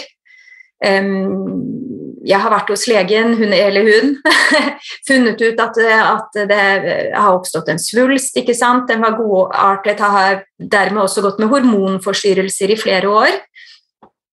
Jeg 0.83 2.41
har 2.41 2.51
vært 2.51 2.71
hos 2.71 2.87
legen, 2.89 3.35
hun 3.37 3.53
eller 3.53 3.83
hun, 3.85 4.17
funnet 5.09 5.41
ut 5.41 5.61
at, 5.61 5.77
at 5.77 6.49
det 6.49 7.13
har 7.13 7.37
oppstått 7.37 7.69
en 7.69 7.79
svulst, 7.79 8.37
ikke 8.37 8.57
sant? 8.57 8.89
den 8.89 9.03
var 9.03 9.13
godartet, 9.19 10.01
har 10.01 10.45
dermed 10.59 11.03
også 11.03 11.21
gått 11.21 11.39
med 11.39 11.49
hormonforstyrrelser 11.53 12.73
i 12.73 12.81
flere 12.81 13.09
år. 13.09 13.37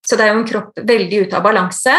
Så 0.08 0.16
det 0.16 0.24
er 0.24 0.32
jo 0.32 0.40
en 0.40 0.48
kropp 0.48 0.78
veldig 0.88 1.22
ute 1.26 1.36
av 1.36 1.44
balanse. 1.44 1.94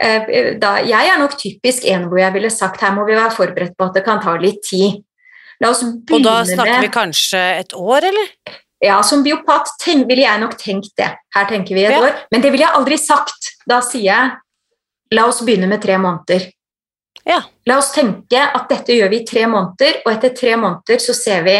Eh, 0.00 0.54
Da, 0.62 0.76
jeg 0.86 1.08
er 1.10 1.18
nok 1.20 1.34
typisk 1.40 1.84
en 1.90 2.06
hvor 2.08 2.20
jeg 2.22 2.32
ville 2.36 2.50
sagt 2.50 2.80
her 2.80 2.94
må 2.94 3.04
vi 3.08 3.16
være 3.18 3.34
forberedt 3.34 3.74
på 3.76 3.88
at 3.90 3.98
det 3.98 4.04
kan 4.06 4.22
ta 4.22 4.36
litt 4.40 4.62
tid. 4.62 5.02
La 5.60 5.70
oss 5.70 5.82
Og 5.82 6.22
da 6.24 6.42
snakker 6.46 6.80
vi 6.86 6.88
kanskje 6.94 7.42
et 7.60 7.74
år, 7.74 8.08
eller? 8.10 8.30
Ja, 8.82 9.00
som 9.06 9.22
biopat 9.22 9.68
ville 9.86 10.22
jeg 10.24 10.40
nok 10.40 10.56
tenkt 10.58 10.90
det. 10.98 11.10
Her 11.34 11.44
tenker 11.46 11.74
vi 11.74 11.84
et 11.84 11.92
Ja. 11.92 12.00
år. 12.00 12.14
Men 12.32 12.40
det 12.40 12.50
ville 12.50 12.64
jeg 12.64 12.74
aldri 12.74 12.96
sagt. 12.98 13.52
Da 13.68 13.80
sier 13.80 14.02
jeg 14.02 14.30
la 15.12 15.26
oss 15.26 15.40
begynne 15.42 15.68
med 15.68 15.82
tre 15.82 15.98
måneder. 15.98 16.50
Ja. 17.24 17.42
La 17.66 17.76
oss 17.78 17.92
tenke 17.92 18.40
at 18.54 18.68
dette 18.68 18.88
gjør 18.96 19.10
vi 19.10 19.20
i 19.20 19.26
tre 19.26 19.46
måneder, 19.46 20.02
og 20.04 20.12
etter 20.12 20.34
tre 20.34 20.56
måneder 20.56 20.98
så 20.98 21.14
ser 21.14 21.42
vi 21.44 21.56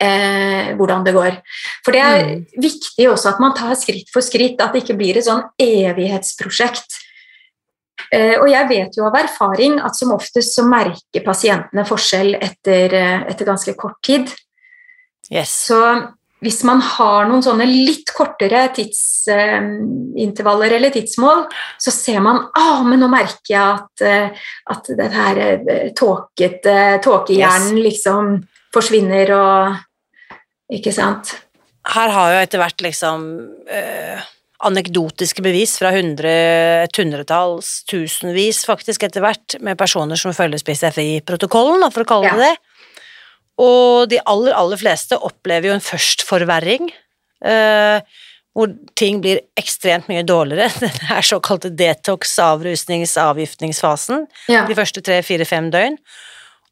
eh, 0.00 0.74
hvordan 0.78 1.04
det 1.04 1.14
går. 1.14 1.42
For 1.84 1.92
det 1.92 2.00
er 2.00 2.24
Mm. 2.24 2.46
viktig 2.56 3.08
også 3.08 3.28
at 3.34 3.40
man 3.40 3.54
tar 3.54 3.74
skritt 3.74 4.08
for 4.12 4.20
skritt, 4.22 4.60
at 4.60 4.72
det 4.72 4.82
ikke 4.84 4.96
blir 4.98 5.16
et 5.16 5.24
sånn 5.24 5.42
evighetsprosjekt. 5.58 7.04
Eh, 8.12 8.38
og 8.40 8.48
jeg 8.48 8.68
vet 8.68 8.96
jo 8.96 9.04
av 9.04 9.14
erfaring 9.14 9.80
at 9.84 9.96
som 9.96 10.12
oftest 10.12 10.54
så 10.54 10.62
merker 10.64 11.24
pasientene 11.24 11.84
forskjell 11.84 12.36
etter, 12.40 12.94
eh, 12.94 13.24
etter 13.28 13.44
ganske 13.44 13.74
kort 13.76 14.00
tid. 14.02 14.32
Yes. 15.30 15.50
Så 15.68 16.08
hvis 16.40 16.62
man 16.64 16.80
har 16.80 17.26
noen 17.26 17.42
sånne 17.42 17.66
litt 17.66 18.12
kortere 18.14 18.68
tidsintervaller 18.76 20.70
eller 20.76 20.90
tidsmål, 20.94 21.46
så 21.82 21.90
ser 21.90 22.20
man 22.24 22.48
ah, 22.54 22.82
men 22.86 23.00
nå 23.02 23.08
merker 23.10 23.50
jeg 23.50 23.60
at, 23.74 24.00
eh, 24.06 24.30
at 24.70 24.84
den 24.96 25.12
her 25.12 25.36
eh, 25.42 25.90
tåkete 25.98 27.00
tåkehjernen 27.02 27.76
yes. 27.76 27.84
liksom 27.84 28.48
forsvinner 28.72 29.32
og 29.34 29.76
Ikke 30.72 30.92
sant? 30.94 31.34
Her 31.88 32.12
har 32.12 32.34
jo 32.34 32.40
etter 32.42 32.60
hvert 32.60 32.82
liksom 32.84 33.24
eh, 33.72 34.26
anekdotiske 34.68 35.42
bevis 35.44 35.76
fra 35.80 35.92
hundre, 35.94 36.30
et 36.84 37.00
hundretalls, 37.00 37.82
tusenvis 37.88 38.64
faktisk 38.68 39.06
etter 39.06 39.24
hvert, 39.24 39.56
med 39.64 39.78
personer 39.80 40.18
som 40.18 40.34
følger 40.36 40.60
SPCFI-protokollen, 40.60 41.86
for 41.94 42.04
å 42.04 42.08
kalle 42.08 42.32
det 42.34 42.48
det. 42.48 42.54
Og 43.62 44.08
de 44.10 44.20
aller, 44.22 44.54
aller 44.54 44.80
fleste 44.80 45.18
opplever 45.18 45.70
jo 45.70 45.76
en 45.76 45.84
førstforverring, 45.84 46.90
eh, 47.46 48.18
hvor 48.58 48.72
ting 48.98 49.20
blir 49.22 49.40
ekstremt 49.58 50.10
mye 50.10 50.24
dårligere. 50.26 50.70
Den 50.82 51.14
er 51.14 51.26
såkalte 51.26 51.70
detox, 51.74 52.36
avrusnings-, 52.42 53.16
avgiftningsfasen, 53.22 54.26
ja. 54.50 54.66
de 54.66 54.78
første 54.78 55.02
tre, 55.06 55.22
fire, 55.26 55.46
fem 55.48 55.70
døgn. 55.74 55.98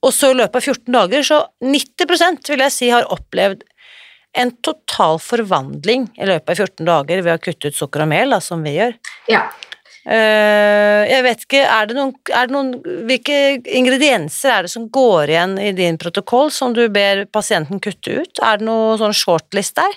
Og 0.06 0.12
så 0.14 0.30
i 0.30 0.38
løpet 0.38 0.60
av 0.60 0.74
14 0.74 0.92
dager, 0.94 1.26
så 1.26 1.40
90% 1.64 2.52
vil 2.52 2.62
jeg 2.66 2.74
si 2.74 2.90
har 2.92 3.08
opplevd 3.14 3.64
en 4.36 4.52
total 4.64 5.20
forvandling 5.22 6.08
i 6.16 6.28
løpet 6.28 6.52
av 6.52 6.66
14 6.66 6.88
dager 6.88 7.22
ved 7.24 7.38
å 7.38 7.42
kutte 7.42 7.70
ut 7.70 7.78
sukker 7.78 8.04
og 8.04 8.10
mel, 8.12 8.34
da, 8.34 8.40
som 8.44 8.64
vi 8.64 8.76
gjør. 8.76 8.96
Ja. 9.32 9.46
Uh, 10.06 11.02
jeg 11.08 11.22
vet 11.26 11.40
ikke, 11.48 11.62
er 11.66 11.88
det, 11.90 11.96
noen, 11.98 12.12
er 12.30 12.46
det 12.46 12.54
noen 12.54 12.68
Hvilke 13.08 13.38
ingredienser 13.74 14.52
er 14.54 14.66
det 14.66 14.70
som 14.70 14.84
går 14.94 15.32
igjen 15.32 15.56
i 15.58 15.72
din 15.74 15.98
protokoll 15.98 16.52
som 16.54 16.76
du 16.76 16.84
ber 16.94 17.24
pasienten 17.34 17.80
kutte 17.82 18.20
ut? 18.20 18.38
Er 18.38 18.60
det 18.60 18.68
noen 18.68 19.00
sånn 19.00 19.16
shortlist 19.16 19.74
der? 19.80 19.96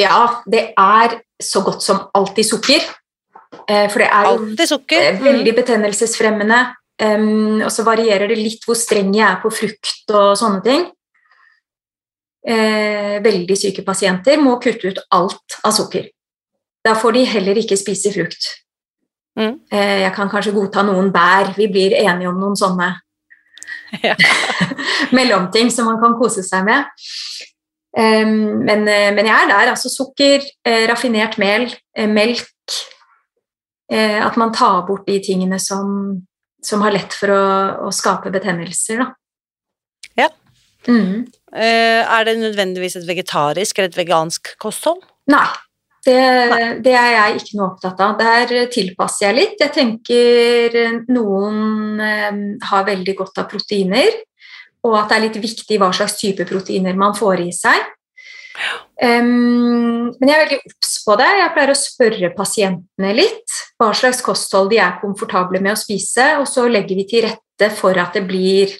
Ja, 0.00 0.42
det 0.44 0.74
er 0.76 1.20
så 1.40 1.62
godt 1.64 1.84
som 1.84 2.04
alltid 2.16 2.50
sukker. 2.50 2.84
Uh, 3.64 3.86
for 3.88 4.02
det 4.02 4.10
er 4.10 4.32
alltid 4.34 4.72
sukker. 4.74 5.08
Mm. 5.16 5.24
veldig 5.30 5.56
betennelsesfremmende. 5.62 6.60
Um, 6.96 7.60
og 7.60 7.68
så 7.72 7.84
varierer 7.84 8.28
det 8.30 8.38
litt 8.40 8.62
hvor 8.64 8.76
streng 8.78 9.10
jeg 9.16 9.24
er 9.28 9.40
på 9.42 9.52
frukt 9.52 10.12
og 10.12 10.36
sånne 10.40 10.62
ting. 10.64 10.86
Uh, 12.46 13.16
veldig 13.24 13.56
syke 13.58 13.82
pasienter 13.82 14.38
må 14.38 14.52
kutte 14.62 14.92
ut 14.92 15.00
alt 15.10 15.56
av 15.66 15.74
sukker. 15.74 16.06
Da 16.86 16.94
får 16.94 17.16
de 17.16 17.24
heller 17.26 17.58
ikke 17.58 17.78
spise 17.78 18.12
frukt. 18.14 18.52
Mm. 19.36 19.58
Eh, 19.72 19.98
jeg 20.06 20.12
kan 20.16 20.30
kanskje 20.32 20.54
godta 20.56 20.84
noen 20.86 21.10
bær. 21.12 21.52
Vi 21.58 21.68
blir 21.72 21.96
enige 21.98 22.30
om 22.30 22.38
noen 22.40 22.56
sånne 22.56 22.88
ja. 24.06 24.16
mellomting 25.16 25.70
som 25.72 25.90
man 25.90 26.00
kan 26.02 26.16
kose 26.20 26.44
seg 26.46 26.64
med. 26.68 26.88
Men, 27.96 28.82
eh, 28.92 29.10
men, 29.16 29.24
jeg 29.24 29.34
er 29.34 29.50
der. 29.50 29.72
Altså 29.72 29.92
sukker, 29.92 30.44
eh, 30.68 30.84
raffinert 30.90 31.38
mel, 31.42 31.70
melk 32.08 32.52
At 33.86 34.34
man 34.34 34.50
tar 34.50 34.80
bort 34.82 35.04
de 35.06 35.20
tingene 35.22 35.60
som, 35.62 36.16
som 36.58 36.80
har 36.82 36.90
lett 36.90 37.12
for 37.14 37.30
å, 37.30 37.44
å 37.86 37.92
skape 37.94 38.32
betennelser. 38.34 38.98
Da. 38.98 39.06
Ja. 40.18 40.26
Mm. 40.90 41.28
Er 41.56 42.26
det 42.28 42.36
nødvendigvis 42.40 42.98
et 42.98 43.06
vegetarisk 43.08 43.78
eller 43.78 43.88
et 43.88 43.96
vegansk 44.00 44.50
kosthold? 44.60 45.00
Nei, 45.32 45.46
det, 46.06 46.82
det, 46.84 46.94
er 46.94 47.10
jeg 47.14 47.40
ikke 47.40 47.58
noe 47.58 47.72
opptatt 47.72 48.00
av. 48.04 48.14
Der 48.20 48.68
tilpasser 48.72 49.28
jeg 49.28 49.38
litt. 49.40 49.58
Jeg 49.62 49.74
tenker 49.74 50.78
noen 51.10 52.02
eh, 52.02 52.38
har 52.70 52.86
veldig 52.86 53.16
godt 53.18 53.42
av 53.42 53.48
proteiner, 53.50 54.22
og 54.86 54.94
at 55.00 55.10
det 55.10 55.16
er 55.16 55.24
litt 55.26 55.40
viktig 55.42 55.80
hva 55.82 55.90
slags 55.96 56.18
type 56.20 56.46
proteiner 56.46 56.98
man 56.98 57.16
får 57.18 57.42
i 57.48 57.50
seg. 57.54 57.92
Um, 58.96 60.14
men 60.16 60.30
jeg 60.30 60.36
er 60.36 60.44
veldig 60.46 60.60
obs 60.70 60.92
på 61.04 61.16
det. 61.20 61.28
Jeg 61.40 61.52
pleier 61.56 61.72
å 61.72 61.80
spørre 61.80 62.30
pasientene 62.38 63.10
litt 63.18 63.58
hva 63.76 63.90
slags 63.96 64.22
kosthold 64.24 64.70
de 64.72 64.80
er 64.80 64.96
komfortable 65.02 65.60
med 65.60 65.74
å 65.74 65.80
spise, 65.80 66.36
og 66.40 66.46
så 66.48 66.64
legger 66.70 67.02
vi 67.02 67.08
til 67.10 67.26
rette 67.26 67.72
for 67.76 67.98
at 68.00 68.16
det 68.16 68.24
blir 68.30 68.72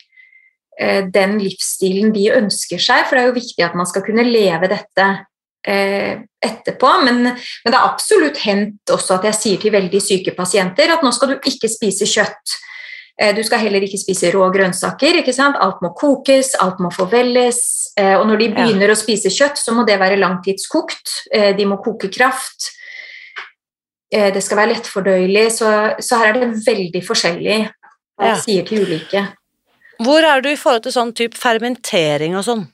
den 0.77 1.39
livsstilen 1.41 2.11
de 2.13 2.27
ønsker 2.37 2.81
seg. 2.83 3.07
For 3.07 3.17
det 3.17 3.23
er 3.23 3.31
jo 3.31 3.39
viktig 3.39 3.65
at 3.65 3.77
man 3.79 3.89
skal 3.89 4.03
kunne 4.05 4.27
leve 4.29 4.69
dette 4.69 5.07
Eh, 5.69 6.19
etterpå. 6.47 6.89
Men, 7.05 7.23
men, 7.23 7.37
det 7.65 7.75
er 7.75 7.89
absolutt 7.89 8.39
hendt 8.45 8.91
også 8.95 9.17
at 9.17 9.25
jeg 9.27 9.39
sier 9.41 9.63
til 9.65 9.73
veldig 9.75 9.99
syke 9.99 10.31
pasienter 10.37 10.93
at 10.95 11.03
nå 11.03 11.11
skal 11.11 11.33
du 11.33 11.49
ikke 11.51 11.67
spise 11.67 12.07
kjøtt. 12.07 12.55
Eh, 13.19 13.33
du 13.35 13.41
skal 13.43 13.65
heller 13.65 13.83
ikke 13.83 13.99
spise 13.99 14.31
rå 14.31 14.47
grønnsaker. 14.55 15.19
ikke 15.19 15.35
sant? 15.35 15.59
Alt 15.59 15.83
må 15.83 15.91
kokes, 15.99 16.53
alt 16.63 16.79
må 16.85 16.93
forvelles. 16.95 17.59
Eh, 17.99 18.15
og 18.15 18.29
når 18.31 18.45
de 18.45 18.49
begynner 18.55 18.93
ja. 18.93 18.95
å 18.95 19.01
spise 19.01 19.33
kjøtt, 19.35 19.59
så 19.59 19.75
må 19.75 19.83
det 19.89 19.99
være 19.99 20.21
langtidskokt. 20.23 21.17
De 21.59 21.67
må 21.67 21.81
koke 21.83 22.13
kraft. 22.15 22.71
Det 24.07 24.39
skal 24.45 24.61
være 24.61 24.77
lettfordøyelig. 24.77 25.49
Så, 25.57 25.73
så 25.99 26.21
her 26.23 26.31
er 26.31 26.45
det 26.45 26.63
veldig 26.63 27.03
forskjellig 27.03 27.59
hva 27.67 28.31
ja. 28.31 28.39
sier 28.39 28.63
til 28.69 28.87
ulike. 28.87 29.25
Hvor 30.03 30.25
er 30.29 30.43
du 30.45 30.51
i 30.51 30.59
forhold 30.61 30.85
til 30.85 30.95
sånn 30.95 31.13
type 31.17 31.39
fermentering 31.41 32.37
og 32.37 32.45
sånn? 32.47 32.65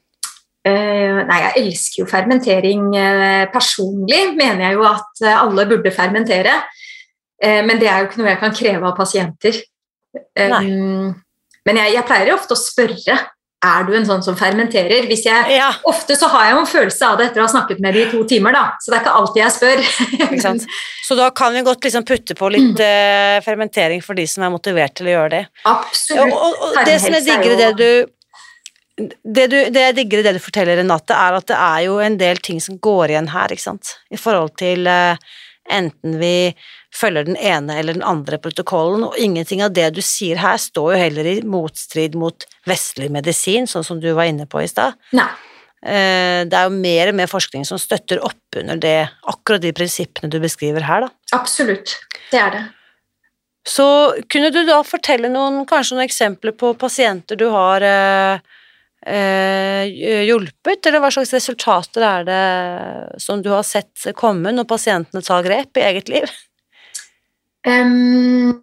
Uh, 0.62 1.22
nei, 1.26 1.38
jeg 1.42 1.62
elsker 1.64 2.02
jo 2.02 2.06
fermentering 2.10 2.84
uh, 2.94 3.44
personlig. 3.50 4.20
Mener 4.38 4.68
jeg 4.68 4.78
jo 4.78 4.86
at 4.86 5.22
uh, 5.24 5.34
alle 5.40 5.66
burde 5.70 5.94
fermentere. 5.94 6.62
men 7.42 7.80
det 7.80 7.88
er 7.90 7.98
jo 7.98 8.06
ikke 8.06 8.20
noe 8.20 8.28
jeg 8.28 8.38
kan 8.38 8.52
kreve 8.54 8.86
av 8.86 8.92
pasienter. 8.94 9.56
Um, 10.38 11.08
men 11.66 11.78
jeg, 11.80 11.94
jeg, 11.96 12.04
pleier 12.06 12.36
ofte 12.36 12.54
å 12.54 12.60
spørre 12.60 13.16
er 13.62 13.84
du 13.86 13.92
en 13.94 14.06
sånn 14.06 14.22
som 14.24 14.36
fermenterer. 14.38 15.06
Hvis 15.10 15.24
jeg, 15.26 15.56
ja. 15.56 15.68
Ofte 15.88 16.16
så 16.18 16.30
har 16.32 16.48
jeg 16.48 16.54
jo 16.56 16.62
en 16.62 16.70
følelse 16.70 17.08
av 17.08 17.18
det 17.18 17.28
etter 17.28 17.42
å 17.42 17.46
ha 17.46 17.52
snakket 17.52 17.82
med 17.84 17.94
dem 17.94 18.08
i 18.08 18.10
to 18.10 18.22
timer, 18.28 18.56
da. 18.56 18.64
Så 18.82 18.90
det 18.90 18.98
er 18.98 19.04
ikke 19.04 19.18
alltid 19.20 19.42
jeg 19.42 19.54
spør. 19.56 19.84
så 21.08 21.18
da 21.18 21.28
kan 21.36 21.54
vi 21.54 21.62
godt 21.66 21.86
liksom 21.86 22.06
putte 22.08 22.36
på 22.38 22.50
litt 22.54 22.80
mm. 22.80 23.44
fermentering 23.46 24.02
for 24.04 24.18
de 24.18 24.26
som 24.30 24.46
er 24.46 24.52
motivert 24.54 24.96
til 24.98 25.12
å 25.12 25.14
gjøre 25.14 25.30
det. 25.36 25.44
Absolutt. 25.70 26.24
Og, 26.24 26.34
og, 26.48 26.66
og 26.72 26.82
det 26.88 26.98
som 27.04 27.14
jeg 27.18 27.28
digger 27.28 27.54
i 27.54 27.60
det 27.62 27.70
du 27.78 27.88
det, 29.24 29.46
du, 29.48 29.56
det 29.72 29.82
jeg 29.86 29.94
digger 29.96 30.20
i 30.20 30.24
det 30.26 30.34
du 30.36 30.42
forteller, 30.42 30.76
Renate, 30.78 31.16
er 31.16 31.38
at 31.38 31.46
det 31.48 31.56
er 31.56 31.84
jo 31.86 31.96
en 32.04 32.18
del 32.20 32.40
ting 32.44 32.60
som 32.62 32.76
går 32.82 33.14
igjen 33.14 33.30
her, 33.32 33.54
ikke 33.54 33.64
sant, 33.64 33.94
i 34.12 34.20
forhold 34.20 34.52
til 34.60 34.84
uh, 34.84 35.16
enten 35.70 36.18
vi 36.20 36.52
følger 36.94 37.28
den 37.28 37.38
ene 37.38 37.78
eller 37.78 37.96
den 37.96 38.04
andre 38.06 38.38
protokollen, 38.42 39.06
og 39.06 39.16
ingenting 39.20 39.62
av 39.64 39.72
det 39.76 39.88
du 39.96 40.02
sier 40.04 40.40
her, 40.42 40.58
står 40.60 40.94
jo 40.94 41.00
heller 41.04 41.30
i 41.30 41.38
motstrid 41.46 42.16
mot 42.18 42.46
vestlig 42.68 43.10
medisin, 43.14 43.68
sånn 43.70 43.86
som 43.86 44.02
du 44.02 44.10
var 44.16 44.30
inne 44.30 44.48
på 44.50 44.62
i 44.62 44.68
stad. 44.70 44.98
Uh, 45.82 46.46
det 46.46 46.54
er 46.54 46.68
jo 46.68 46.76
mer 46.76 47.10
og 47.10 47.16
mer 47.18 47.30
forskning 47.30 47.64
som 47.66 47.80
støtter 47.80 48.20
opp 48.22 48.58
under 48.60 48.78
det, 48.78 49.00
akkurat 49.26 49.64
de 49.64 49.72
prinsippene 49.74 50.30
du 50.30 50.38
beskriver 50.42 50.86
her, 50.86 51.08
da. 51.08 51.38
Absolutt, 51.38 51.96
det 52.30 52.38
er 52.38 52.54
det. 52.54 52.62
Så 53.66 53.86
kunne 54.30 54.50
du 54.50 54.64
da 54.66 54.80
fortelle 54.86 55.30
noen, 55.30 55.62
kanskje 55.70 55.96
noen 55.96 56.08
eksempler 56.08 56.54
på 56.58 56.72
pasienter 56.78 57.38
du 57.38 57.46
har 57.54 57.84
eh, 57.86 58.42
hjulpet, 59.02 60.86
eller 60.86 61.02
hva 61.02 61.08
slags 61.10 61.32
resultater 61.34 62.04
er 62.06 62.26
det 62.28 62.42
som 63.22 63.42
du 63.42 63.50
har 63.50 63.64
sett 63.66 64.06
komme 64.14 64.52
når 64.54 64.68
pasientene 64.70 65.24
tar 65.26 65.42
grep 65.42 65.80
i 65.80 65.86
eget 65.88 66.12
liv? 66.12 66.30
Um, 67.66 68.62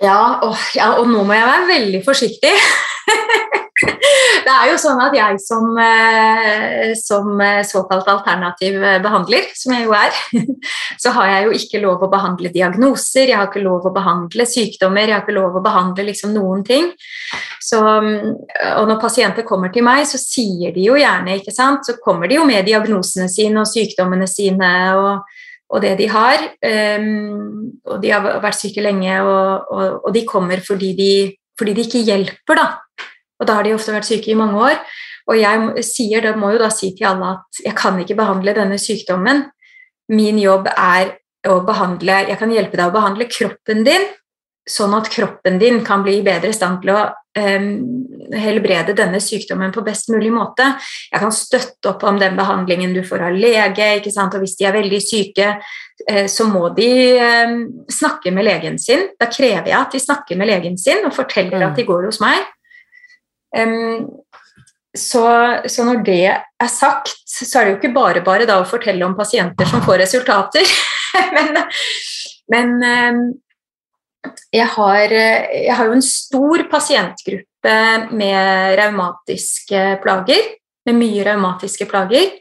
ja, 0.00 0.40
og, 0.44 0.56
ja, 0.76 0.94
og 1.00 1.08
nå 1.08 1.24
må 1.28 1.36
jeg 1.36 1.48
være 1.48 1.68
veldig 1.74 2.02
forsiktig. 2.06 2.52
det 4.46 4.52
er 4.52 4.70
jo 4.70 4.78
sånn 4.80 5.00
at 5.02 5.14
jeg 5.16 5.38
som, 5.42 5.70
eh, 5.80 6.92
som, 6.98 7.32
eh, 7.40 7.62
såkalt 7.66 8.08
alternativ 8.12 8.78
behandler, 9.04 9.48
som 9.56 9.74
jeg 9.74 9.86
jo 9.86 9.94
er, 9.96 10.20
så 11.02 11.14
har 11.16 11.30
jeg 11.32 11.46
jo 11.46 11.56
ikke 11.60 11.82
lov 11.84 12.04
å 12.04 12.10
behandle 12.12 12.52
diagnoser, 12.54 13.30
jeg 13.30 13.38
har 13.38 13.48
ikke 13.48 13.64
lov 13.64 13.88
å 13.88 13.94
behandle 13.94 14.46
sykdommer, 14.48 15.08
jeg 15.08 15.16
har 15.16 15.24
ikke 15.24 15.36
lov 15.38 15.58
å 15.58 15.64
behandle 15.64 16.08
liksom 16.10 16.34
noen 16.36 16.64
ting. 16.66 16.90
Så, 17.60 17.80
og 17.80 18.88
når 18.88 19.00
pasienter 19.02 19.46
kommer 19.46 19.72
til 19.72 19.84
meg, 19.86 20.06
så 20.08 20.20
sier 20.20 20.74
de 20.74 20.86
jo 20.88 20.96
gjerne, 20.98 21.38
ikke 21.40 21.54
sant, 21.54 21.86
så 21.86 21.98
kommer 22.02 22.30
de 22.30 22.40
jo 22.40 22.46
med 22.48 22.66
diagnosene 22.68 23.28
sine 23.30 23.62
og 23.62 23.70
sykdommene 23.70 24.28
sine 24.30 24.70
og, 24.98 25.38
og 25.70 25.84
det 25.84 25.94
de 26.00 26.08
har. 26.10 26.46
Um, 26.64 27.70
og 27.86 28.00
de 28.02 28.12
har 28.12 28.26
vært 28.42 28.58
syke 28.58 28.84
lenge, 28.84 29.20
og, 29.22 29.70
og, 29.70 30.00
og 30.08 30.14
de 30.16 30.24
kommer 30.28 30.62
fordi 30.66 30.92
de, 30.98 31.12
fordi 31.58 31.76
de 31.76 31.86
ikke 31.86 32.04
hjelper, 32.08 32.58
da. 32.58 32.68
Og 33.40 33.48
da 33.48 33.56
har 33.56 33.66
de 33.66 33.74
ofte 33.74 33.94
vært 33.94 34.08
syke 34.08 34.32
i 34.32 34.38
mange 34.38 34.60
år. 34.60 34.76
Og 35.30 35.38
jeg 35.38 35.84
sier, 35.86 36.24
da 36.24 36.34
må 36.38 36.52
jo 36.54 36.60
da 36.62 36.70
si 36.74 36.92
til 36.96 37.08
alle 37.10 37.34
at 37.36 37.62
jeg 37.64 37.76
kan 37.78 37.98
ikke 38.02 38.18
behandle 38.18 38.54
denne 38.56 38.78
sykdommen. 38.80 39.46
Min 40.10 40.40
jobb 40.42 40.68
er 40.74 41.16
å 41.48 41.60
behandle 41.64 42.26
Jeg 42.28 42.36
kan 42.36 42.50
hjelpe 42.52 42.76
deg 42.76 42.90
å 42.90 42.92
behandle 42.92 43.24
kroppen 43.30 43.84
din, 43.86 44.02
sånn 44.68 44.92
at 44.92 45.08
kroppen 45.08 45.56
din 45.60 45.80
kan 45.86 46.02
bli 46.04 46.18
i 46.18 46.26
bedre 46.26 46.52
stand 46.52 46.82
til 46.82 46.92
å 46.92 46.98
um, 47.08 47.70
helbrede 48.36 48.92
denne 48.98 49.22
sykdommen 49.24 49.72
på 49.72 49.84
best 49.86 50.10
mulig 50.12 50.28
måte. 50.34 50.66
Jeg 51.08 51.22
kan 51.22 51.32
støtte 51.32 51.94
opp 51.94 52.04
om 52.04 52.20
den 52.20 52.36
behandlingen 52.36 52.92
du 52.92 53.00
får 53.06 53.24
av 53.30 53.38
lege, 53.40 53.88
ikke 54.02 54.12
sant? 54.12 54.36
og 54.36 54.44
hvis 54.44 54.58
de 54.60 54.68
er 54.68 54.76
veldig 54.76 55.00
syke, 55.00 55.54
uh, 56.10 56.26
så 56.28 56.48
må 56.50 56.68
de 56.76 56.92
um, 57.24 57.58
snakke 57.88 58.34
med 58.36 58.50
legen 58.50 58.78
sin. 58.82 59.08
Da 59.16 59.30
krever 59.32 59.72
jeg 59.72 59.78
at 59.80 59.96
de 59.96 60.04
snakker 60.04 60.38
med 60.40 60.52
legen 60.52 60.76
sin 60.80 61.06
og 61.08 61.16
forteller 61.16 61.56
mm. 61.56 61.68
at 61.70 61.80
de 61.80 61.88
går 61.88 62.10
hos 62.10 62.20
meg. 62.20 62.44
Så, 64.90 65.22
så, 65.70 65.84
når 65.86 66.00
det 66.06 66.24
er 66.30 66.70
sagt, 66.70 67.12
så 67.30 67.60
er 67.60 67.66
det 67.66 67.72
jo 67.72 67.78
ikke 67.78 67.94
bare 67.94 68.22
bare 68.26 68.46
da 68.48 68.58
å 68.58 68.66
fortelle 68.66 69.06
om 69.06 69.14
pasienter 69.18 69.68
som 69.70 69.82
får 69.86 70.00
resultater. 70.02 70.66
men, 71.36 71.60
men 72.50 72.72
jeg, 74.50 74.66
har, 74.74 75.14
jeg 75.14 75.76
har 75.78 75.86
jo 75.86 75.94
en 75.94 76.04
stor 76.04 76.66
pasientgruppe 76.72 77.76
med 78.10 78.74
raumatiske 78.80 79.84
plager. 80.02 80.56
Med 80.88 80.98
mye 80.98 81.24
raumatiske 81.28 81.86
plager. 81.86 82.34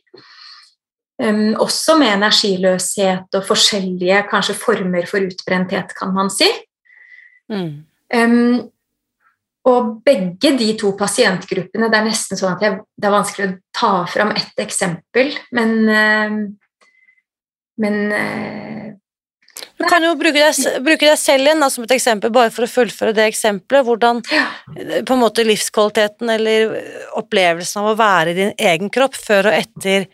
Um, 1.19 1.57
også 1.59 1.97
med 1.99 2.13
energiløshet 2.13 3.35
og 3.35 3.43
forskjellige 3.43 4.21
kanskje 4.29 4.55
former 4.55 5.03
for 5.09 5.25
utbrenthet, 5.27 5.91
kan 5.97 6.13
man 6.15 6.31
si. 6.31 6.47
Mm. 7.51 7.83
Um, 8.15 8.69
og 9.69 9.89
begge 10.05 10.53
de 10.59 10.69
to 10.79 10.93
pasientgruppene 10.99 11.89
Det 11.91 11.99
er 11.99 12.07
nesten 12.07 12.39
sånn 12.39 12.55
at 12.55 12.63
jeg, 12.65 12.79
det 12.97 13.09
er 13.09 13.15
vanskelig 13.15 13.49
å 13.49 13.57
ta 13.75 13.91
fram 14.09 14.33
ett 14.37 14.63
eksempel, 14.65 15.33
men 15.55 15.75
uh, 15.89 16.39
Men 17.79 17.99
uh, 18.11 18.87
du 19.79 19.85
kan 19.87 20.03
jo 20.03 20.11
bruke 20.19 20.35
deg, 20.35 20.81
bruke 20.83 21.07
deg 21.07 21.15
selv 21.19 21.47
igjen 21.47 21.63
da, 21.63 21.69
som 21.71 21.85
et 21.85 21.93
eksempel, 21.95 22.31
bare 22.35 22.51
for 22.51 22.65
å 22.65 22.71
fullføre 22.71 23.13
det 23.15 23.29
eksempelet. 23.29 23.85
Hvordan 23.87 24.19
på 24.27 25.15
en 25.15 25.21
måte 25.21 25.45
livskvaliteten 25.47 26.31
eller 26.31 26.73
opplevelsen 27.19 27.79
av 27.81 27.87
å 27.93 27.95
være 27.99 28.33
i 28.33 28.37
din 28.37 28.51
egen 28.71 28.91
kropp 28.91 29.15
før 29.19 29.47
og 29.51 29.55
etter 29.55 30.07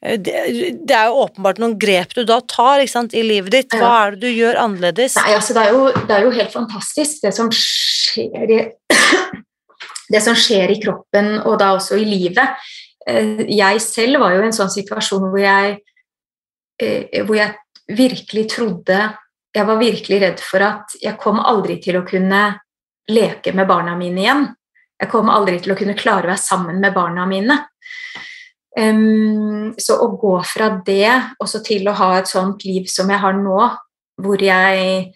Eh, 0.00 0.18
det, 0.20 0.94
er 0.94 1.10
jo 1.10 1.24
åpenbart 1.26 1.60
noen 1.60 1.76
grep 1.80 2.14
du 2.16 2.22
da 2.28 2.40
tar 2.48 2.82
sant, 2.88 3.14
i 3.14 3.24
livet 3.26 3.52
ditt. 3.52 3.76
Hva 3.76 3.92
er 4.06 4.16
det 4.16 4.24
du 4.24 4.30
gjør 4.32 4.60
annerledes? 4.62 5.18
Nei, 5.20 5.34
altså, 5.36 5.56
det, 5.56 5.66
er 5.66 5.76
jo, 5.76 5.86
det, 5.92 6.14
er 6.16 6.26
jo, 6.26 6.34
helt 6.38 6.54
fantastisk, 6.54 7.20
det 7.24 7.34
som 7.36 7.50
skjer 7.54 8.54
i 8.56 8.60
det 10.10 10.20
som 10.24 10.36
skjer 10.36 10.74
i 10.74 10.80
kroppen, 10.82 11.36
og 11.46 11.58
da 11.60 11.72
også 11.76 11.98
i 12.00 12.06
livet. 12.08 12.58
Eh, 13.06 13.46
jeg 13.48 13.82
selv 13.84 14.20
var 14.22 14.34
jo 14.34 14.42
i 14.42 14.48
en 14.48 14.56
sånn 14.56 14.72
situasjon 14.72 15.28
hvor 15.30 15.42
jeg, 15.42 15.78
eh, 16.82 17.22
hvor 17.24 17.38
jeg 17.38 17.56
virkelig 17.90 18.48
trodde 18.52 19.00
Jeg 19.50 19.66
var 19.66 19.80
virkelig 19.80 20.18
redd 20.22 20.40
for 20.46 20.62
at 20.62 20.92
jeg 21.02 21.18
kom 21.18 21.40
aldri 21.42 21.80
til 21.82 21.96
å 21.98 22.04
kunne 22.06 22.60
leke 23.10 23.50
med 23.50 23.66
barna 23.66 23.96
mine 23.98 24.20
igjen. 24.22 24.44
Jeg 24.94 25.10
kom 25.10 25.26
aldri 25.26 25.56
til 25.58 25.72
å 25.72 25.76
kunne 25.80 25.96
klare 25.98 26.22
å 26.22 26.30
være 26.30 26.38
sammen 26.38 26.78
med 26.78 26.94
barna 26.94 27.24
mine. 27.26 27.56
Så 29.74 29.96
å 29.98 30.06
gå 30.22 30.36
fra 30.46 30.68
det 30.86 31.34
også 31.42 31.64
til 31.66 31.90
å 31.90 31.96
ha 31.98 32.12
et 32.20 32.30
sånt 32.30 32.62
liv 32.62 32.86
som 32.86 33.10
jeg 33.10 33.18
har 33.18 33.34
nå, 33.42 33.58
hvor 34.22 34.38
jeg 34.46 35.10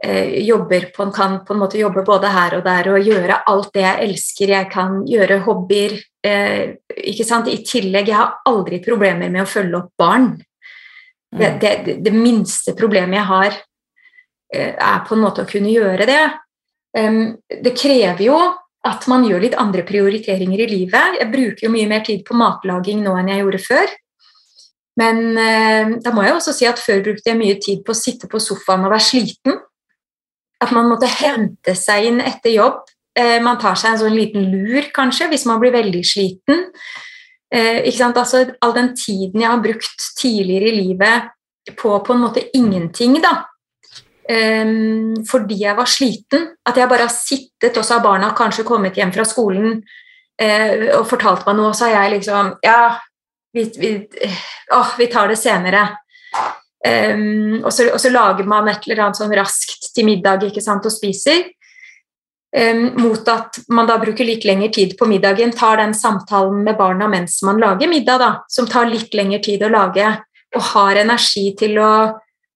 jobber 0.00 0.86
på, 0.96 1.04
kan 1.12 1.40
på 1.44 1.52
en 1.52 1.60
måte 1.60 1.76
jobbe 1.76 2.02
både 2.06 2.30
her 2.32 2.54
og 2.56 2.64
der 2.64 2.88
og 2.88 3.04
gjøre 3.04 3.42
alt 3.50 3.74
det 3.74 3.82
jeg 3.84 4.06
elsker, 4.08 4.52
jeg 4.54 4.68
kan 4.72 5.02
gjøre 5.04 5.42
hobbyer 5.44 5.96
eh, 6.26 6.76
ikke 7.12 7.26
sant? 7.28 7.50
I 7.52 7.60
tillegg, 7.66 8.08
jeg 8.08 8.16
har 8.16 8.38
aldri 8.48 8.80
problemer 8.84 9.28
med 9.28 9.44
å 9.44 9.50
følge 9.50 9.76
opp 9.82 9.92
barn. 10.00 10.32
Det, 11.30 11.50
mm. 11.52 11.58
det, 11.60 11.98
det 12.06 12.14
minste 12.14 12.74
problemet 12.78 13.20
jeg 13.20 13.28
har, 13.28 13.60
eh, 14.54 14.72
er 14.72 15.04
på 15.06 15.16
en 15.16 15.24
måte 15.26 15.44
å 15.44 15.50
kunne 15.50 15.72
gjøre 15.72 16.08
det. 16.08 16.22
Um, 16.96 17.36
det 17.46 17.76
krever 17.78 18.24
jo 18.24 18.38
at 18.88 19.04
man 19.12 19.26
gjør 19.28 19.44
litt 19.44 19.56
andre 19.60 19.84
prioriteringer 19.86 20.64
i 20.64 20.68
livet. 20.70 21.18
Jeg 21.20 21.30
bruker 21.30 21.66
jo 21.66 21.74
mye 21.74 21.88
mer 21.90 22.02
tid 22.06 22.24
på 22.26 22.38
matlaging 22.38 23.04
nå 23.04 23.12
enn 23.20 23.28
jeg 23.30 23.44
gjorde 23.44 23.60
før. 23.66 23.98
Men 25.00 25.20
eh, 25.38 25.92
da 26.02 26.12
må 26.12 26.24
jeg 26.24 26.34
også 26.34 26.54
si 26.56 26.66
at 26.68 26.80
før 26.82 27.04
brukte 27.04 27.30
jeg 27.30 27.38
mye 27.38 27.58
tid 27.62 27.84
på 27.84 27.94
å 27.94 27.98
sitte 27.98 28.28
på 28.30 28.40
sofaen 28.42 28.88
og 28.88 28.94
være 28.94 29.06
sliten. 29.06 29.60
At 30.60 30.72
man 30.76 30.90
måtte 30.90 31.08
hente 31.08 31.74
seg 31.78 32.10
inn 32.10 32.20
etter 32.20 32.52
jobb. 32.52 32.82
Eh, 33.18 33.38
man 33.42 33.58
tar 33.60 33.78
seg 33.78 33.94
en 33.94 34.02
sånn 34.04 34.16
liten 34.16 34.50
lur, 34.52 34.90
kanskje, 34.94 35.30
hvis 35.32 35.46
man 35.48 35.60
blir 35.62 35.74
veldig 35.74 36.02
sliten. 36.06 36.66
Eh, 37.50 37.82
altså, 37.82 38.44
all 38.62 38.74
den 38.76 38.92
tiden 38.94 39.42
jeg 39.42 39.50
har 39.50 39.62
brukt 39.62 40.10
tidligere 40.20 40.70
i 40.70 40.76
livet 40.76 41.30
på 41.76 41.98
på 42.04 42.14
en 42.14 42.22
måte 42.22 42.44
ingenting, 42.56 43.18
da, 43.22 43.44
um, 44.30 45.16
fordi 45.26 45.58
jeg 45.64 45.76
var 45.76 45.90
sliten. 45.90 46.46
At 46.66 46.76
jeg 46.76 46.88
bare 46.88 47.06
har 47.08 47.14
sittet, 47.14 47.76
og 47.76 47.84
så 47.84 47.98
har 47.98 48.04
barna 48.04 48.30
kanskje 48.36 48.64
kommet 48.64 48.96
hjem 48.96 49.12
fra 49.12 49.26
skolen 49.28 49.80
uh, 50.42 50.72
og 50.98 51.06
fortalt 51.10 51.46
meg 51.46 51.58
noe, 51.58 51.72
og 51.72 51.76
så 51.76 51.88
har 51.88 52.04
jeg 52.04 52.18
liksom 52.18 52.54
Ja, 52.64 52.98
vi, 53.54 53.66
vi, 53.76 53.92
å, 54.72 54.84
vi 54.98 55.10
tar 55.10 55.30
det 55.30 55.38
senere. 55.40 55.88
Um, 56.80 57.60
og, 57.60 57.72
så, 57.76 57.90
og, 57.92 58.00
så, 58.00 58.08
lager 58.08 58.46
man 58.48 58.68
et 58.70 58.86
eller 58.88 59.02
annet 59.04 59.18
sånn 59.18 59.34
raskt 59.36 59.90
til 59.92 60.06
middag 60.08 60.46
ikke 60.46 60.62
sant, 60.64 60.86
og 60.88 60.94
spiser. 60.94 61.50
Um, 62.56 62.86
mot 62.98 63.28
at 63.30 63.60
man 63.70 63.86
da 63.86 63.98
bruker 64.00 64.26
litt 64.26 64.46
lengre 64.48 64.70
tid 64.74 64.96
på 64.98 65.06
middagen, 65.10 65.52
tar 65.54 65.78
den 65.82 65.92
samtalen 65.94 66.64
med 66.66 66.78
barna 66.80 67.06
mens 67.10 67.38
man 67.46 67.60
lager 67.62 67.90
middag, 67.90 68.18
da, 68.22 68.30
som 68.50 68.66
tar 68.66 68.90
litt 68.90 69.14
lengre 69.14 69.38
tid 69.44 69.62
å 69.62 69.70
lage, 69.70 70.08
og 70.56 70.66
har 70.72 71.04
energi 71.04 71.50
til 71.58 71.78
å 71.78 71.92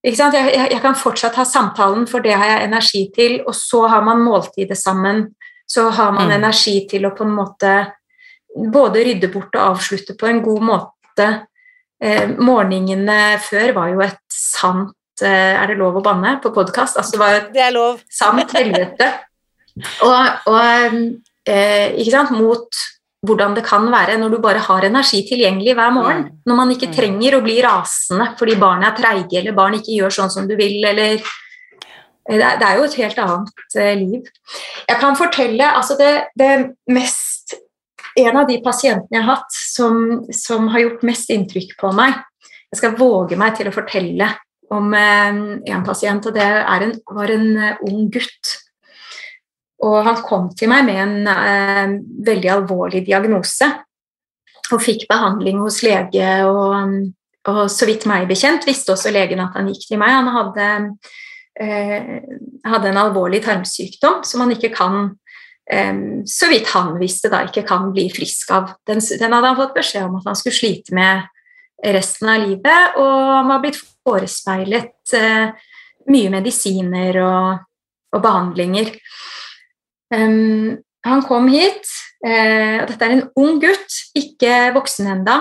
jeg, 0.04 0.18
jeg, 0.20 0.68
jeg, 0.68 0.80
kan 0.84 0.96
fortsatt 0.98 1.38
ha 1.40 1.46
samtalen, 1.48 2.04
for 2.08 2.20
det 2.20 2.34
har 2.36 2.50
jeg 2.50 2.64
energi 2.66 3.04
til. 3.14 3.38
Og 3.48 3.54
så 3.56 3.86
har 3.88 4.02
man 4.04 4.20
måltidet 4.20 4.76
sammen. 4.76 5.30
Så 5.64 5.88
har 5.88 6.12
man 6.12 6.28
mm. 6.28 6.34
energi 6.36 6.74
til 6.90 7.06
å 7.08 7.14
på 7.16 7.24
en 7.24 7.32
måte 7.32 7.72
både 8.54 9.04
rydde 9.06 9.30
bort 9.32 9.56
og 9.56 9.78
avslutte 9.78 10.16
på 10.20 10.28
en 10.28 10.42
god 10.44 10.66
måte. 10.68 11.28
Eh, 12.02 12.26
morgenene 12.42 13.36
før 13.42 13.70
var 13.76 13.92
jo 13.92 14.02
et 14.02 14.18
sant 14.34 15.22
eh, 15.22 15.54
Er 15.54 15.70
det 15.70 15.76
lov 15.78 16.00
å 16.00 16.02
banne 16.04 16.36
på 16.42 16.50
podkast? 16.54 16.98
Altså, 16.98 17.14
det 17.14 17.22
var 17.22 17.36
et 17.38 17.52
det 17.54 17.62
er 17.68 17.78
sant 18.22 18.56
helvete. 18.56 19.12
Og, 20.06 20.50
og 20.50 20.58
eh, 21.50 21.94
ikke 21.98 22.12
sant, 22.12 22.34
mot 22.34 22.82
hvordan 23.24 23.54
det 23.56 23.64
kan 23.66 23.86
være 23.92 24.18
når 24.20 24.34
du 24.34 24.40
bare 24.42 24.62
har 24.66 24.84
energi 24.86 25.22
tilgjengelig 25.28 25.76
hver 25.78 25.94
morgen. 25.94 26.26
Mm. 26.26 26.42
Når 26.50 26.58
man 26.60 26.74
ikke 26.74 26.90
mm. 26.90 26.96
trenger 26.98 27.38
å 27.38 27.44
bli 27.44 27.56
rasende 27.64 28.30
fordi 28.38 28.58
barn 28.60 28.84
er 28.84 28.96
treige 28.98 29.40
eller 29.40 29.56
barn 29.56 29.78
ikke 29.78 29.96
gjør 29.96 30.18
sånn 30.18 30.32
som 30.34 30.48
du 30.50 30.56
vil, 30.58 30.76
eller 30.84 31.16
eh, 31.16 32.36
Det 32.36 32.68
er 32.68 32.80
jo 32.80 32.88
et 32.88 32.98
helt 33.00 33.22
annet 33.24 33.78
eh, 33.80 33.94
liv. 34.02 34.28
Jeg 34.88 35.00
kan 35.00 35.16
fortelle 35.18 35.70
altså 35.70 35.96
det, 36.00 36.12
det 36.38 36.52
mest 36.92 37.33
En 38.20 38.36
av 38.38 38.46
de 38.46 38.60
pasientene 38.62 39.18
jeg 39.18 39.24
har 39.24 39.40
hatt 39.40 39.56
som, 39.56 39.96
som, 40.30 40.68
har 40.70 40.84
gjort 40.84 41.06
mest 41.08 41.32
inntrykk 41.34 41.72
på 41.80 41.90
meg 41.96 42.14
Jeg 42.70 42.78
skal 42.78 42.98
våge 42.98 43.38
meg 43.38 43.56
til 43.58 43.70
å 43.70 43.74
fortelle 43.74 44.28
om 44.74 44.94
eh, 44.96 45.40
en 45.70 45.82
pasient, 45.86 46.24
og 46.26 46.34
det 46.34 46.44
en, 46.44 46.94
var 47.14 47.30
en 47.30 47.48
ung 47.84 48.06
gutt 48.10 48.54
og 49.84 49.98
han 50.06 50.22
kom 50.24 50.48
til 50.56 50.70
meg 50.70 50.86
med 50.86 51.00
en 51.02 51.28
uh, 51.28 51.98
veldig 52.26 52.50
alvorlig 52.56 53.04
diagnose 53.06 53.68
og 54.72 54.80
fikk 54.80 55.04
behandling 55.10 55.60
hos 55.60 55.82
lege. 55.84 56.28
Og, 56.48 57.10
og, 57.50 57.60
så 57.72 57.88
vidt 57.88 58.06
meg 58.08 58.28
bekjent 58.30 58.64
visste 58.68 58.94
også 58.94 59.12
legen 59.14 59.42
at 59.44 59.58
han 59.58 59.68
gikk 59.68 59.88
til 59.90 60.00
meg. 60.00 60.14
Han 60.14 60.30
hadde, 60.32 60.70
uh, 61.60 61.98
hadde 62.70 62.92
en 62.92 63.02
alvorlig 63.02 63.42
tarmsykdom 63.44 64.22
som 64.26 64.44
han 64.44 64.54
ikke 64.56 64.72
kan 64.76 65.12
så 65.64 66.48
vidt 66.50 66.68
han 66.74 66.90
visste, 67.00 67.30
da 67.32 67.38
ikke 67.46 67.62
kan 67.64 67.86
bli 67.94 68.02
frisk 68.12 68.50
av. 68.52 68.74
Den, 68.84 68.98
den, 69.00 69.32
hadde 69.32 69.48
han 69.48 69.56
fått 69.56 69.72
beskjed 69.78 70.10
om 70.10 70.18
at 70.18 70.26
han 70.28 70.36
skulle 70.36 70.58
slite 70.58 70.92
med 70.92 71.24
resten 71.94 72.28
av 72.28 72.44
livet, 72.44 72.98
og 73.00 73.14
han 73.32 73.48
var 73.48 73.62
blitt 73.62 73.80
forespeilet 74.04 75.14
eh, 75.16 75.52
mye 76.12 76.32
medisiner 76.32 77.18
og, 77.22 77.64
og 78.14 78.24
behandlinger. 78.24 78.92
Um, 80.14 80.76
han 81.04 81.24
kom 81.26 81.48
hit, 81.52 81.88
uh, 82.24 82.82
og 82.82 82.88
dette 82.88 83.04
er 83.04 83.16
en 83.16 83.26
ung 83.40 83.60
gutt, 83.62 84.00
ikke 84.16 84.72
voksen 84.76 85.10
enda. 85.16 85.38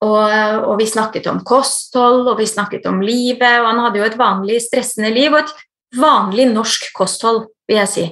Og, 0.00 0.32
og, 0.64 0.78
vi 0.80 0.86
snakket 0.88 1.26
om 1.28 1.42
kosthold, 1.44 2.24
og 2.30 2.38
vi 2.38 2.46
snakket 2.48 2.86
om 2.88 3.02
livet, 3.04 3.58
og 3.60 3.66
han 3.68 3.82
hadde 3.84 4.00
jo 4.00 4.06
et 4.06 4.16
vanlig 4.16 4.62
stressende 4.64 5.10
liv, 5.12 5.34
og 5.34 5.42
et 5.42 5.98
vanlig 6.00 6.46
norsk 6.48 6.86
kosthold, 6.96 7.44
vil 7.68 7.82
jeg 7.82 7.90
si. 7.92 8.06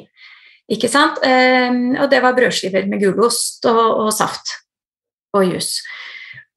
Ikke 0.69 0.91
sant? 0.93 1.21
Um, 1.25 1.95
og 1.97 2.11
det 2.12 2.21
var 2.25 2.37
brødskiver 2.37 2.89
med 2.91 3.01
gulost 3.01 3.64
og, 3.71 3.85
og 4.05 4.11
saft 4.12 4.53
og 5.37 5.47
jus. 5.49 5.79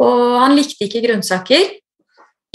Og 0.01 0.35
han 0.41 0.55
likte 0.57 0.87
ikke 0.87 1.03
grønnsaker. 1.05 1.77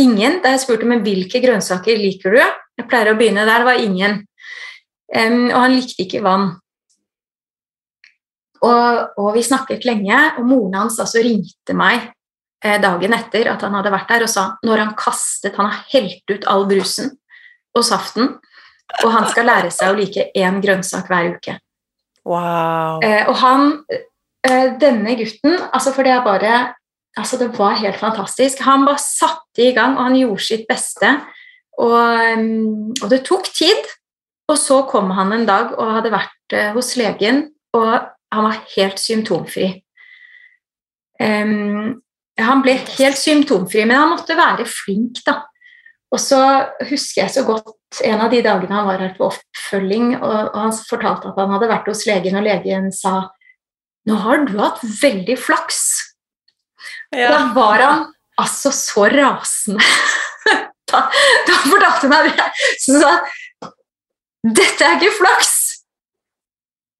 Ingen. 0.02 0.40
Da 0.44 0.52
jeg 0.52 0.64
spurte 0.66 0.84
om 0.84 0.92
hvilke 1.04 1.40
grønnsaker 1.40 1.96
liker 1.96 2.36
du, 2.36 2.42
jeg 2.76 2.88
pleier 2.90 3.14
å 3.14 3.16
begynne 3.16 3.46
der, 3.48 3.62
det 3.62 3.68
var 3.70 3.80
ingen. 3.80 4.18
Um, 5.08 5.46
og 5.48 5.60
han 5.62 5.76
likte 5.78 6.04
ikke 6.04 6.24
vann. 6.24 6.50
Og, 8.66 9.16
og, 9.20 9.30
vi 9.36 9.44
snakket 9.44 9.84
lenge, 9.86 10.16
og 10.40 10.46
moren 10.48 10.76
hans 10.80 10.98
altså 11.02 11.20
ringte 11.24 11.76
meg 11.76 12.08
eh, 12.64 12.78
dagen 12.82 13.14
etter 13.14 13.50
at 13.52 13.62
han 13.62 13.76
hadde 13.76 13.92
vært 13.92 14.10
der, 14.10 14.24
og 14.26 14.32
sa 14.32 14.46
når 14.66 14.82
han 14.82 14.94
kastet 14.98 15.58
Han 15.60 15.68
har 15.68 15.82
helt 15.92 16.32
ut 16.32 16.46
all 16.50 16.64
brusen 16.68 17.12
og 17.76 17.84
saften, 17.84 18.34
og 19.02 19.10
han 19.12 19.26
skal 19.30 19.48
lære 19.48 19.70
seg 19.74 19.92
å 19.92 19.96
like 19.98 20.28
én 20.36 20.60
grønnsak 20.62 21.08
hver 21.10 21.32
uke. 21.36 21.56
Wow. 22.26 23.02
Eh, 23.04 23.22
og 23.30 23.36
han 23.38 23.68
eh, 23.94 24.72
Denne 24.80 25.12
gutten 25.14 25.52
altså 25.70 25.92
For 25.94 26.02
det 26.02 26.10
er 26.10 26.24
bare 26.24 26.54
altså 27.16 27.38
Det 27.38 27.52
var 27.54 27.78
helt 27.80 27.96
fantastisk. 28.00 28.64
Han 28.66 28.84
bare 28.84 29.00
satte 29.00 29.62
i 29.62 29.70
gang, 29.76 29.94
og 29.96 30.08
han 30.08 30.18
gjorde 30.18 30.42
sitt 30.44 30.66
beste. 30.68 31.14
Og, 31.80 32.42
og 33.00 33.06
det 33.08 33.22
tok 33.24 33.48
tid. 33.56 33.88
Og 34.52 34.58
så 34.60 34.82
kom 34.90 35.08
han 35.16 35.32
en 35.32 35.46
dag 35.48 35.72
og 35.78 35.94
hadde 35.96 36.12
vært 36.12 36.54
eh, 36.54 36.74
hos 36.74 36.92
legen, 37.00 37.46
og 37.74 37.88
han 38.34 38.44
var 38.44 38.60
helt 38.74 39.00
symptomfri. 39.00 39.70
Um, 41.16 41.96
han 42.36 42.62
ble 42.62 42.76
helt 42.98 43.18
symptomfri, 43.18 43.86
men 43.88 43.96
han 43.96 44.12
måtte 44.12 44.36
være 44.36 44.68
flink, 44.68 45.22
da. 45.26 45.40
Og 46.12 46.20
så 46.22 46.38
husker 46.90 47.24
jeg 47.24 47.34
så 47.34 47.46
godt 47.48 47.74
en 48.04 48.20
av 48.20 48.32
de 48.32 48.42
dagene 48.44 48.74
han 48.74 48.88
var 48.88 49.00
her 49.02 49.14
på 49.16 49.28
oppfølging, 49.30 50.16
og, 50.18 50.52
han 50.56 50.74
fortalte 50.74 51.30
at 51.30 51.40
han 51.40 51.54
hadde 51.54 51.70
vært 51.70 51.88
hos 51.90 52.04
legen, 52.08 52.38
og 52.38 52.46
legen 52.46 52.90
sa 52.94 53.16
nå 54.06 54.18
har 54.22 54.44
du 54.46 54.52
hatt 54.60 54.82
veldig 54.82 55.34
flaks. 55.40 55.80
Ja. 57.10 57.32
Da 57.32 57.40
var 57.56 57.82
han 57.82 58.04
altså 58.38 58.70
så 58.74 59.08
rasende. 59.10 59.82
da, 60.92 61.00
da 61.48 61.56
fortalte 61.64 62.12
han 62.12 62.30
det. 62.30 62.46
Så 62.82 63.00
sa 63.00 63.16
han 63.16 63.72
dette 64.46 64.86
er 64.86 65.00
ikke 65.00 65.14
flaks! 65.16 65.52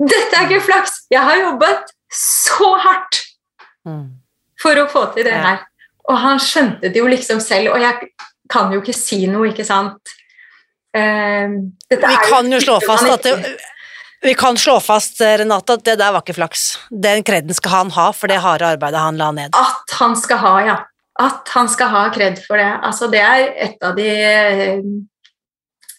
Dette 0.03 0.35
er 0.35 0.49
ikke 0.49 0.65
flaks! 0.67 0.99
Jeg 1.13 1.23
har 1.23 1.39
jobbet 1.39 1.93
så 2.13 2.73
hardt 2.83 3.21
mm. 3.87 4.07
for 4.61 4.81
å 4.81 4.87
få 4.91 5.05
til 5.15 5.29
det 5.29 5.37
her. 5.45 5.61
Og 6.11 6.19
han 6.23 6.41
skjønte 6.43 6.91
det 6.91 6.99
jo 6.99 7.07
liksom 7.11 7.39
selv, 7.43 7.75
og 7.75 7.83
jeg 7.83 8.11
kan 8.51 8.73
jo 8.75 8.81
ikke 8.83 8.97
si 8.97 9.25
noe, 9.31 9.51
ikke 9.53 9.67
sant. 9.67 10.15
Uh, 10.97 11.57
vi 11.93 12.19
kan 12.31 12.53
jo 12.53 12.61
slå 12.63 12.79
fast 12.87 13.11
at 13.13 13.27
det, 13.27 13.57
vi 14.27 14.35
kan 14.35 14.57
slå 14.57 14.81
fast, 14.81 15.21
Renate, 15.21 15.77
at 15.77 15.85
det 15.85 15.97
der 16.01 16.13
var 16.15 16.25
ikke 16.25 16.35
flaks. 16.39 16.63
Den 16.91 17.23
kreden 17.27 17.55
skal 17.55 17.71
han 17.71 17.91
ha 17.95 18.09
for 18.17 18.33
det 18.33 18.41
harde 18.43 18.67
arbeidet 18.75 19.03
han 19.03 19.21
la 19.21 19.29
ned. 19.37 19.55
At 19.55 19.99
han 20.01 20.17
skal 20.19 20.41
ha, 20.43 20.55
ja. 20.67 20.79
At 21.21 21.53
han 21.55 21.69
skal 21.73 21.93
ha 21.93 22.07
kred 22.15 22.41
for 22.45 22.61
det. 22.61 22.71
Altså, 22.85 23.11
det 23.13 23.21
er 23.23 23.53
et 23.69 23.87
av 23.87 23.95
de 23.99 24.09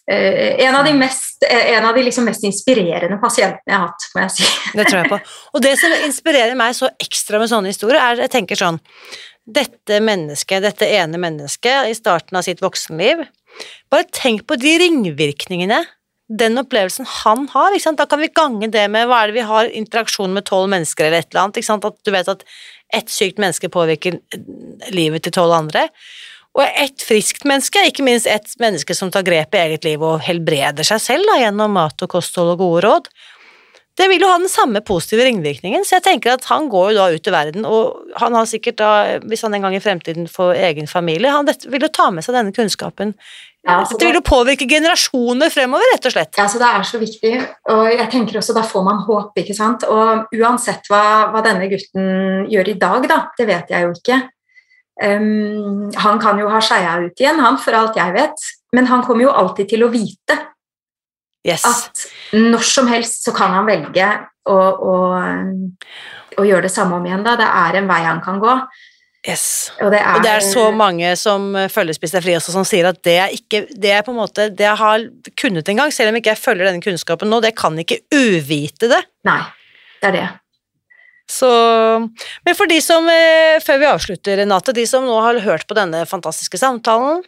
Uh, 0.08 0.64
en 0.64 0.72
av 0.72 0.86
de, 0.86 0.94
mest, 0.96 1.42
en 1.44 1.84
av 1.84 1.92
de 1.92 2.00
liksom 2.06 2.24
mest, 2.24 2.40
inspirerende 2.48 3.18
pasientene 3.20 3.68
jeg 3.68 3.76
har 3.76 3.90
hatt, 3.90 4.06
må 4.14 4.22
jeg 4.22 4.30
si. 4.38 4.46
det 4.78 4.86
tror 4.88 5.02
jeg 5.02 5.10
på. 5.12 5.18
Og 5.52 5.60
det 5.66 5.72
som 5.76 5.96
inspirerer 6.06 6.56
meg 6.56 6.72
så 6.78 6.88
ekstra 6.96 7.36
med 7.36 7.50
sånne 7.50 7.74
historier, 7.74 8.00
er 8.00 8.22
jeg 8.24 8.32
tenker 8.32 8.56
sånn 8.56 8.80
Dette 9.44 10.00
mennesket, 10.00 10.64
dette 10.64 10.88
ene 10.96 11.20
mennesket 11.20 11.90
i 11.92 11.96
starten 11.96 12.40
av 12.40 12.46
sitt 12.48 12.64
voksenliv 12.64 13.20
Bare 13.92 14.08
tenk 14.12 14.46
på 14.48 14.58
de 14.60 14.74
ringvirkningene 14.82 15.84
den 16.28 16.60
opplevelsen 16.60 17.06
han 17.24 17.46
har. 17.54 17.76
Da 17.96 18.06
kan 18.06 18.20
vi 18.20 18.28
gange 18.34 18.68
det 18.72 18.84
med 18.92 19.08
hva 19.08 19.22
er 19.22 19.30
det 19.30 19.38
vi 19.38 19.46
har 19.48 19.70
interaksjon 19.72 20.34
med 20.36 20.44
tolv 20.48 20.68
mennesker 20.72 21.08
eller 21.08 21.24
et 21.24 21.30
eller 21.32 21.46
annet. 21.46 21.86
At 21.88 22.00
du 22.04 22.12
vet 22.12 22.28
at 22.28 22.44
ett 22.94 23.12
sykt 23.12 23.40
menneske 23.40 23.70
påvirker 23.72 24.18
livet 24.92 25.24
til 25.24 25.32
tolv 25.32 25.56
andre. 25.56 25.88
Og 26.58 26.64
ett 26.66 27.04
friskt 27.04 27.44
menneske, 27.48 27.80
ikke 27.86 28.04
minst 28.04 28.26
ett 28.26 28.54
menneske 28.60 28.96
som 28.96 29.12
tar 29.14 29.24
grep 29.26 29.54
i 29.54 29.62
eget 29.62 29.84
liv 29.86 30.02
og 30.02 30.20
helbreder 30.24 30.86
seg 30.86 31.00
selv 31.04 31.28
da, 31.28 31.38
gjennom 31.44 31.76
mat 31.76 32.02
og 32.02 32.10
kosthold 32.16 32.56
og 32.56 32.62
gode 32.64 32.84
råd, 32.86 33.10
det 33.98 34.06
vil 34.12 34.22
jo 34.22 34.30
ha 34.30 34.38
den 34.38 34.50
samme 34.50 34.80
positive 34.86 35.26
ringvirkningen. 35.26 35.82
Så 35.86 35.96
jeg 35.98 36.06
tenker 36.06 36.36
at 36.36 36.46
han 36.52 36.68
går 36.70 36.92
jo 36.92 36.98
da 37.00 37.08
ut 37.10 37.28
i 37.28 37.34
verden, 37.34 37.66
og 37.66 38.14
han 38.20 38.36
har 38.38 38.46
sikkert 38.46 38.78
da, 38.78 38.90
hvis 39.26 39.42
han 39.46 39.56
en 39.56 39.66
gang 39.66 39.74
i 39.74 39.82
fremtiden 39.82 40.28
får 40.30 40.54
egen 40.70 40.90
familie, 40.90 41.32
han 41.34 41.48
vil 41.66 41.86
jo 41.88 41.90
ta 41.92 42.08
med 42.14 42.26
seg 42.26 42.38
denne 42.38 42.54
kunnskapen. 42.54 43.16
Ja, 43.66 43.80
det, 43.82 43.98
det 43.98 44.06
vil 44.06 44.20
jo 44.20 44.24
påvirke 44.24 44.68
generasjoner 44.70 45.50
fremover, 45.52 45.90
rett 45.92 46.06
og 46.08 46.14
slett. 46.14 46.38
Ja, 46.38 46.46
så 46.48 46.60
det 46.62 46.68
er 46.70 46.86
så 46.86 47.00
viktig, 47.02 47.32
og 47.74 47.84
jeg 47.90 48.06
tenker 48.12 48.38
også 48.38 48.54
da 48.56 48.62
får 48.64 48.84
man 48.86 49.02
håp, 49.04 49.32
ikke 49.42 49.56
sant. 49.56 49.84
Og 49.90 50.30
uansett 50.38 50.86
hva, 50.88 51.02
hva 51.32 51.42
denne 51.44 51.66
gutten 51.70 52.46
gjør 52.48 52.70
i 52.70 52.76
dag, 52.78 53.08
da, 53.10 53.22
det 53.38 53.48
vet 53.50 53.74
jeg 53.74 53.88
jo 53.88 53.96
ikke. 53.96 54.20
Um, 54.98 55.90
han 55.94 56.22
kan 56.22 56.38
jo 56.40 56.48
ha 56.50 56.62
skeia 56.62 56.96
ut 57.04 57.20
igjen, 57.20 57.42
han, 57.42 57.58
for 57.62 57.76
alt 57.78 57.98
jeg 57.98 58.14
vet, 58.16 58.46
men 58.74 58.88
han 58.90 59.02
kommer 59.06 59.28
jo 59.28 59.34
alltid 59.42 59.74
til 59.74 59.84
å 59.86 59.90
vite 59.92 60.38
yes. 61.46 61.64
at 61.68 62.04
når 62.36 62.66
som 62.66 62.88
helst 62.90 63.26
så 63.26 63.34
kan 63.36 63.54
han 63.54 63.68
velge 63.68 64.08
å, 64.48 64.58
å, 64.58 64.94
å, 66.38 66.44
gjøre 66.46 66.66
det 66.66 66.72
samme 66.72 66.98
om 66.98 67.06
igjen. 67.06 67.24
Da. 67.26 67.36
Det 67.40 67.48
er 67.48 67.80
en 67.80 67.90
vei 67.90 68.00
han 68.06 68.22
kan 68.24 68.40
gå. 68.42 68.54
Yes. 69.28 69.44
Og, 69.82 69.90
det 69.92 69.98
er, 70.00 70.14
og, 70.14 70.24
det 70.24 70.30
er, 70.30 70.44
så 70.46 70.68
mange 70.72 71.10
som 71.18 71.50
følger 71.68 71.96
Spis 71.96 72.14
deg 72.14 72.22
fri 72.24 72.36
også, 72.38 72.54
som 72.54 72.64
sier 72.64 72.86
at 72.88 73.00
det 73.04 73.16
er 73.18 73.32
ikke 73.34 73.64
Det 73.74 73.90
er 73.90 74.04
på 74.06 74.12
en 74.14 74.20
måte 74.20 74.46
Det 74.54 74.62
jeg 74.62 74.78
har 74.78 75.02
kunnet 75.42 75.68
en 75.68 75.80
gang, 75.82 75.90
selv 75.92 76.12
om 76.12 76.20
ikke 76.20 76.30
jeg 76.30 76.40
følger 76.40 76.68
denne 76.68 76.84
kunnskapen 76.84 77.28
nå, 77.28 77.40
det 77.42 77.56
kan 77.58 77.76
ikke 77.82 77.98
uvite 78.14 78.88
det. 78.88 79.00
Nei, 79.28 79.40
det 79.98 80.12
er 80.12 80.16
det. 80.20 80.28
Så, 81.28 81.48
men 82.46 82.56
for 82.56 82.70
de 82.70 82.78
som, 82.80 83.04
eh, 83.12 83.58
før 83.60 83.82
vi 83.82 83.90
avslutter, 83.90 84.38
Renate, 84.40 84.72
de 84.72 84.86
som 84.88 85.04
nå 85.04 85.18
har 85.20 85.42
hørt 85.44 85.66
på 85.68 85.76
denne 85.76 86.06
fantastiske 86.08 86.60
samtalen, 86.60 87.20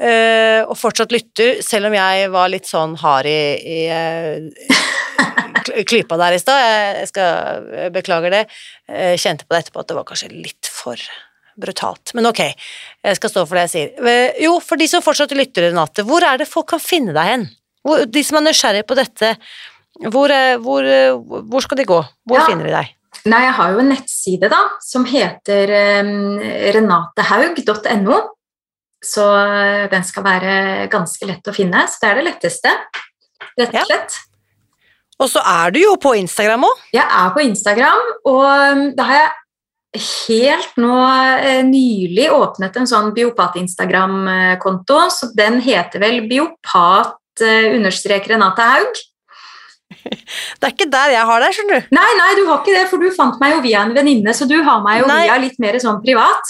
eh, 0.00 0.60
og 0.64 0.76
fortsatt 0.78 1.12
lytter, 1.14 1.60
selv 1.64 1.90
om 1.90 1.96
jeg 1.96 2.30
var 2.32 2.50
litt 2.52 2.68
sånn 2.68 2.96
hard 3.00 3.28
i, 3.30 3.40
i 3.60 3.80
eh, 3.92 4.76
klypa 5.90 6.18
der 6.20 6.36
i 6.36 6.42
stad, 6.42 6.60
jeg 7.00 7.10
skal 7.12 7.90
beklager 7.94 8.34
det, 8.34 8.44
kjente 9.20 9.46
på 9.46 9.54
det 9.54 9.64
etterpå 9.64 9.82
at 9.82 9.90
det 9.90 9.98
var 9.98 10.06
kanskje 10.08 10.30
litt 10.32 10.70
for 10.72 11.00
brutalt. 11.60 12.14
Men 12.16 12.30
ok, 12.30 12.40
jeg 13.04 13.18
skal 13.18 13.32
stå 13.32 13.44
for 13.44 13.58
det 13.58 13.66
jeg 13.68 13.72
sier. 13.74 14.30
Jo, 14.42 14.54
for 14.64 14.80
de 14.80 14.88
som 14.90 15.04
fortsatt 15.04 15.34
lytter, 15.36 15.68
Renate, 15.68 16.04
hvor 16.08 16.24
er 16.26 16.40
det 16.40 16.48
folk 16.48 16.70
kan 16.72 16.82
finne 16.82 17.14
deg 17.16 17.34
hen? 17.34 17.44
De 18.08 18.22
som 18.24 18.40
er 18.40 18.48
nysgjerrige 18.48 18.88
på 18.88 18.96
dette, 18.98 19.34
hvor, 20.08 20.32
hvor, 20.64 20.88
hvor 21.52 21.66
skal 21.66 21.80
de 21.80 21.86
gå? 21.88 22.00
Hvor 22.28 22.40
ja. 22.40 22.48
finner 22.48 22.70
de 22.70 22.74
deg? 22.78 22.96
Nei, 23.28 23.40
jeg 23.44 23.54
har 23.58 23.72
jo 23.74 23.80
en 23.82 23.90
nettside 23.92 24.48
da, 24.48 24.60
som 24.80 25.04
heter 25.08 25.72
um, 26.00 26.38
renatehaug.no. 26.76 28.20
Så 29.04 29.24
eh, 29.32 29.86
den 29.92 30.04
skal 30.04 30.26
være 30.26 30.56
ganske 30.92 31.28
lett 31.28 31.48
å 31.48 31.56
finne. 31.56 31.86
Så 31.88 32.02
det 32.02 32.10
er 32.10 32.20
det 32.20 32.26
letteste, 32.28 32.74
rett 33.56 33.72
og 33.72 33.88
slett. 33.88 34.18
Ja. 34.18 34.26
Og 35.20 35.28
så 35.28 35.42
er 35.44 35.68
du 35.74 35.82
jo 35.82 35.96
på 36.00 36.14
Instagram 36.16 36.62
òg? 36.64 36.78
Jeg 36.96 37.04
er 37.04 37.28
på 37.34 37.40
Instagram, 37.44 38.06
og 38.30 38.46
ehm, 38.48 38.94
da 38.96 39.02
har 39.08 39.16
jeg 39.20 39.30
helt 40.00 40.76
nå 40.80 40.96
eh, 41.42 41.62
nylig 41.66 42.30
åpnet 42.32 42.76
en 42.78 42.86
sånn 42.88 43.12
Biopat-Instagram-konto, 43.16 44.98
så 45.12 45.26
den 45.36 45.60
heter 45.64 46.00
vel 46.00 46.20
biopat-renate 46.30 48.62
Haug. 48.72 48.94
Det 50.60 50.64
er 50.64 50.72
ikke 50.72 50.88
der 50.88 51.10
jeg 51.12 51.26
har 51.28 51.40
deg, 51.42 51.54
skjønner 51.56 51.76
du. 51.76 51.82
Nei, 51.98 52.10
nei, 52.16 52.30
du 52.38 52.42
har 52.46 52.58
ikke 52.62 52.76
det, 52.76 52.88
for 52.88 52.98
du 53.02 53.08
fant 53.12 53.36
meg 53.42 53.50
jo 53.56 53.60
via 53.66 53.78
en 53.84 53.96
venninne, 53.96 54.32
så 54.36 54.44
du 54.48 54.58
har 54.64 54.78
meg 54.84 55.00
jo 55.02 55.06
nei. 55.10 55.24
via 55.26 55.36
litt 55.42 55.58
mer 55.60 55.74
sånn 55.82 56.02
privat. 56.04 56.44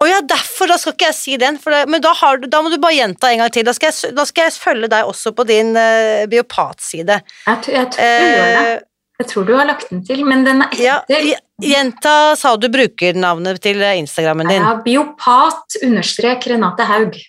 Å 0.00 0.06
ja, 0.08 0.20
derfor. 0.24 0.70
Da 0.70 0.78
skal 0.80 0.94
ikke 0.96 1.10
jeg 1.10 1.16
si 1.18 1.38
den. 1.40 1.58
Det, 1.60 1.80
men 1.92 2.00
da, 2.00 2.14
du, 2.40 2.46
da, 2.48 2.62
må 2.64 2.72
du 2.72 2.78
bare 2.80 2.96
gjenta 2.96 3.32
en 3.32 3.42
gang 3.42 3.52
til. 3.52 3.66
Da 3.68 3.74
skal 3.76 3.92
jeg, 3.92 4.14
da 4.16 4.24
skal 4.28 4.48
jeg 4.48 4.56
følge 4.56 4.88
deg 4.92 5.08
også 5.08 5.34
på 5.36 5.44
din 5.48 5.74
uh, 5.76 6.24
biopatside. 6.30 7.20
Jeg, 7.44 7.58
jeg, 7.74 7.90
tror 7.92 8.00
du 8.00 8.24
gjør 8.24 8.54
det. 8.56 8.62
Eh, 8.70 8.86
jeg 9.20 9.28
tror 9.28 9.44
du 9.44 9.52
har 9.58 9.68
lagt 9.68 9.90
den 9.92 10.00
til, 10.08 10.24
men 10.24 10.46
den 10.46 10.64
er 10.64 10.72
etter. 10.72 11.26
Ja, 11.28 11.40
gjenta 11.60 12.14
sa 12.40 12.54
du 12.56 12.70
brukernavnet 12.72 13.60
til 13.60 13.84
Instagrammen 13.84 14.48
din. 14.48 14.64
Ja, 14.64 14.78
biopat 14.80 15.76
understrek 15.84 16.48
Renate 16.48 16.88
Haug. 16.88 17.20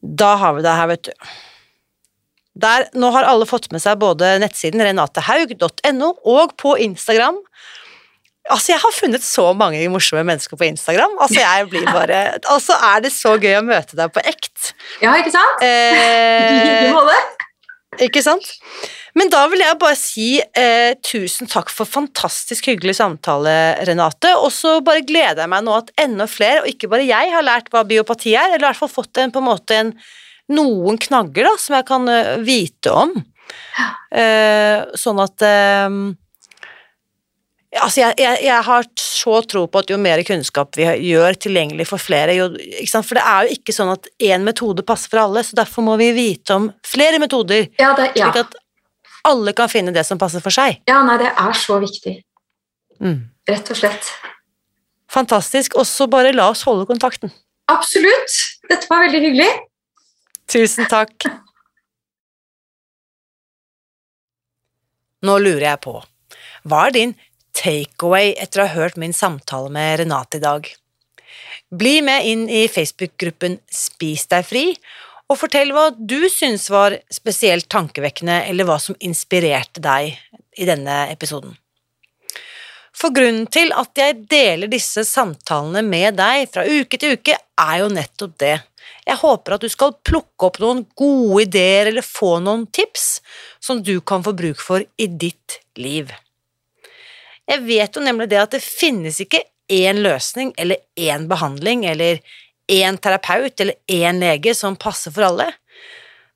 Da 0.00 0.34
har 0.38 0.54
vi 0.54 0.62
det 0.64 0.76
her, 0.78 0.90
vet 0.92 1.10
du. 1.10 1.30
Der, 2.60 2.86
nå 2.98 3.10
har 3.14 3.26
alle 3.26 3.46
fått 3.48 3.70
med 3.74 3.82
seg 3.82 3.98
både 3.98 4.36
nettsiden 4.42 4.82
renatehaug.no 4.84 6.14
og 6.28 6.54
på 6.60 6.76
Instagram. 6.86 7.38
Altså, 8.50 8.72
jeg 8.74 8.82
har 8.82 8.94
funnet 8.94 9.24
så 9.24 9.50
mange 9.56 9.82
morsomme 9.92 10.24
mennesker 10.26 10.58
på 10.58 10.66
Instagram. 10.68 11.16
Altså, 11.22 11.40
jeg 11.40 11.68
blir 11.70 11.86
bare 11.88 12.22
Altså, 12.50 12.76
er 12.92 13.04
det 13.04 13.12
så 13.14 13.36
gøy 13.40 13.58
å 13.60 13.66
møte 13.66 13.98
deg 13.98 14.12
på 14.14 14.24
ekt. 14.26 14.72
Ja, 15.02 15.14
ikke 15.18 15.32
sant? 15.34 15.62
Eh, 15.64 16.90
ikke 18.06 18.22
sant? 18.24 18.50
Men 19.18 19.30
da 19.32 19.42
vil 19.50 19.62
jeg 19.62 19.78
bare 19.80 19.98
si 19.98 20.28
eh, 20.38 20.92
tusen 21.02 21.50
takk 21.50 21.70
for 21.72 21.88
fantastisk 21.88 22.68
hyggelig 22.70 22.96
samtale, 23.00 23.54
Renate. 23.88 24.32
Og 24.38 24.52
så 24.54 24.78
bare 24.86 25.04
gleder 25.06 25.44
jeg 25.44 25.52
meg 25.52 25.66
nå 25.66 25.74
at 25.80 25.90
enda 26.00 26.28
flere, 26.30 26.62
og 26.62 26.70
ikke 26.70 26.90
bare 26.92 27.08
jeg, 27.08 27.32
har 27.34 27.46
lært 27.46 27.70
hva 27.72 27.82
biopati 27.88 28.36
er, 28.36 28.52
eller 28.52 28.64
i 28.64 28.68
hvert 28.68 28.82
fall 28.82 28.92
fått 28.92 29.22
en, 29.22 29.34
på 29.34 29.42
en 29.42 29.48
måte 29.50 29.80
en 29.80 29.94
noen 30.50 30.98
knagger 30.98 31.46
da, 31.46 31.54
som 31.62 31.76
jeg 31.78 31.86
kan 31.90 32.10
uh, 32.10 32.38
vite 32.42 32.94
om. 32.94 33.14
Eh, 34.14 34.82
sånn 34.98 35.20
at 35.22 35.44
uh, 35.46 35.88
Altså, 37.70 38.00
jeg, 38.00 38.14
jeg, 38.18 38.38
jeg, 38.48 38.62
har 38.66 38.86
så 38.98 39.36
tro 39.46 39.60
på 39.70 39.78
at 39.78 39.90
jo 39.92 39.96
mer 40.02 40.18
kunnskap 40.26 40.74
vi 40.74 40.88
gjør 41.06 41.36
tilgjengelig 41.38 41.84
for 41.86 42.02
flere 42.02 42.34
jo, 42.34 42.48
For 42.90 43.14
det 43.14 43.22
er 43.22 43.46
jo 43.46 43.58
ikke 43.60 43.74
sånn 43.76 43.92
at 43.92 44.08
én 44.26 44.42
metode 44.42 44.82
passer 44.86 45.12
for 45.12 45.22
alle, 45.22 45.44
så 45.46 45.54
derfor 45.60 45.86
må 45.86 45.94
vi 46.00 46.08
vite 46.16 46.56
om 46.56 46.66
flere 46.82 47.20
metoder. 47.22 47.68
Ja, 47.78 47.92
det, 47.94 48.10
ja. 48.18 48.32
Slik 48.32 48.42
at 48.42 48.58
alle 49.30 49.54
kan 49.54 49.70
finne 49.70 49.94
det 49.94 50.02
som 50.08 50.18
passer 50.18 50.42
for 50.42 50.50
seg. 50.54 50.80
Ja, 50.90 50.98
nei, 51.06 51.20
det 51.22 51.30
er 51.30 51.54
så 51.60 51.78
viktig. 51.82 52.16
Mm. 52.98 53.30
Rett 53.52 53.70
og 53.70 53.78
slett. 53.78 54.10
Fantastisk. 55.10 55.78
Og 55.78 55.86
så 55.86 56.06
bare 56.10 56.34
la 56.34 56.50
oss 56.50 56.66
holde 56.66 56.86
kontakten. 56.90 57.30
Absolutt. 57.70 58.34
Dette 58.70 58.90
var 58.90 59.06
veldig 59.06 59.20
hyggelig. 59.28 59.50
Tusen 60.50 60.90
takk. 60.90 61.14
Nå 65.26 65.38
lurer 65.38 65.66
jeg 65.66 65.78
på, 65.84 66.00
hva 66.64 66.86
er 66.88 66.92
din 66.96 67.10
takeaway 67.60 68.34
etter 68.40 68.62
å 68.62 68.68
ha 68.68 68.76
hørt 68.78 68.98
min 69.00 69.14
samtale 69.16 69.70
med 69.72 70.00
Renate 70.00 70.40
i 70.40 70.44
dag? 70.44 70.66
Bli 71.70 72.00
med 72.02 72.26
inn 72.26 72.48
i 72.50 72.64
Facebook-gruppen 72.72 73.60
Spis 73.70 74.26
deg 74.32 74.46
fri, 74.48 74.64
og 75.30 75.38
fortell 75.38 75.70
hva 75.74 75.90
du 75.94 76.24
syns 76.32 76.66
var 76.72 76.96
spesielt 77.12 77.68
tankevekkende, 77.70 78.42
eller 78.50 78.66
hva 78.66 78.80
som 78.82 78.98
inspirerte 78.98 79.82
deg 79.84 80.16
i 80.58 80.66
denne 80.66 81.04
episoden. 81.12 81.54
For 83.00 83.14
grunnen 83.14 83.46
til 83.48 83.70
at 83.72 83.96
jeg 83.96 84.24
deler 84.28 84.68
disse 84.68 85.06
samtalene 85.08 85.84
med 85.86 86.18
deg 86.18 86.50
fra 86.52 86.66
uke 86.66 86.98
til 87.00 87.14
uke, 87.16 87.36
er 87.38 87.76
jo 87.80 87.92
nettopp 87.92 88.34
det. 88.42 88.56
Jeg 89.06 89.20
håper 89.22 89.54
at 89.56 89.62
du 89.64 89.70
skal 89.72 89.94
plukke 90.04 90.48
opp 90.50 90.58
noen 90.60 90.82
gode 90.98 91.44
ideer 91.46 91.92
eller 91.92 92.04
få 92.04 92.38
noen 92.42 92.66
tips 92.66 93.20
som 93.62 93.80
du 93.86 94.00
kan 94.02 94.26
få 94.26 94.34
bruk 94.36 94.60
for 94.60 94.82
i 94.82 95.06
ditt 95.06 95.60
liv. 95.78 96.10
Jeg 97.50 97.64
vet 97.66 97.96
jo 97.96 98.02
nemlig 98.04 98.28
det 98.30 98.38
at 98.38 98.52
det 98.54 98.62
finnes 98.62 99.18
ikke 99.22 99.42
én 99.70 100.02
løsning 100.04 100.52
eller 100.58 100.78
én 100.98 101.26
behandling 101.30 101.82
eller 101.90 102.20
én 102.70 102.98
terapeut 103.02 103.60
eller 103.60 103.74
én 103.90 104.20
lege 104.22 104.54
som 104.54 104.78
passer 104.78 105.10
for 105.14 105.26
alle. 105.26 105.48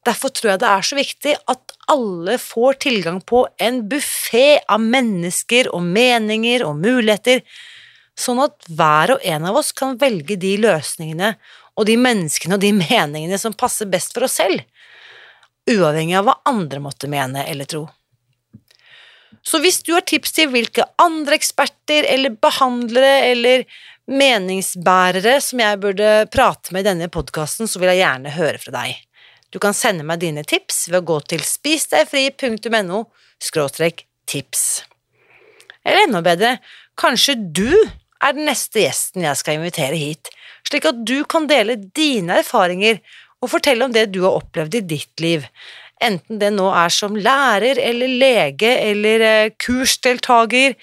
Derfor 0.04 0.32
tror 0.34 0.50
jeg 0.52 0.60
det 0.60 0.70
er 0.70 0.84
så 0.84 0.98
viktig 0.98 1.36
at 1.54 1.76
alle 1.88 2.36
får 2.40 2.80
tilgang 2.84 3.20
på 3.24 3.44
en 3.62 3.80
buffé 3.88 4.58
av 4.68 4.82
mennesker 4.82 5.70
og 5.72 5.86
meninger 5.86 6.64
og 6.66 6.76
muligheter, 6.82 7.40
sånn 8.18 8.42
at 8.44 8.68
hver 8.68 9.14
og 9.14 9.24
en 9.24 9.48
av 9.48 9.58
oss 9.62 9.72
kan 9.76 9.96
velge 10.00 10.36
de 10.40 10.56
løsningene 10.60 11.34
og 11.74 11.88
de 11.88 11.96
menneskene 11.98 12.58
og 12.58 12.62
de 12.62 12.74
meningene 12.76 13.38
som 13.40 13.56
passer 13.56 13.88
best 13.90 14.14
for 14.14 14.26
oss 14.26 14.36
selv, 14.42 14.66
uavhengig 15.70 16.18
av 16.18 16.28
hva 16.28 16.40
andre 16.50 16.82
måtte 16.84 17.10
mene 17.10 17.46
eller 17.48 17.70
tro. 17.70 17.86
Så 19.44 19.60
hvis 19.60 19.82
du 19.84 19.92
har 19.92 20.04
tips 20.08 20.32
til 20.36 20.48
hvilke 20.52 20.86
andre 21.00 21.36
eksperter 21.36 22.06
eller 22.08 22.36
behandlere 22.40 23.16
eller 23.30 23.66
meningsbærere 24.10 25.36
som 25.44 25.60
jeg 25.60 25.80
burde 25.80 26.12
prate 26.32 26.72
med 26.72 26.84
i 26.84 26.88
denne 26.90 27.10
podkasten, 27.12 27.68
så 27.68 27.80
vil 27.80 27.92
jeg 27.92 28.02
gjerne 28.02 28.32
høre 28.36 28.60
fra 28.60 28.74
deg. 28.78 28.96
Du 29.52 29.60
kan 29.62 29.76
sende 29.76 30.04
meg 30.06 30.22
dine 30.24 30.42
tips 30.48 30.88
ved 30.90 31.02
å 31.02 31.08
gå 31.12 31.20
til 31.30 31.44
spisdegfri.no 31.46 33.04
tips. 34.24 34.64
Eller 35.84 36.06
enda 36.06 36.24
bedre, 36.24 36.56
kanskje 36.96 37.36
du 37.36 37.68
er 38.24 38.32
den 38.32 38.48
neste 38.48 38.80
gjesten 38.82 39.26
jeg 39.26 39.38
skal 39.40 39.58
invitere 39.58 40.00
hit, 40.00 40.30
slik 40.64 40.88
at 40.88 41.04
du 41.06 41.20
kan 41.28 41.46
dele 41.50 41.76
dine 41.76 42.40
erfaringer 42.40 43.02
og 43.44 43.52
fortelle 43.52 43.84
om 43.84 43.92
det 43.92 44.08
du 44.14 44.22
har 44.24 44.38
opplevd 44.40 44.78
i 44.80 44.84
ditt 44.94 45.20
liv, 45.20 45.44
enten 46.02 46.38
det 46.40 46.50
nå 46.54 46.68
er 46.74 46.92
som 46.92 47.16
lærer 47.16 47.78
eller 47.80 48.10
lege 48.20 48.70
eller 48.90 49.24
eh, 49.24 49.52
kursdeltaker 49.60 50.74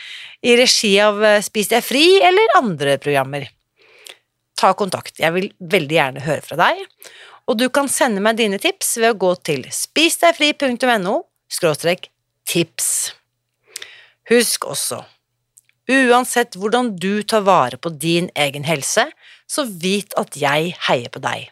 i 0.41 0.55
regi 0.59 0.93
av 1.03 1.23
eh, 1.23 1.41
Spis 1.43 1.71
deg 1.71 1.83
fri 1.85 2.05
eller 2.23 2.57
andre 2.59 2.97
programmer. 3.01 3.47
Ta 4.59 4.73
kontakt, 4.77 5.19
jeg 5.19 5.33
vil 5.35 5.49
veldig 5.59 5.97
gjerne 5.97 6.25
høre 6.25 6.45
fra 6.45 6.59
deg, 6.59 6.83
og 7.49 7.57
du 7.57 7.67
kan 7.73 7.89
sende 7.89 8.21
meg 8.23 8.37
dine 8.39 8.59
tips 8.61 8.95
ved 9.01 9.15
å 9.15 9.19
gå 9.23 9.31
til 9.47 9.65
spisdegfri.no 9.73 11.15
tips. 12.47 12.87
Husk 14.31 14.67
også, 14.69 15.01
uansett 15.91 16.55
hvordan 16.55 16.93
du 16.95 17.23
tar 17.27 17.43
vare 17.47 17.79
på 17.81 17.91
din 17.91 18.29
egen 18.39 18.63
helse, 18.67 19.09
så 19.49 19.65
vit 19.67 20.13
at 20.19 20.37
jeg 20.39 20.75
heier 20.87 21.11
på 21.11 21.19
deg. 21.23 21.49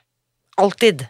Alltid. 0.59 1.07